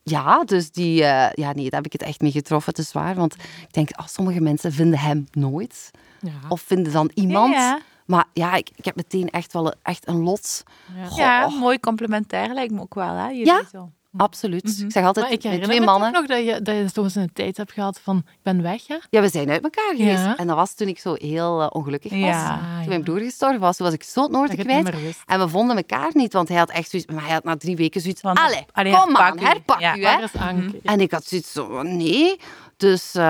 ja, 0.04 0.44
dus 0.44 0.72
die, 0.72 1.04
eh, 1.04 1.34
ja, 1.34 1.54
nee, 1.54 1.70
daar 1.70 1.82
heb 1.82 1.86
ik 1.86 1.92
het 1.92 2.02
echt 2.02 2.22
mee 2.22 2.32
getroffen, 2.32 2.74
het 2.76 2.86
is 2.86 2.92
waar. 2.92 3.16
Want 3.16 3.36
ik 3.62 3.74
denk, 3.74 3.90
oh, 4.00 4.08
sommige 4.08 4.42
mensen 4.42 4.72
vinden 4.72 5.00
hem 5.00 5.28
nooit. 5.32 5.92
Ja. 6.20 6.32
Of 6.50 6.62
vinden 6.62 6.94
dan 6.94 7.12
iemand. 7.14 7.54
Ja. 7.54 7.80
Maar 8.06 8.26
ja, 8.34 8.54
ik, 8.54 8.70
ik 8.76 8.86
heb 8.86 8.96
meteen 8.96 9.30
echt 9.30 9.54
wel 9.54 9.66
een, 9.66 9.76
echt 9.84 10.08
een 10.08 10.22
lot. 10.24 10.64
Goh, 11.08 11.18
Ja, 11.18 11.50
mooi 11.50 11.80
complementair 11.80 12.54
lijkt 12.54 12.74
me 12.74 12.82
ook 12.82 12.94
wel, 12.94 13.16
hè? 13.16 13.28
jullie 13.28 13.46
Ja. 13.46 13.64
Zo. 13.72 13.90
Absoluut. 14.18 14.80
Ik 14.80 14.92
zeg 14.92 15.04
altijd, 15.06 15.26
Maar 15.26 15.36
ik 15.36 15.44
herinner 15.44 15.68
twee 15.68 15.80
me 15.80 15.86
mannen... 15.86 16.12
toch 16.12 16.22
nog 16.22 16.30
dat 16.30 16.46
je, 16.46 16.62
dat 16.62 17.14
je 17.14 17.20
een 17.20 17.34
tijd 17.34 17.58
hebt 17.58 17.72
gehad 17.72 18.00
van, 18.00 18.18
ik 18.18 18.40
ben 18.42 18.62
weg, 18.62 18.88
hè? 18.88 18.98
Ja, 19.10 19.22
we 19.22 19.30
zijn 19.30 19.50
uit 19.50 19.64
elkaar 19.64 19.94
geweest. 19.96 20.24
Ja. 20.24 20.38
En 20.38 20.48
dat 20.48 20.56
was 20.56 20.74
toen 20.74 20.88
ik 20.88 21.00
zo 21.00 21.14
heel 21.18 21.62
eh, 21.62 21.68
ongelukkig 21.70 22.12
was. 22.12 22.20
Ja. 22.20 22.60
Toen 22.80 22.90
mijn 22.90 23.04
broer 23.04 23.20
gestorven 23.20 23.60
was, 23.60 23.78
toen 23.78 23.86
was 23.86 23.96
ik 23.96 24.04
zo 24.04 24.22
het 24.22 24.32
noorden 24.32 24.58
kwijt. 24.58 24.90
En 25.26 25.40
we 25.40 25.48
vonden 25.48 25.78
elkaar 25.78 26.10
niet, 26.14 26.34
want 26.34 26.48
hij 26.48 26.58
had 26.58 26.70
echt 26.70 26.90
zoiets... 26.90 27.12
Maar 27.12 27.24
hij 27.24 27.34
had 27.34 27.44
na 27.44 27.58
drie 27.58 27.76
weken 27.76 28.02
zoiets 28.02 28.22
Van, 28.22 28.36
Allee, 28.36 28.66
allee, 28.72 28.94
kom 28.94 29.16
aan, 29.18 29.38
u." 29.40 29.42
herpak 29.42 29.80
Ja. 29.80 29.98
u, 29.98 30.06
hè. 30.06 30.24
Is 30.24 30.36
Anke? 30.36 30.80
En 30.84 31.00
ik 31.00 31.12
had 31.12 31.26
zoiets 31.26 31.52
zo, 31.52 31.82
nee. 31.82 32.40
Dus 32.78 33.16
eh, 33.16 33.22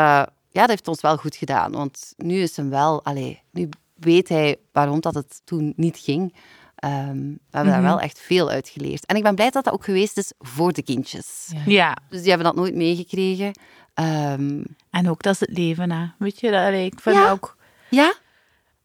ja, 0.50 0.62
dat 0.62 0.70
heeft 0.70 0.88
ons 0.88 1.02
wel 1.02 1.18
goed 1.18 1.36
gedaan. 1.36 1.72
Want 1.72 2.14
nu 2.18 2.42
is 2.42 2.58
hem 2.58 2.70
wel... 2.70 3.04
Allee, 3.04 3.42
nu 3.52 3.70
weet 3.96 4.30
hij 4.30 4.58
waarom 4.72 5.00
dat 5.00 5.14
het 5.14 5.42
toen 5.44 5.74
niet 5.76 5.98
ging. 5.98 6.34
Ehm, 6.82 7.18
we 7.30 7.38
hebben 7.58 7.74
daar 7.74 7.82
wel 7.82 8.00
echt 8.00 8.20
veel 8.20 8.50
uit 8.50 8.70
geleerd. 8.70 9.06
En 9.06 9.16
ik 9.16 9.24
ben 9.24 9.36
blij 9.36 9.50
dat 9.50 9.64
dat 9.64 9.74
ook 9.74 9.84
geweest 9.84 10.18
is 10.18 10.32
voor 10.40 10.74
de 10.74 10.84
kindjes. 10.84 11.52
Ja. 11.54 11.62
Ja, 11.66 11.98
Dus 12.10 12.20
die 12.20 12.30
hebben 12.30 12.48
dat 12.48 12.56
nooit 12.56 12.76
meegekregen. 12.76 13.52
Ehm, 13.94 14.64
en 14.90 15.10
ook 15.10 15.22
dat 15.24 15.34
is 15.34 15.40
het 15.40 15.58
leven, 15.58 15.92
hè. 15.92 16.06
Weet 16.18 16.40
je, 16.40 16.52
dat, 16.52 16.66
allee, 16.66 16.86
ik 16.86 17.00
vind 17.00 17.16
Ja. 17.16 17.32
ook... 17.32 17.58
ja, 17.90 18.14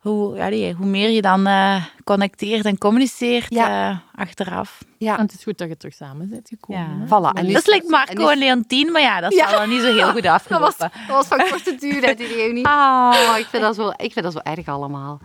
Hoe, 0.09 0.42
allee, 0.42 0.73
hoe 0.73 0.87
meer 0.87 1.11
je 1.11 1.23
dan 1.23 1.47
eh, 1.47 1.85
connecteert 2.05 2.64
en 2.64 2.79
communiceert 2.79 3.47
Ja. 3.49 3.90
eh, 3.90 4.21
achteraf. 4.21 4.79
ja. 4.99 5.16
En 5.19 5.23
het 5.23 5.33
is 5.35 5.42
goed 5.42 5.59
dat 5.59 5.69
je 5.69 5.77
terug 5.77 5.95
samen 5.95 6.29
bent 6.29 6.49
gekomen. 6.49 6.99
Ja. 6.99 7.07
Voilà. 7.07 7.38
En 7.38 7.53
Dat 7.53 7.66
is 7.69 7.75
like 7.75 7.88
Marco 7.88 8.23
en 8.27 8.33
en 8.33 8.38
Leontien, 8.38 8.92
maar 8.92 9.01
ja, 9.03 9.21
dat 9.21 9.33
is 9.33 9.38
Ja. 9.38 9.51
wel 9.51 9.66
niet 9.66 9.81
zo 9.81 9.92
heel 9.92 10.11
goed 10.12 10.23
Dat 10.31 10.33
was, 10.49 10.79
afgelopen. 10.79 10.90
dat 11.07 11.16
was 11.16 11.27
van 11.27 11.38
korte 11.51 11.75
duur, 11.75 12.03
hè, 12.03 12.14
die 12.14 12.27
reunie. 12.27 12.64
Ah. 12.77 13.14
Oh, 13.31 13.38
ik, 13.38 13.47
vind 13.47 13.62
dat 13.62 13.75
zo, 13.75 13.88
ik 13.88 14.12
vind 14.12 14.23
dat 14.25 14.33
zo 14.33 14.38
erg 14.42 14.66
allemaal. 14.69 15.21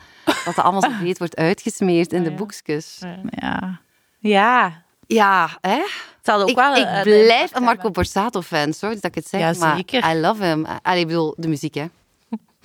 Dat 0.45 0.57
er 0.57 0.63
allemaal 0.63 0.81
zo 0.81 0.89
breed 0.99 1.17
wordt 1.17 1.35
uitgesmeerd 1.35 2.13
in 2.13 2.23
de 2.23 2.29
ja. 2.29 2.35
boekjes. 2.35 2.99
Ja. 3.29 3.79
Ja, 4.19 4.81
Ja, 5.07 5.49
hè? 5.61 5.75
het 5.75 5.85
zal 6.21 6.41
ook 6.41 6.49
Ik, 6.49 6.55
wel... 6.55 6.75
ik 6.75 7.01
blijf 7.03 7.55
een 7.55 7.63
Marco. 7.63 7.91
Borsato-fan. 7.91 8.73
Sorry 8.73 8.95
dat 8.95 9.03
ik 9.05 9.15
het 9.15 9.27
zeg, 9.27 9.39
Ja, 9.41 9.53
maar 9.59 9.75
zeker. 9.75 10.11
I 10.11 10.19
love 10.19 10.43
him. 10.43 10.65
Allee, 10.81 10.99
ik 11.01 11.07
bedoel, 11.07 11.33
de 11.37 11.47
muziek, 11.47 11.73
hè. 11.73 11.85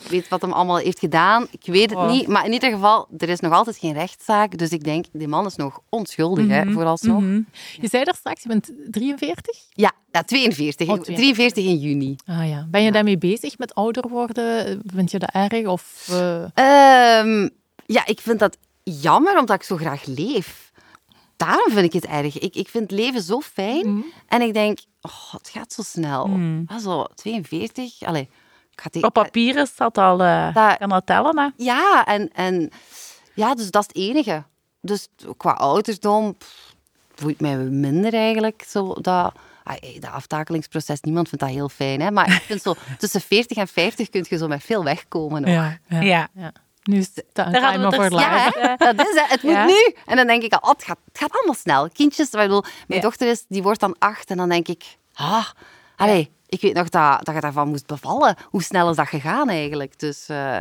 Ik 0.04 0.10
weet 0.10 0.28
wat 0.28 0.40
hem 0.40 0.52
allemaal 0.52 0.76
heeft 0.76 0.98
gedaan. 0.98 1.46
Ik 1.50 1.62
weet 1.64 1.90
het 1.90 1.98
Oh. 1.98 2.10
niet. 2.10 2.26
Maar 2.28 2.44
in 2.46 2.52
ieder 2.52 2.70
geval, 2.70 3.08
er 3.18 3.28
is 3.28 3.40
nog 3.40 3.52
altijd 3.52 3.76
geen 3.76 3.92
rechtszaak. 3.92 4.58
Dus 4.58 4.70
ik 4.70 4.84
denk, 4.84 5.04
die 5.12 5.28
man 5.28 5.46
is 5.46 5.56
nog 5.56 5.80
onschuldig, 5.88 6.48
hè, 6.48 6.70
vooralsnog. 6.72 7.20
Mhm. 7.20 7.40
Je 7.80 7.88
zei 7.88 8.04
daar 8.04 8.14
straks, 8.14 8.42
je 8.42 8.48
bent 8.48 8.70
43? 8.90 9.58
Ja, 9.72 9.92
ja 10.10 10.22
42. 10.22 10.88
Oh, 10.88 11.00
43 11.00 11.64
in 11.64 11.76
juni. 11.76 12.16
Ah 12.26 12.48
ja. 12.48 12.66
Ben 12.70 12.82
je 12.82 12.92
daarmee 12.92 13.18
bezig 13.18 13.58
met 13.58 13.74
ouder 13.74 14.08
worden? 14.08 14.82
Vind 14.86 15.10
je 15.10 15.18
dat 15.18 15.30
erg? 15.32 15.66
Of, 15.66 16.08
eh, 16.10 16.42
Ehm, 16.54 17.48
ja, 17.86 18.06
ik 18.06 18.20
vind 18.20 18.38
dat 18.38 18.56
jammer, 18.82 19.38
omdat 19.38 19.56
ik 19.56 19.62
zo 19.62 19.76
graag 19.76 20.04
leef. 20.04 20.72
Daarom 21.36 21.72
vind 21.72 21.84
ik 21.86 21.92
het 21.92 22.06
erg. 22.06 22.38
Ik, 22.38 22.54
ik 22.54 22.68
vind 22.68 22.90
het 22.90 23.00
leven 23.00 23.22
zo 23.22 23.40
fijn. 23.40 24.04
En 24.28 24.40
ik 24.42 24.52
denk, 24.54 24.78
oh, 25.00 25.32
het 25.32 25.48
gaat 25.48 25.72
zo 25.72 25.82
snel. 25.82 26.30
Ah, 26.66 26.78
zo 26.78 27.04
42. 27.14 28.02
Allee, 28.02 28.28
Op 29.00 29.12
papier 29.12 29.56
is 29.56 29.76
dat 29.76 29.98
al... 29.98 30.16
Dat- 30.16 30.76
kan 30.78 30.88
dat 30.88 31.06
tellen, 31.06 31.38
hè? 31.38 31.48
Ja, 31.56 32.04
en, 32.04 32.30
en 32.32 32.70
ja, 33.34 33.54
dus 33.54 33.70
dat 33.70 33.82
is 33.82 33.88
het 33.88 33.96
enige. 33.96 34.42
Dus 34.80 35.08
qua 35.36 35.50
ouderdom 35.50 36.36
pff, 36.36 36.74
voelt 37.14 37.40
mij 37.40 37.56
minder 37.56 38.14
eigenlijk. 38.14 38.64
Zo 38.68 38.94
dat, 39.00 39.32
ah, 39.64 39.76
dat 40.00 40.10
aftakelingsproces, 40.10 41.00
niemand 41.00 41.28
vindt 41.28 41.44
dat 41.44 41.52
heel 41.54 41.68
fijn. 41.68 42.00
Hè? 42.00 42.10
Maar 42.10 42.26
ik 42.34 42.42
vind 42.42 42.62
zo, 42.62 42.74
tussen 42.98 43.20
40 43.20 43.56
en 43.56 43.68
50 43.68 44.08
kun 44.10 44.26
je 44.28 44.36
zo 44.36 44.48
met 44.48 44.62
veel 44.64 44.84
wegkomen. 44.84 45.50
Ja, 45.50 45.78
ja. 45.88 46.00
Ja. 46.00 46.28
ja. 46.34 46.52
Nu 46.82 46.98
is 46.98 47.10
het 47.14 47.24
time 47.32 47.88
life. 47.88 48.18
Ja, 48.18 48.50
hè? 48.54 48.76
dat 48.94 49.06
is 49.08 49.20
het. 49.20 49.30
Het 49.30 49.42
moet 49.42 49.52
Ja. 49.52 49.64
nu. 49.64 49.94
En 50.06 50.16
dan 50.16 50.26
denk 50.26 50.42
ik 50.42 50.52
al, 50.52 50.58
oh, 50.62 50.68
het, 50.70 50.84
gaat, 50.84 50.98
het 51.04 51.18
gaat 51.18 51.32
allemaal 51.32 51.54
snel. 51.54 51.88
Kindjes, 51.90 52.26
ik 52.30 52.38
bedoel, 52.40 52.60
mijn 52.62 53.00
Ja. 53.00 53.00
dochter 53.00 53.28
is, 53.28 53.44
die 53.48 53.62
wordt 53.62 53.80
dan 53.80 53.96
acht. 53.98 54.30
En 54.30 54.36
dan 54.36 54.48
denk 54.48 54.68
ik, 54.68 54.96
ah, 55.14 55.46
allee, 55.96 56.30
ik 56.46 56.60
weet 56.60 56.74
nog 56.74 56.88
dat, 56.88 57.24
dat 57.24 57.34
je 57.34 57.40
daarvan 57.40 57.68
moest 57.68 57.86
bevallen. 57.86 58.34
Hoe 58.44 58.62
snel 58.62 58.90
is 58.90 58.96
dat 58.96 59.08
gegaan 59.08 59.48
eigenlijk? 59.48 59.98
Dus 59.98 60.28
eh, 60.28 60.58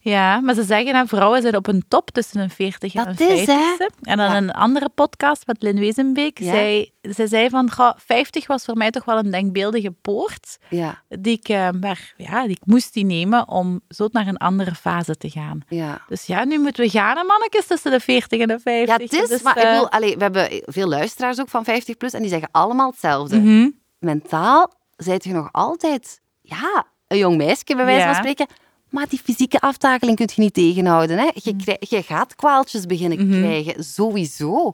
Ja, 0.00 0.40
maar 0.40 0.54
ze 0.54 0.62
zeggen 0.62 0.92
dat 0.92 1.08
vrouwen 1.08 1.42
zijn 1.42 1.56
op 1.56 1.66
een 1.66 1.84
top 1.88 2.10
tussen 2.10 2.40
een 2.40 2.50
40 2.50 2.94
en 2.94 3.04
Dat 3.04 3.20
een 3.20 3.28
is, 3.30 3.46
hè? 3.46 3.76
50. 3.76 3.86
En 4.02 4.16
dan 4.16 4.30
Ja. 4.30 4.36
een 4.36 4.50
andere 4.50 4.88
podcast 4.88 5.46
met 5.46 5.62
Lynn 5.62 5.78
Wezenbeek. 5.78 6.38
Ja. 6.38 6.50
Zij, 6.52 6.90
zij 7.02 7.26
zei 7.26 7.48
van, 7.50 7.70
goh, 7.72 7.92
50 7.96 8.46
was 8.46 8.64
voor 8.64 8.76
mij 8.76 8.90
toch 8.90 9.04
wel 9.04 9.18
een 9.18 9.30
denkbeeldige 9.30 9.90
poort. 9.90 10.58
ja, 10.68 11.02
Die 11.08 11.36
ik, 11.38 11.48
eh, 11.48 11.68
maar, 11.80 12.14
ja, 12.16 12.42
die 12.42 12.50
ik 12.60 12.66
moest 12.66 12.92
die 12.94 13.04
nemen 13.04 13.48
om 13.48 13.80
zo 13.88 14.08
naar 14.12 14.26
een 14.26 14.36
andere 14.38 14.74
fase 14.74 15.16
te 15.16 15.30
gaan. 15.30 15.60
ja. 15.68 16.00
Dus 16.08 16.26
ja, 16.26 16.44
nu 16.44 16.58
moeten 16.58 16.84
we 16.84 16.90
gaan, 16.90 17.26
mannetjes, 17.26 17.66
tussen 17.66 17.90
de 17.90 18.00
40 18.00 18.40
en 18.40 18.48
de 18.48 18.58
50. 18.58 18.96
Ja, 18.96 19.02
het 19.02 19.12
is, 19.22 19.28
Dus, 19.28 19.42
maar 19.42 19.56
ik 19.56 19.62
eh, 19.62 19.70
bedoel, 19.72 19.90
allee, 19.90 20.16
we 20.16 20.22
hebben 20.22 20.48
veel 20.66 20.88
luisteraars 20.88 21.40
ook 21.40 21.48
van 21.48 21.64
50 21.64 21.96
plus 21.96 22.12
en 22.12 22.20
die 22.20 22.30
zeggen 22.30 22.48
allemaal 22.52 22.90
hetzelfde. 22.90 23.38
mhm. 23.38 23.68
Mentaal 24.02 24.72
zijt 24.96 25.24
je 25.24 25.32
nog 25.32 25.48
altijd, 25.52 26.20
ja, 26.40 26.86
een 27.08 27.18
jong 27.18 27.36
meisje 27.36 27.64
bij 27.64 27.84
wijze 27.84 28.00
Ja. 28.00 28.06
van 28.06 28.14
spreken. 28.14 28.46
Maar 28.90 29.08
die 29.08 29.20
fysieke 29.24 29.60
aftakeling 29.60 30.16
kun 30.16 30.28
je 30.34 30.40
niet 30.40 30.54
tegenhouden. 30.54 31.18
Hè? 31.18 31.30
Je, 31.34 31.52
Mhm. 31.54 31.62
krij- 31.62 31.82
je 31.88 32.02
gaat 32.02 32.34
kwaaltjes 32.34 32.86
beginnen 32.86 33.28
krijgen, 33.30 33.84
sowieso. 33.84 34.72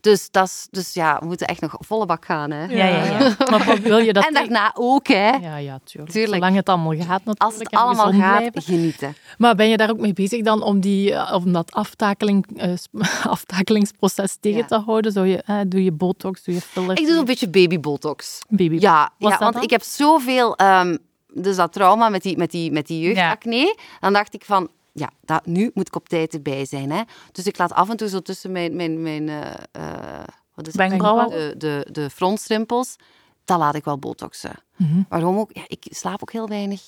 Dus, 0.00 0.28
dus 0.70 0.92
ja, 0.94 1.18
we 1.20 1.26
moeten 1.26 1.46
echt 1.46 1.60
nog 1.60 1.76
volle 1.78 2.06
bak 2.06 2.24
gaan. 2.24 2.50
Hè? 2.50 2.64
Ja, 2.64 2.86
ja, 2.86 3.04
ja. 3.04 3.34
Maar 3.50 3.78
wil 3.82 3.98
je 3.98 4.12
dat 4.12 4.26
En 4.26 4.34
daarna 4.34 4.70
ook, 4.74 5.06
hè. 5.08 5.28
Ja, 5.30 5.56
ja, 5.56 5.78
tuurlijk. 5.84 6.12
Tuurlijk. 6.12 6.34
Zolang 6.34 6.56
het 6.56 6.68
allemaal 6.68 6.92
gaat 6.96 7.24
natuurlijk. 7.24 7.38
Als 7.42 7.58
het 7.58 7.70
allemaal 7.74 8.12
gaat, 8.12 8.36
blijven. 8.38 8.62
genieten. 8.62 9.14
Maar 9.38 9.54
ben 9.54 9.68
je 9.68 9.76
daar 9.76 9.90
ook 9.90 9.98
mee 10.00 10.12
bezig 10.12 10.42
dan 10.42 10.62
om, 10.62 10.80
die, 10.80 11.14
eh, 11.14 11.34
om 11.34 11.52
dat 11.52 11.72
aftakeling, 11.72 12.46
eh, 12.56 12.72
sp- 12.76 13.26
aftakelingsproces 13.36 14.36
tegen 14.40 14.58
Ja. 14.58 14.64
te 14.66 14.78
houden? 14.78 15.12
Zo 15.12 15.22
je, 15.24 15.64
doe 15.66 15.84
je 15.84 15.92
botox, 15.92 16.44
doe 16.44 16.54
je 16.54 16.60
fillers? 16.60 17.00
Ik 17.00 17.06
doe 17.06 17.16
een 17.18 17.24
beetje 17.24 17.48
babybotox. 17.48 18.38
baby. 18.48 18.76
Ja, 18.80 19.00
Was 19.00 19.10
ja 19.18 19.28
dat 19.30 19.38
want 19.38 19.54
dan? 19.54 19.62
ik 19.62 19.70
heb 19.70 19.82
zoveel... 19.82 20.56
ehm, 20.56 20.96
dus 21.34 21.56
dat 21.56 21.72
trauma 21.72 22.08
met 22.08 22.22
die, 22.22 22.36
met 22.36 22.50
die, 22.50 22.72
met 22.72 22.86
die 22.86 23.00
jeugdacne. 23.00 23.76
Dan 24.00 24.12
dacht 24.12 24.34
ik 24.34 24.44
van... 24.44 24.68
Ja, 24.92 25.10
dat, 25.20 25.46
nu 25.46 25.70
moet 25.74 25.86
ik 25.86 25.96
op 25.96 26.08
tijd 26.08 26.34
erbij 26.34 26.64
zijn. 26.64 26.90
Hè. 26.90 27.02
Dus 27.32 27.46
ik 27.46 27.58
laat 27.58 27.72
af 27.72 27.90
en 27.90 27.96
toe 27.96 28.08
zo 28.08 28.20
tussen 28.20 28.52
mijn... 28.52 28.76
mijn, 28.76 29.02
mijn 29.02 29.28
eh, 29.28 29.52
eh, 29.72 30.24
wat 30.54 30.66
is 30.66 30.72
het? 30.72 30.88
Wenkbrauwen. 30.88 31.30
De, 31.30 31.54
de, 31.58 31.86
de 31.92 32.10
frontrimpels. 32.10 32.96
Dat 33.44 33.58
laat 33.58 33.74
ik 33.74 33.84
wel 33.84 33.98
botoxen. 33.98 34.52
Mhm. 34.76 35.02
Waarom 35.08 35.38
ook? 35.38 35.50
Ja, 35.52 35.62
ik 35.66 35.86
slaap 35.90 36.22
ook 36.22 36.32
heel 36.32 36.48
weinig. 36.48 36.82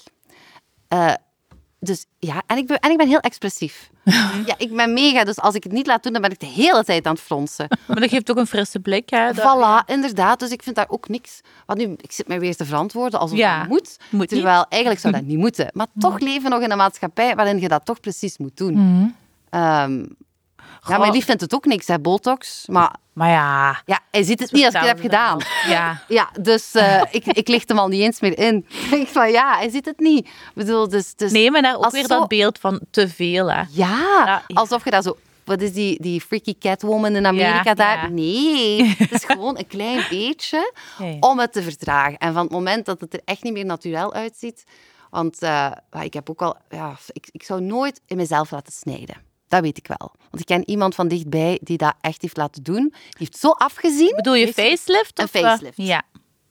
Eh, 0.89 1.15
dus 1.85 2.07
ja, 2.19 2.43
en 2.47 2.57
ik 2.57 2.67
ben, 2.67 2.79
en 2.79 2.91
ik 2.91 2.97
ben 2.97 3.09
heel 3.09 3.21
expressief. 3.21 3.91
ja, 4.47 4.55
ik 4.59 4.77
ben 4.77 4.93
mega. 4.93 5.25
Dus 5.25 5.39
als 5.41 5.55
ik 5.55 5.63
het 5.65 5.73
niet 5.73 5.87
laat 5.87 6.03
doen, 6.03 6.13
dan 6.13 6.23
ben 6.23 6.31
ik 6.31 6.41
de 6.41 6.47
hele 6.47 6.85
tijd 6.85 7.07
aan 7.07 7.13
het 7.13 7.23
fronsen. 7.23 7.67
Maar 7.87 8.01
dat 8.01 8.09
geeft 8.11 8.31
ook 8.31 8.37
een 8.37 8.47
frisse 8.47 8.81
blik, 8.81 9.11
hè? 9.11 9.33
Dat- 9.33 9.45
Voilà, 9.45 9.87
inderdaad. 9.87 10.39
Dus 10.39 10.51
ik 10.51 10.63
vind 10.63 10.77
daar 10.77 10.89
ook 10.89 11.09
niks. 11.09 11.41
Want 11.67 11.79
nu, 11.79 11.95
ik 11.97 12.13
zit 12.13 12.29
mij 12.29 12.41
weer 12.41 12.57
te 12.57 12.65
verantwoorden 12.65 13.21
alsof 13.21 13.39
Ja, 13.39 13.59
het 13.61 13.69
moet. 13.69 13.99
moet 14.11 14.29
terwijl 14.29 14.67
eigenlijk 14.69 15.01
zou 15.03 15.13
dat 15.13 15.23
niet 15.23 15.39
moeten. 15.39 15.71
Maar 15.73 15.87
toch 15.99 16.19
leven 16.21 16.43
we 16.43 16.49
nog 16.49 16.61
in 16.63 16.71
een 16.71 16.77
maatschappij 16.77 17.35
waarin 17.35 17.61
je 17.61 17.69
dat 17.69 17.85
toch 17.85 18.01
precies 18.01 18.39
moet 18.39 18.57
doen. 18.57 18.75
Ehm, 19.51 20.05
ja, 20.89 20.99
mijn 20.99 21.13
lief 21.13 21.25
vindt 21.25 21.41
het 21.41 21.55
ook 21.55 21.65
niks, 21.65 21.87
hè, 21.87 21.99
botox. 22.01 22.65
Maar 22.67 22.97
Maar 23.13 23.29
ja... 23.29 23.83
ja, 23.87 24.01
hij 24.11 24.23
ziet 24.23 24.41
het 24.41 24.53
niet 24.53 24.65
als 24.65 24.75
ik 24.75 24.81
het 24.81 24.89
heb 24.89 25.01
gedaan. 25.01 25.39
Ja. 25.69 26.03
Ja, 26.09 26.31
dus 26.41 26.73
eh, 26.75 27.03
ik, 27.11 27.27
ik 27.27 27.49
licht 27.49 27.69
hem 27.69 27.79
al 27.79 27.89
niet 27.89 28.01
eens 28.01 28.21
meer 28.21 28.39
in. 28.39 28.67
Ik 28.85 28.91
denk 28.91 29.09
van 29.09 29.31
ja, 29.31 29.57
hij 29.57 29.71
ziet 29.71 29.85
het 29.85 29.99
niet. 29.99 30.27
Ik 30.27 30.33
bedoel, 30.55 30.89
dus, 30.89 31.15
dus 31.15 31.33
Nee, 31.33 31.51
maar 31.51 31.63
daar 31.63 31.77
ook 31.77 31.91
weer 31.91 32.03
zo- 32.03 32.09
dat 32.19 32.29
beeld 32.29 32.59
van 32.59 32.81
te 32.91 33.09
veel, 33.09 33.51
hè? 33.53 33.59
Ja, 33.59 33.67
Ja, 34.25 34.43
alsof 34.47 34.85
je 34.85 34.91
dat 34.91 35.05
zo... 35.05 35.17
Wat 35.45 35.61
is 35.61 35.73
die, 35.73 36.03
die 36.03 36.21
freaky 36.21 36.55
catwoman 36.59 37.17
in 37.17 37.27
Amerika 37.27 37.63
Ja, 37.65 37.75
daar? 37.75 38.11
Nee, 38.11 38.95
het 38.99 39.13
is 39.13 39.25
gewoon 39.25 39.59
een 39.59 39.67
klein 39.67 40.05
beetje 40.11 40.73
om 41.21 41.39
het 41.39 41.53
te 41.53 41.63
verdragen. 41.63 42.19
En 42.19 42.33
van 42.33 42.43
het 42.43 42.53
moment 42.53 42.87
dat 42.87 43.01
het 43.01 43.15
er 43.15 43.21
echt 43.25 43.43
niet 43.43 43.53
meer 43.53 43.65
natuurlijk 43.65 44.13
uitziet... 44.15 44.65
Want 45.11 45.39
eh, 45.43 45.71
ik 46.03 46.15
heb 46.15 46.31
ook 46.31 46.43
al... 46.43 46.57
Ja, 46.71 46.97
ik, 47.13 47.29
ik 47.33 47.43
zou 47.43 47.61
nooit 47.61 48.01
in 48.07 48.17
mezelf 48.17 48.51
laten 48.51 48.73
snijden. 48.73 49.17
Dat 49.53 49.61
weet 49.63 49.79
ik 49.79 49.87
wel. 49.87 50.13
Want 50.31 50.41
ik 50.41 50.47
ken 50.47 50.71
iemand 50.71 50.95
van 50.95 51.09
dichtbij 51.09 51.59
die 51.63 51.77
dat 51.77 51.95
echt 52.01 52.23
heeft 52.23 52.37
laten 52.37 52.63
doen. 52.63 52.83
Die 52.93 53.13
heeft 53.19 53.37
zo 53.37 53.51
afgezien. 53.51 54.13
Bedoel 54.17 54.35
je 54.35 54.53
facelift? 54.53 55.19
Een 55.19 55.25
of, 55.25 55.33
eh, 55.35 55.43
facelift. 55.43 55.77
Ja. 55.77 56.03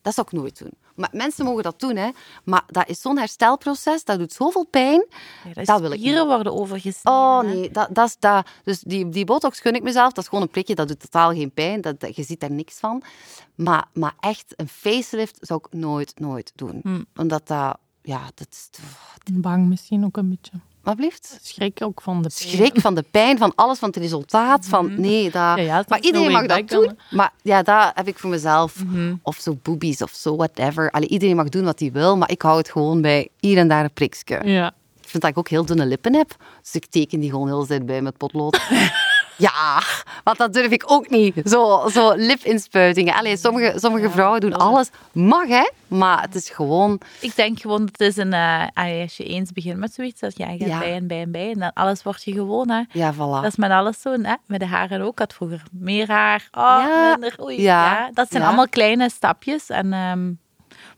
Dat 0.02 0.14
zou 0.14 0.28
ik 0.32 0.34
nooit 0.40 0.58
doen. 0.60 0.72
Maar 0.96 1.10
mensen 1.12 1.46
mogen 1.46 1.64
dat 1.64 1.80
doen, 1.80 1.96
hè. 1.96 2.10
Maar 2.44 2.64
dat 2.68 2.90
is 2.90 3.02
zo'n 3.02 3.18
herstelproces. 3.18 4.04
Dat 4.04 4.20
doet 4.20 4.34
zoveel 4.34 4.64
pijn. 4.66 5.06
Ja, 5.44 5.54
dat, 5.54 5.66
Dat 5.66 5.80
wil 5.82 5.92
ik 5.92 6.00
spieren 6.00 6.26
worden 6.28 6.54
overgesneden. 6.54 7.20
Oh 7.20 7.40
nee, 7.42 7.72
dat, 7.72 7.88
dat 7.92 8.08
is 8.08 8.16
dat. 8.20 8.48
Dus 8.64 8.80
die, 8.80 9.10
die 9.10 9.26
botox 9.26 9.60
gun 9.60 9.76
ik 9.76 9.84
mezelf. 9.84 10.12
Dat 10.14 10.24
is 10.24 10.30
gewoon 10.30 10.44
een 10.44 10.50
prikje, 10.52 10.76
dat 10.76 10.88
doet 10.88 11.00
totaal 11.00 11.32
geen 11.34 11.52
pijn. 11.52 11.82
Dat, 11.82 12.00
dat- 12.00 12.16
je 12.16 12.24
ziet 12.24 12.40
daar 12.40 12.52
niks 12.52 12.80
van. 12.80 13.04
Maar, 13.56 13.86
maar 13.94 14.14
echt, 14.20 14.54
een 14.56 14.68
facelift 14.70 15.38
zou 15.42 15.60
ik 15.64 15.80
nooit, 15.80 16.20
nooit 16.20 16.52
doen. 16.56 16.80
Hm. 16.84 17.04
Omdat 17.16 17.48
dat, 17.48 17.78
ja, 18.02 18.22
dat 18.36 18.48
is... 18.52 18.70
Bang 19.34 19.68
misschien 19.68 20.06
ook 20.06 20.18
een 20.18 20.30
beetje. 20.30 20.52
Wat 20.84 20.96
blieft? 20.96 21.40
Schrik 21.42 21.80
ook 21.84 22.02
van 22.02 22.22
de 22.22 22.30
pijn. 22.38 22.50
Schrik 22.50 22.80
van 22.80 22.96
de 22.96 23.06
pijn, 23.12 23.38
van 23.38 23.52
alles, 23.56 23.80
van 23.80 23.88
het 23.88 23.98
resultaat. 23.98 24.66
Van, 24.66 25.02
nee, 25.02 25.24
dat... 25.24 25.34
Ja, 25.34 25.56
ja, 25.58 25.78
het 25.78 25.90
maar 25.90 26.02
iedereen 26.02 26.32
mag 26.32 26.46
dat 26.46 26.68
doen. 26.68 26.98
Maar 27.10 27.32
ja, 27.42 27.62
dat 27.64 27.92
heb 27.94 28.08
ik 28.08 28.20
voor 28.20 28.30
mezelf. 28.30 28.84
Mhm. 28.86 29.16
Of 29.22 29.38
zo 29.38 29.58
boobies 29.62 30.02
of 30.02 30.12
zo, 30.12 30.36
whatever. 30.36 30.92
Allee, 30.92 31.08
iedereen 31.08 31.36
mag 31.36 31.50
doen 31.50 31.64
wat 31.64 31.80
hij 31.80 31.92
wil, 31.92 32.18
maar 32.18 32.32
ik 32.32 32.42
hou 32.42 32.58
het 32.58 32.70
gewoon 32.72 33.02
bij 33.02 33.30
hier 33.40 33.58
en 33.58 33.68
daar 33.68 33.84
een 33.84 33.94
prikje. 33.94 34.40
Ja. 34.44 34.68
Ik 35.02 35.10
vind 35.10 35.24
dat 35.24 35.32
ik 35.32 35.38
ook 35.38 35.50
heel 35.50 35.66
dunne 35.66 35.86
lippen 35.86 36.16
heb. 36.16 36.36
Dus 36.62 36.76
ik 36.76 36.86
teken 36.86 37.20
die 37.20 37.30
gewoon 37.30 37.48
heel 37.48 37.60
de 37.60 37.68
tijd 37.68 37.86
bij 37.86 38.02
met 38.02 38.18
potlood. 38.18 38.60
ja, 39.38 39.82
want 40.24 40.38
dat 40.38 40.54
durf 40.54 40.72
ik 40.72 40.84
ook 40.88 41.10
niet. 41.10 41.36
Zo, 41.44 41.90
zo 41.92 42.14
lipinspuitingen. 42.16 43.14
Allee, 43.16 43.38
sommige, 43.38 43.80
sommige 43.80 44.10
vrouwen 44.10 44.40
doen 44.42 44.54
alles. 44.58 44.90
Mag, 45.12 45.48
hè? 45.48 45.70
Maar 45.88 46.22
het 46.22 46.36
is 46.36 46.50
gewoon... 46.50 47.00
Ik 47.20 47.36
denk 47.36 47.60
gewoon, 47.60 47.80
dat 47.80 47.90
het 47.92 48.02
is 48.02 48.18
een... 48.18 48.34
eh, 48.34 48.68
als 49.04 49.18
je 49.18 49.24
eens 49.24 49.52
begint 49.52 49.78
met 49.78 49.94
zoiets, 49.94 50.20
dat 50.20 50.38
ja, 50.38 50.50
je 50.50 50.58
gaat 50.60 50.68
Ja. 50.68 50.80
bij 50.80 50.94
en 50.96 51.08
bij 51.08 51.22
en 51.22 51.32
bij. 51.32 51.52
En 51.52 51.60
dan 51.60 51.74
alles 51.74 52.04
word 52.04 52.24
je 52.24 52.32
gewoon, 52.34 52.70
hè. 52.70 52.82
Ja, 52.92 53.14
voilà. 53.14 53.18
Dat 53.18 53.46
is 53.46 53.56
met 53.56 53.72
alles 53.72 54.02
zo, 54.02 54.12
hè. 54.22 54.34
Met 54.46 54.60
de 54.60 54.66
haren 54.66 55.02
ook. 55.02 55.12
Ik 55.12 55.20
had 55.20 55.34
vroeger 55.34 55.64
meer 55.72 56.08
haar. 56.08 56.48
Oh, 56.52 56.62
Ja. 56.62 57.10
minder. 57.12 57.36
Oei. 57.44 57.62
Ja. 57.62 57.92
Ja. 57.94 58.10
Dat 58.14 58.28
zijn 58.32 58.44
allemaal 58.44 58.70
kleine 58.70 59.10
stapjes. 59.10 59.70
En, 59.70 59.94
ehm, 59.94 60.32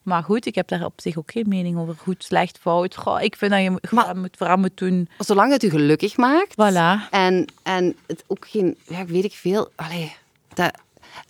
maar 0.03 0.23
goed, 0.23 0.45
ik 0.45 0.55
heb 0.55 0.67
daar 0.67 0.85
op 0.85 0.93
zich 0.95 1.17
ook 1.17 1.31
geen 1.31 1.45
mening 1.47 1.77
over. 1.77 1.95
Goed, 1.97 2.23
slecht, 2.23 2.57
fout. 2.61 2.95
Goh, 2.95 3.21
ik 3.21 3.35
vind 3.35 3.51
dat 3.51 3.61
je 3.61 3.79
Maar- 3.91 4.17
moet 4.17 4.37
vooral 4.37 4.57
moet 4.57 4.77
doen. 4.77 5.07
Zolang 5.17 5.51
het 5.51 5.63
u 5.63 5.69
gelukkig 5.69 6.17
maakt. 6.17 6.53
Voilà. 6.53 7.09
En, 7.11 7.45
en 7.63 7.95
het 8.07 8.23
ook 8.27 8.45
geen... 8.49 8.77
Ja, 8.87 9.05
weet 9.05 9.23
ik 9.23 9.33
veel... 9.33 9.69
Allee, 9.75 10.15
dat, 10.53 10.71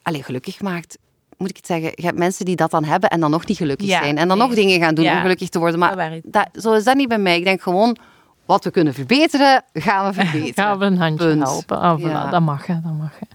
allee, 0.02 0.24
gelukkig 0.24 0.62
maakt... 0.62 0.98
Moet 1.38 1.50
ik 1.50 1.56
het 1.58 1.66
zeggen? 1.66 1.92
Je 1.96 2.06
hebt 2.06 2.18
mensen 2.18 2.46
die 2.46 2.56
dat 2.56 2.72
dan 2.72 2.84
hebben 2.84 3.10
en 3.10 3.20
dan 3.20 3.32
nog 3.32 3.46
niet 3.48 3.58
gelukkig 3.58 3.88
Ja, 3.88 4.00
zijn. 4.02 4.18
En 4.18 4.28
dan 4.28 4.38
nee. 4.38 4.48
nog 4.48 4.56
dingen 4.56 4.80
gaan 4.80 4.96
doen 4.96 5.06
Ja. 5.06 5.16
om 5.16 5.22
gelukkig 5.22 5.50
te 5.50 5.60
worden. 5.60 5.80
Maar 5.80 5.90
Dat 5.90 5.98
werkt. 5.98 6.32
dat, 6.32 6.48
zo 6.64 6.74
is 6.74 6.84
dat 6.84 6.96
niet 6.96 7.08
bij 7.08 7.18
mij. 7.18 7.38
Ik 7.38 7.44
denk 7.44 7.62
gewoon... 7.62 7.98
Wat 8.46 8.64
we 8.64 8.72
kunnen 8.72 8.94
verbeteren, 8.94 9.64
gaan 9.74 10.06
we 10.08 10.14
verbeteren. 10.14 10.54
Gaan 10.54 10.80
we 10.80 10.86
een 10.86 10.98
handje 10.98 11.28
Punt. 11.28 11.42
helpen. 11.44 11.80
Ah, 11.80 12.00
voilà, 12.00 12.04
Ja. 12.04 12.30
Dat 12.30 12.42
mag, 12.42 12.66
hè, 12.66 12.74
dat 12.84 12.94
mag. 12.94 13.12
Hè. 13.20 13.26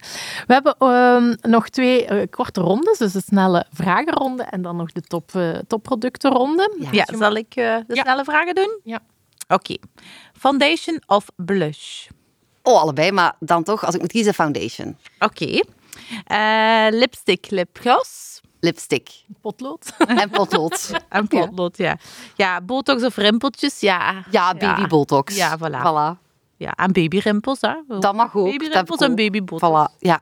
We 0.46 0.52
hebben 0.52 0.74
ehm, 0.78 1.50
nog 1.50 1.68
twee 1.68 2.04
eh, 2.06 2.26
korte 2.30 2.60
rondes, 2.60 2.98
dus 2.98 3.12
de 3.12 3.22
snelle 3.26 3.66
vragenronde 3.72 4.42
en 4.42 4.62
dan 4.62 4.76
nog 4.76 4.92
de 4.92 5.00
top, 5.00 5.34
eh, 5.34 5.50
topproductenronde. 5.66 6.76
Ja. 6.80 6.88
Ja, 6.92 7.06
zal 7.18 7.34
ik 7.34 7.54
eh, 7.54 7.76
de 7.86 7.94
Ja. 7.94 8.02
snelle 8.02 8.24
vragen 8.24 8.54
doen? 8.54 8.80
Ja. 8.84 8.98
Oké. 9.48 9.76
Foundation 10.38 11.02
of 11.06 11.24
blush? 11.36 12.06
Oh, 12.62 12.80
allebei, 12.80 13.12
maar 13.12 13.34
dan 13.40 13.62
toch, 13.62 13.84
als 13.86 13.94
ik 13.94 14.00
moet 14.00 14.12
kiezen, 14.12 14.34
foundation. 14.34 14.96
Oké. 15.18 15.60
Eh, 16.24 16.86
lipstick, 16.90 17.50
lipgloss 17.50 18.40
Lipstick 18.60 19.24
Potlood. 19.40 19.92
en 19.98 20.30
potlood. 20.30 20.90
en 21.08 21.26
potlood, 21.28 21.76
ja. 21.76 21.96
Ja, 22.36 22.60
botox 22.60 23.02
of 23.02 23.16
rimpeltjes, 23.16 23.80
ja. 23.80 24.24
Ja, 24.30 24.54
baby 24.54 24.86
botox. 24.86 25.36
Ja, 25.36 25.58
voilà. 25.58 25.80
voilà. 25.80 26.26
Ja, 26.56 26.72
en 26.74 26.92
babyrimpels, 26.92 27.60
hè. 27.60 27.74
Dat 28.00 28.14
mag 28.14 28.36
ook. 28.36 28.52
Heb 28.52 28.90
en 28.90 29.14
babybotox. 29.14 29.62
Voilà, 29.62 29.98
ja. 29.98 30.20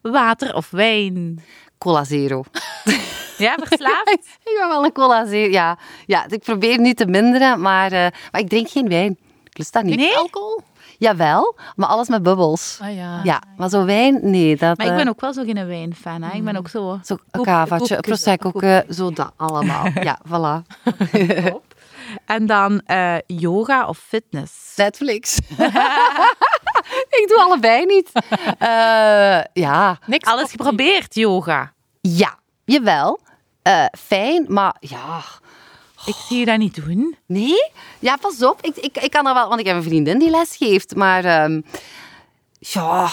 Water 0.00 0.54
of 0.54 0.70
wijn? 0.70 1.42
Cola 1.78 2.04
Zero. 2.04 2.44
Ja, 3.38 3.56
verslaafd? 3.62 4.26
Ik 4.48 4.56
ben 4.58 4.68
wel 4.68 4.84
een 4.84 4.92
cola 4.92 5.26
zero. 5.26 5.50
Ja, 5.50 5.78
ja 6.06 6.26
ik 6.28 6.42
probeer 6.42 6.78
nu 6.78 6.94
te 6.94 7.06
minderen, 7.06 7.60
maar, 7.60 7.92
eh, 7.92 8.06
maar 8.32 8.40
ik 8.40 8.48
drink 8.48 8.68
geen 8.68 8.88
wijn. 8.88 9.18
Ik 9.44 9.58
lust 9.58 9.72
dat 9.72 9.82
niet. 9.82 9.96
Nee? 9.96 10.16
Alcohol? 10.16 10.60
Jawel, 10.98 11.58
maar 11.76 11.88
alles 11.88 12.08
met 12.08 12.22
bubbels. 12.22 12.78
Ah 12.82 12.94
ja. 12.94 13.20
Ja, 13.22 13.42
maar 13.56 13.68
zo 13.68 13.84
wijn, 13.84 14.18
nee. 14.22 14.56
Dat, 14.56 14.76
Maar 14.76 14.86
ik 14.86 14.92
eh, 14.92 14.98
ben 14.98 15.08
ook 15.08 15.20
wel 15.20 15.32
zo 15.32 15.44
geen 15.44 15.66
wijnfan, 15.66 16.22
hè. 16.22 16.36
Ik 16.36 16.44
ben 16.44 16.56
ook 16.56 16.68
zo... 16.68 16.98
Zo 17.04 17.16
een 17.30 17.42
cavaatje, 17.42 17.96
prosecco, 17.96 18.52
zo 18.90 19.10
dat 19.12 19.32
allemaal. 19.36 19.86
Ja, 20.08 20.18
voilà. 20.28 20.86
En 22.26 22.46
dan 22.46 22.80
eh, 22.80 23.16
yoga 23.26 23.86
of 23.88 23.98
fitness? 23.98 24.76
Netflix. 24.76 25.36
ik 27.20 27.24
doe 27.28 27.40
allebei 27.40 27.84
niet. 27.86 28.10
Eh, 28.58 29.40
ja, 29.52 29.98
Niks 30.06 30.28
Alles 30.28 30.50
geprobeerd, 30.50 31.14
yoga. 31.14 31.72
ja, 32.00 32.38
jawel. 32.64 33.20
Fijn, 33.98 34.44
maar 34.48 34.76
ja... 34.80 35.20
Ik 36.08 36.14
zie 36.28 36.38
je 36.38 36.44
dat 36.44 36.58
niet 36.58 36.84
doen. 36.84 37.16
Nee? 37.26 37.70
Ja, 37.98 38.16
pas 38.16 38.42
op. 38.44 38.58
Ik, 38.62 38.76
ik, 38.76 38.96
ik 38.98 39.10
kan 39.10 39.26
er 39.26 39.34
wel... 39.34 39.48
Want 39.48 39.60
ik 39.60 39.66
heb 39.66 39.76
een 39.76 39.82
vriendin 39.82 40.18
die 40.18 40.30
les 40.30 40.56
geeft. 40.56 40.94
Maar... 40.94 41.24
ehm, 41.24 41.60
ja... 42.58 43.08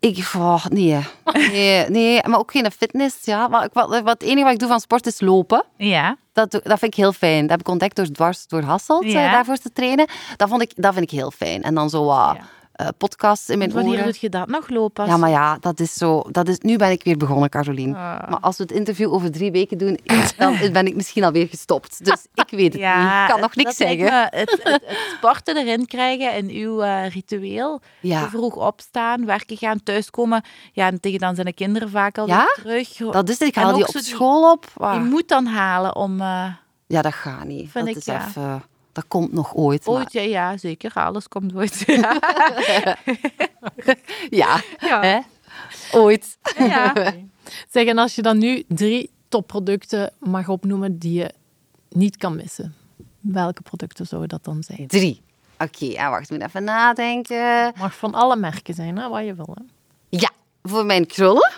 Ik... 0.00 0.30
oh, 0.36 0.64
nee. 0.66 0.98
nee. 1.32 1.88
Nee, 1.88 2.20
maar 2.28 2.38
ook 2.38 2.50
geen 2.50 2.70
fitness. 2.70 3.16
Ja. 3.24 3.48
Maar 3.48 3.64
ik- 3.64 3.72
wat, 3.72 3.88
wat, 3.88 4.04
het 4.06 4.22
enige 4.22 4.42
wat 4.44 4.52
ik 4.52 4.58
doe 4.58 4.68
van 4.68 4.80
sport 4.80 5.06
is 5.06 5.20
lopen. 5.20 5.64
Ja. 5.76 6.16
Dat, 6.32 6.50
dat 6.50 6.62
vind 6.78 6.82
ik 6.82 6.94
heel 6.94 7.12
fijn. 7.12 7.40
Dat 7.40 7.50
heb 7.50 7.60
ik 7.60 7.68
ontdekt 7.68 7.96
door 7.96 8.06
dwars 8.10 8.46
door 8.46 8.62
Hasselt, 8.62 9.02
eh, 9.04 9.10
Ja. 9.12 9.30
daarvoor 9.32 9.56
te 9.56 9.72
trainen. 9.72 10.06
Dat, 10.36 10.48
vond 10.48 10.62
ik, 10.62 10.72
dat 10.76 10.92
vind 10.94 11.04
ik 11.12 11.18
heel 11.18 11.30
fijn. 11.30 11.62
En 11.62 11.74
dan 11.74 11.90
zo 11.90 12.04
wat 12.04 12.36
Ja. 12.36 12.44
Eh, 12.80 12.88
podcasts 12.98 13.48
in 13.48 13.58
mijn 13.58 13.72
Wanneer 13.72 13.92
oren. 13.92 14.04
doe 14.04 14.16
je 14.20 14.28
dat 14.28 14.48
nog 14.48 14.68
lopen? 14.68 15.06
Ja, 15.06 15.16
maar 15.16 15.30
ja, 15.30 15.56
dat 15.60 15.80
is 15.80 15.94
zo... 15.94 16.22
Dat 16.30 16.48
is, 16.48 16.58
nu 16.58 16.76
ben 16.76 16.90
ik 16.90 17.02
weer 17.04 17.16
begonnen, 17.16 17.48
Caroline. 17.50 17.94
Ah. 17.96 18.30
Maar 18.30 18.38
als 18.40 18.56
we 18.56 18.62
het 18.62 18.72
interview 18.72 19.12
over 19.12 19.30
drie 19.32 19.50
weken 19.50 19.78
doen, 19.78 19.98
dan 20.38 20.56
ben 20.72 20.86
ik 20.86 20.94
misschien 20.94 21.24
alweer 21.24 21.48
gestopt. 21.48 22.04
Dus 22.04 22.26
ik 22.34 22.50
weet 22.50 22.72
het 22.72 22.82
niet. 22.82 22.92
Ik 23.22 23.26
kan 23.28 23.40
nog 23.40 23.54
niks 23.56 23.76
zeggen. 23.76 24.04
me 24.04 24.26
het, 24.30 24.50
het, 24.50 24.80
het 24.86 24.98
sporten 25.16 25.56
erin 25.56 25.86
krijgen 25.86 26.34
in 26.34 26.48
uw 26.50 26.82
eh, 26.82 27.08
ritueel. 27.08 27.80
Ja. 28.00 28.28
Vroeg 28.28 28.54
opstaan, 28.54 29.26
werken 29.26 29.56
gaan, 29.56 29.82
thuiskomen. 29.82 30.42
Ja, 30.72 30.86
en 30.86 31.00
tegen 31.00 31.18
dan 31.18 31.34
zijn 31.34 31.46
de 31.46 31.52
kinderen 31.52 31.90
vaak 31.90 32.18
al 32.18 32.26
Ja? 32.26 32.46
terug. 32.54 32.88
Dat 32.96 33.28
is 33.28 33.38
het. 33.38 33.48
Ik 33.48 33.54
haal 33.54 33.74
die 33.74 33.88
op 33.88 33.96
school 33.96 34.50
op. 34.52 34.66
Je 34.92 35.00
moet 35.00 35.28
dan 35.28 35.46
halen 35.46 35.96
om... 35.96 36.20
eh, 36.20 36.46
Ja, 36.86 37.02
dat 37.02 37.14
gaat 37.14 37.44
niet. 37.44 37.70
Vind 37.70 37.86
dat 37.86 37.94
ik, 37.94 38.00
is 38.00 38.04
ja. 38.04 38.26
even... 38.28 38.62
Dat 39.00 39.08
komt 39.08 39.32
nog 39.32 39.54
ooit. 39.54 39.86
maar- 39.86 39.94
ooit, 39.94 40.12
ja, 40.12 40.20
ja, 40.20 40.56
zeker. 40.56 40.92
Alles 40.94 41.28
komt 41.28 41.54
ooit. 41.54 41.84
Ja. 41.86 42.18
Ja. 44.30 44.60
Ja. 44.78 45.00
Hè? 45.02 45.18
Ooit. 45.98 46.38
ja. 46.58 46.92
Zeg, 47.72 47.86
en 47.86 47.98
als 47.98 48.14
je 48.14 48.22
dan 48.22 48.38
nu 48.38 48.64
drie 48.68 49.10
topproducten 49.28 50.12
mag 50.18 50.48
opnoemen 50.48 50.98
die 50.98 51.18
je 51.18 51.30
niet 51.88 52.16
kan 52.16 52.36
missen, 52.36 52.74
welke 53.20 53.62
producten 53.62 54.06
zouden 54.06 54.28
dat 54.28 54.44
dan 54.44 54.62
zijn? 54.62 54.86
Drie. 54.86 55.22
Oké, 55.58 55.84
ja, 55.84 56.10
wacht. 56.10 56.30
Moet 56.30 56.42
even 56.42 56.64
nadenken. 56.64 57.72
Mag 57.78 57.94
van 57.96 58.14
alle 58.14 58.36
merken 58.36 58.74
zijn, 58.74 58.98
hè, 58.98 59.08
wat 59.08 59.24
je 59.24 59.34
wil. 59.34 59.56
Hè? 59.58 59.64
Ja, 60.18 60.30
voor 60.62 60.84
mijn 60.86 61.06
krullen. 61.06 61.50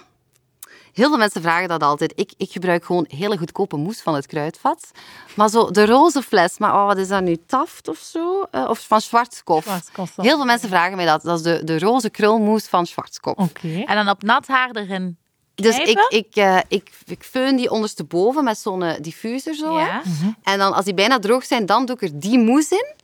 Heel 0.92 1.08
veel 1.08 1.18
mensen 1.18 1.42
vragen 1.42 1.68
dat 1.68 1.82
altijd. 1.82 2.12
Ik, 2.14 2.32
ik 2.36 2.50
gebruik 2.50 2.84
gewoon 2.84 3.04
hele 3.08 3.38
goedkope 3.38 3.76
mousse 3.76 4.02
van 4.02 4.14
het 4.14 4.26
kruidvat. 4.26 4.90
Maar 5.36 5.48
zo 5.48 5.70
de 5.70 5.86
roze 5.86 6.22
fles, 6.22 6.58
maar 6.58 6.74
oh, 6.74 6.86
wat 6.86 6.96
is 6.96 7.08
dat 7.08 7.22
nu? 7.22 7.36
Taft 7.46 7.88
of 7.88 7.98
zo? 7.98 8.42
Eh, 8.50 8.66
of 8.68 8.86
van 8.86 9.00
Schwarzkopf. 9.00 9.62
Schwarzkopf. 9.64 10.16
Heel 10.16 10.36
veel 10.36 10.44
mensen 10.44 10.68
vragen 10.68 10.96
mij 10.96 11.06
dat. 11.06 11.22
Dat 11.22 11.36
is 11.38 11.42
de, 11.44 11.64
de 11.64 11.78
roze 11.78 12.10
krulmousse 12.10 12.68
van 12.68 12.86
Schwarzkopf. 12.86 13.38
Oké. 13.38 13.82
En 13.86 13.96
dan 13.96 14.08
op 14.08 14.22
nat 14.22 14.46
haar 14.46 14.70
erin 14.72 15.16
Dus 15.54 15.78
ik, 15.78 15.82
knijpen? 15.82 16.06
ik, 16.18 16.36
eh, 16.36 16.58
ik, 16.68 16.90
ik 17.06 17.22
feun 17.22 17.56
die 17.56 17.70
ondersteboven 17.70 18.44
met 18.44 18.58
zo'n 18.58 18.82
eh, 18.82 19.00
diffuser 19.00 19.54
zo. 19.54 19.76
hè. 19.76 19.86
Ja. 19.86 20.02
En 20.42 20.58
dan 20.58 20.72
als 20.72 20.84
die 20.84 20.94
bijna 20.94 21.18
droog 21.18 21.44
zijn, 21.44 21.66
dan 21.66 21.86
doe 21.86 21.96
ik 21.96 22.02
er 22.02 22.18
die 22.20 22.38
mousse 22.38 22.74
in. 22.74 22.94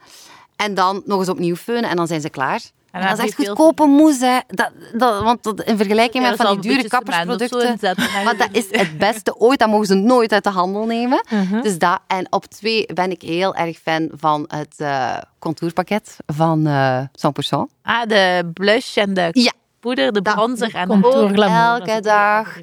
En 0.56 0.74
dan 0.74 1.02
nog 1.04 1.18
eens 1.18 1.28
opnieuw 1.28 1.56
feunen 1.56 1.90
en 1.90 1.96
dan 1.96 2.06
zijn 2.06 2.20
ze 2.20 2.28
klaar. 2.30 2.60
En, 2.90 3.08
dat 3.08 3.18
is 3.18 3.24
echt 3.24 3.34
goedkope 3.34 3.86
mousse, 3.86 4.24
hè. 4.26 4.38
Dat, 4.46 4.70
dat, 4.92 5.22
want 5.22 5.42
dat, 5.42 5.62
in 5.62 5.76
vergelijking 5.76 6.24
met 6.24 6.36
van 6.36 6.60
die 6.60 6.70
dure 6.70 6.88
kappersproducten... 6.88 7.78
Maar 8.24 8.36
dat 8.36 8.48
is 8.52 8.66
het 8.70 8.98
beste 8.98 9.36
ooit. 9.36 9.58
Dat 9.58 9.68
mogen 9.68 9.86
ze 9.86 9.94
nooit 9.94 10.32
uit 10.32 10.44
de 10.44 10.50
handel 10.50 10.86
nemen. 10.86 11.24
Mhm. 11.30 11.60
Dus 11.62 11.78
dat. 11.78 12.00
En 12.06 12.26
op 12.32 12.44
twee 12.46 12.86
ben 12.94 13.10
ik 13.10 13.22
heel 13.22 13.54
erg 13.54 13.78
fan 13.78 14.08
van 14.12 14.44
het 14.48 14.74
eh, 14.76 15.16
contourpakket 15.38 16.16
van 16.26 16.66
eh 16.66 17.00
100%. 17.00 17.06
Ah, 17.82 18.06
de 18.06 18.50
blush 18.54 18.96
en 18.96 19.14
de 19.14 19.28
Ja. 19.32 19.52
poeder, 19.80 20.12
de 20.12 20.22
bronzer 20.22 20.74
en 20.74 20.88
de... 20.88 21.00
Contour 21.00 21.42
elke 21.42 22.00
dag. 22.00 22.56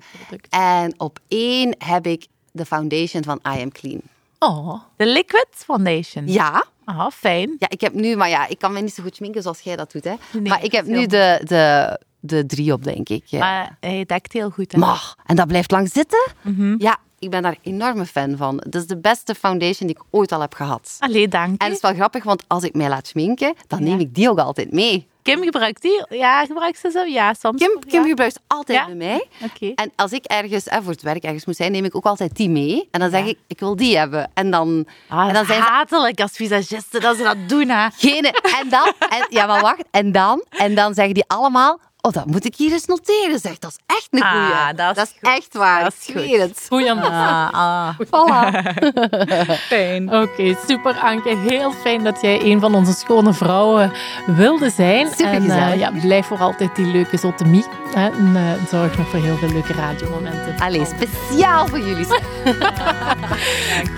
En 0.50 0.94
op 0.98 1.20
één 1.28 1.76
heb 1.78 2.08
ik 2.08 2.28
de 2.52 2.66
foundation 2.66 3.24
van 3.24 3.40
I 3.56 3.62
Am 3.62 3.72
Clean. 3.72 4.02
Oh, 4.40 4.82
De 4.96 5.06
liquid 5.06 5.48
foundation. 5.52 6.28
Ja, 6.28 6.66
Ah, 6.86 7.12
fijn. 7.12 7.56
ja, 7.60 7.70
ik 7.70 7.82
heb 7.82 7.94
nu, 7.94 8.16
maar 8.16 8.30
ja, 8.30 8.48
ik 8.48 8.60
kan 8.60 8.74
me 8.74 8.82
niet 8.82 8.94
zo 8.94 9.04
goed 9.04 9.16
schminken 9.16 9.42
zoals 9.42 9.60
jij 9.60 9.76
dat 9.76 9.92
doet. 9.92 10.04
Hè. 10.04 10.14
Nee, 10.32 10.42
maar 10.42 10.64
ik 10.64 10.72
heb 10.72 10.86
nu 10.86 11.06
de, 11.06 11.42
de, 11.44 12.00
de 12.20 12.46
drie 12.46 12.74
op, 12.74 12.84
denk 12.84 13.10
ik. 13.10 13.24
Ja. 13.26 13.40
Maar 13.40 13.78
hij 13.80 14.06
dekt 14.06 14.34
heel 14.34 14.50
goed. 14.50 14.72
Hè? 14.72 14.78
Maar, 14.80 15.16
en 15.26 15.36
dat 15.36 15.48
blijft 15.48 15.72
lang 15.72 15.90
zitten? 15.94 16.28
Mhm. 16.42 16.76
Ja, 16.78 16.98
ik 17.20 17.30
ben 17.30 17.42
daar 17.42 17.58
enorme 17.62 18.06
fan 18.06 18.38
van. 18.38 18.58
Dat 18.70 18.82
is 18.82 18.88
de 18.88 18.98
beste 18.98 19.36
foundation 19.36 19.88
die 19.88 19.98
ik 19.98 20.04
ooit 20.10 20.32
al 20.32 20.42
heb 20.42 20.54
gehad. 20.54 20.96
Allee, 21.00 21.28
dank 21.28 21.62
En 21.62 21.66
het 21.68 21.76
is 21.76 21.82
wel 21.82 21.94
grappig, 21.94 22.24
want 22.24 22.44
als 22.48 22.64
ik 22.64 22.74
mij 22.74 22.90
laat 22.90 23.08
schminken, 23.08 23.54
dan 23.68 23.80
Ja. 23.80 23.86
neem 23.86 24.00
ik 24.00 24.16
die 24.16 24.30
ook 24.30 24.40
altijd 24.40 24.72
mee. 24.72 25.08
Kim 25.26 25.44
gebruikt 25.44 25.82
die? 25.82 26.06
Ja, 26.10 26.46
gebruikt 26.46 26.80
ze 26.80 26.92
zo? 26.92 27.04
Ja, 27.04 27.34
soms. 27.34 27.62
Kim, 27.62 27.80
Kim 27.88 28.02
ja. 28.02 28.08
gebruikt 28.08 28.40
altijd 28.48 28.78
Ja? 28.78 28.86
bij 28.86 28.96
mij. 28.96 29.28
En 29.76 29.92
als 29.96 30.12
ik 30.12 30.26
ergens 30.26 30.64
voor 30.84 30.92
het 30.92 31.02
werk 31.02 31.24
ergens 31.24 31.46
moet 31.46 31.56
zijn, 31.56 31.72
neem 31.72 31.86
ik 31.86 31.96
ook 31.96 32.06
altijd 32.06 32.36
die 32.36 32.50
mee. 32.50 32.88
En 32.92 33.00
dan 33.00 33.10
zeg 33.10 33.22
Ja. 33.24 33.28
ik, 33.30 33.38
ik 33.48 33.60
wil 33.60 33.76
die 33.76 33.98
hebben. 33.98 34.32
En 34.34 34.52
dan, 34.52 34.88
Ah, 35.10 35.28
en 35.28 35.34
dan 35.34 35.46
zijn 35.46 35.62
ze 35.64 35.68
hatelijk 35.70 36.20
als 36.22 36.32
visagisten 36.32 37.02
dat 37.02 37.18
ze 37.18 37.24
dat 37.24 37.38
doen, 37.48 37.70
hè. 37.70 37.88
Gene. 37.98 38.32
En 38.62 38.70
dan, 38.70 38.94
en, 39.10 39.28
ja, 39.30 39.46
maar 39.46 39.62
wacht. 39.62 39.84
En 39.92 40.12
dan, 40.12 40.44
en 40.50 40.76
dan 40.76 40.94
zeggen 40.94 41.14
die 41.14 41.24
allemaal, 41.28 41.80
oh, 42.06 42.12
dat 42.12 42.26
moet 42.26 42.46
ik 42.46 42.56
hier 42.56 42.72
eens 42.72 42.86
noteren. 42.86 43.40
Zeg, 43.40 43.60
dat 43.60 43.72
is 43.72 43.96
echt 43.96 44.08
een 44.12 44.20
goeie. 44.20 44.54
Ah, 44.54 44.68
dat 44.76 44.98
is 44.98 45.14
goed. 45.20 45.22
echt 45.22 45.54
waar. 45.54 45.84
Dat 45.84 45.96
is 46.00 46.14
goed. 46.14 46.38
het. 46.38 46.66
goeie 46.68 46.94
man. 46.94 47.12
Ah, 47.12 47.50
ah. 47.52 48.00
Voilà. 48.06 48.64
Fijn. 49.70 50.14
Oké, 50.14 50.58
super 50.68 50.94
Anke. 50.94 51.38
Heel 51.38 51.72
fijn 51.72 52.04
dat 52.04 52.22
jij 52.22 52.42
een 52.42 52.60
van 52.60 52.76
onze 52.76 52.94
schone 52.94 53.34
vrouwen 53.34 53.92
wilde 54.26 54.70
zijn. 54.70 55.08
Supergezellig. 55.08 55.56
En 55.56 55.72
eh, 55.72 55.80
ja, 55.80 55.92
blijf 55.92 56.26
voor 56.26 56.38
altijd 56.38 56.76
die 56.76 56.86
leuke 56.86 57.18
zotemie. 57.18 57.66
Hè, 57.94 58.10
en 58.10 58.36
eh, 58.36 58.70
zorg 58.70 58.98
nog 58.98 59.10
voor 59.10 59.20
heel 59.20 59.38
veel 59.38 59.50
leuke 59.50 59.74
radiomomenten. 59.74 60.56
Allee, 60.60 60.86
speciaal 60.86 61.68
voor 61.68 61.80
jullie. 61.80 62.06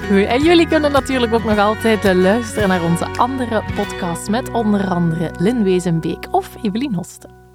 Goed. 0.07 0.25
En 0.25 0.43
jullie 0.43 0.67
kunnen 0.67 0.91
natuurlijk 0.91 1.33
ook 1.33 1.43
nog 1.43 1.57
altijd 1.57 2.05
eh, 2.05 2.15
luisteren 2.15 2.69
naar 2.69 2.83
onze 2.83 3.05
andere 3.05 3.63
podcasts 3.75 4.29
met 4.29 4.51
onder 4.51 4.87
andere 4.87 5.31
Lin 5.37 5.63
Wezenbeek 5.63 6.27
of 6.31 6.49
Evelien 6.61 6.93
Hosten. 6.93 7.46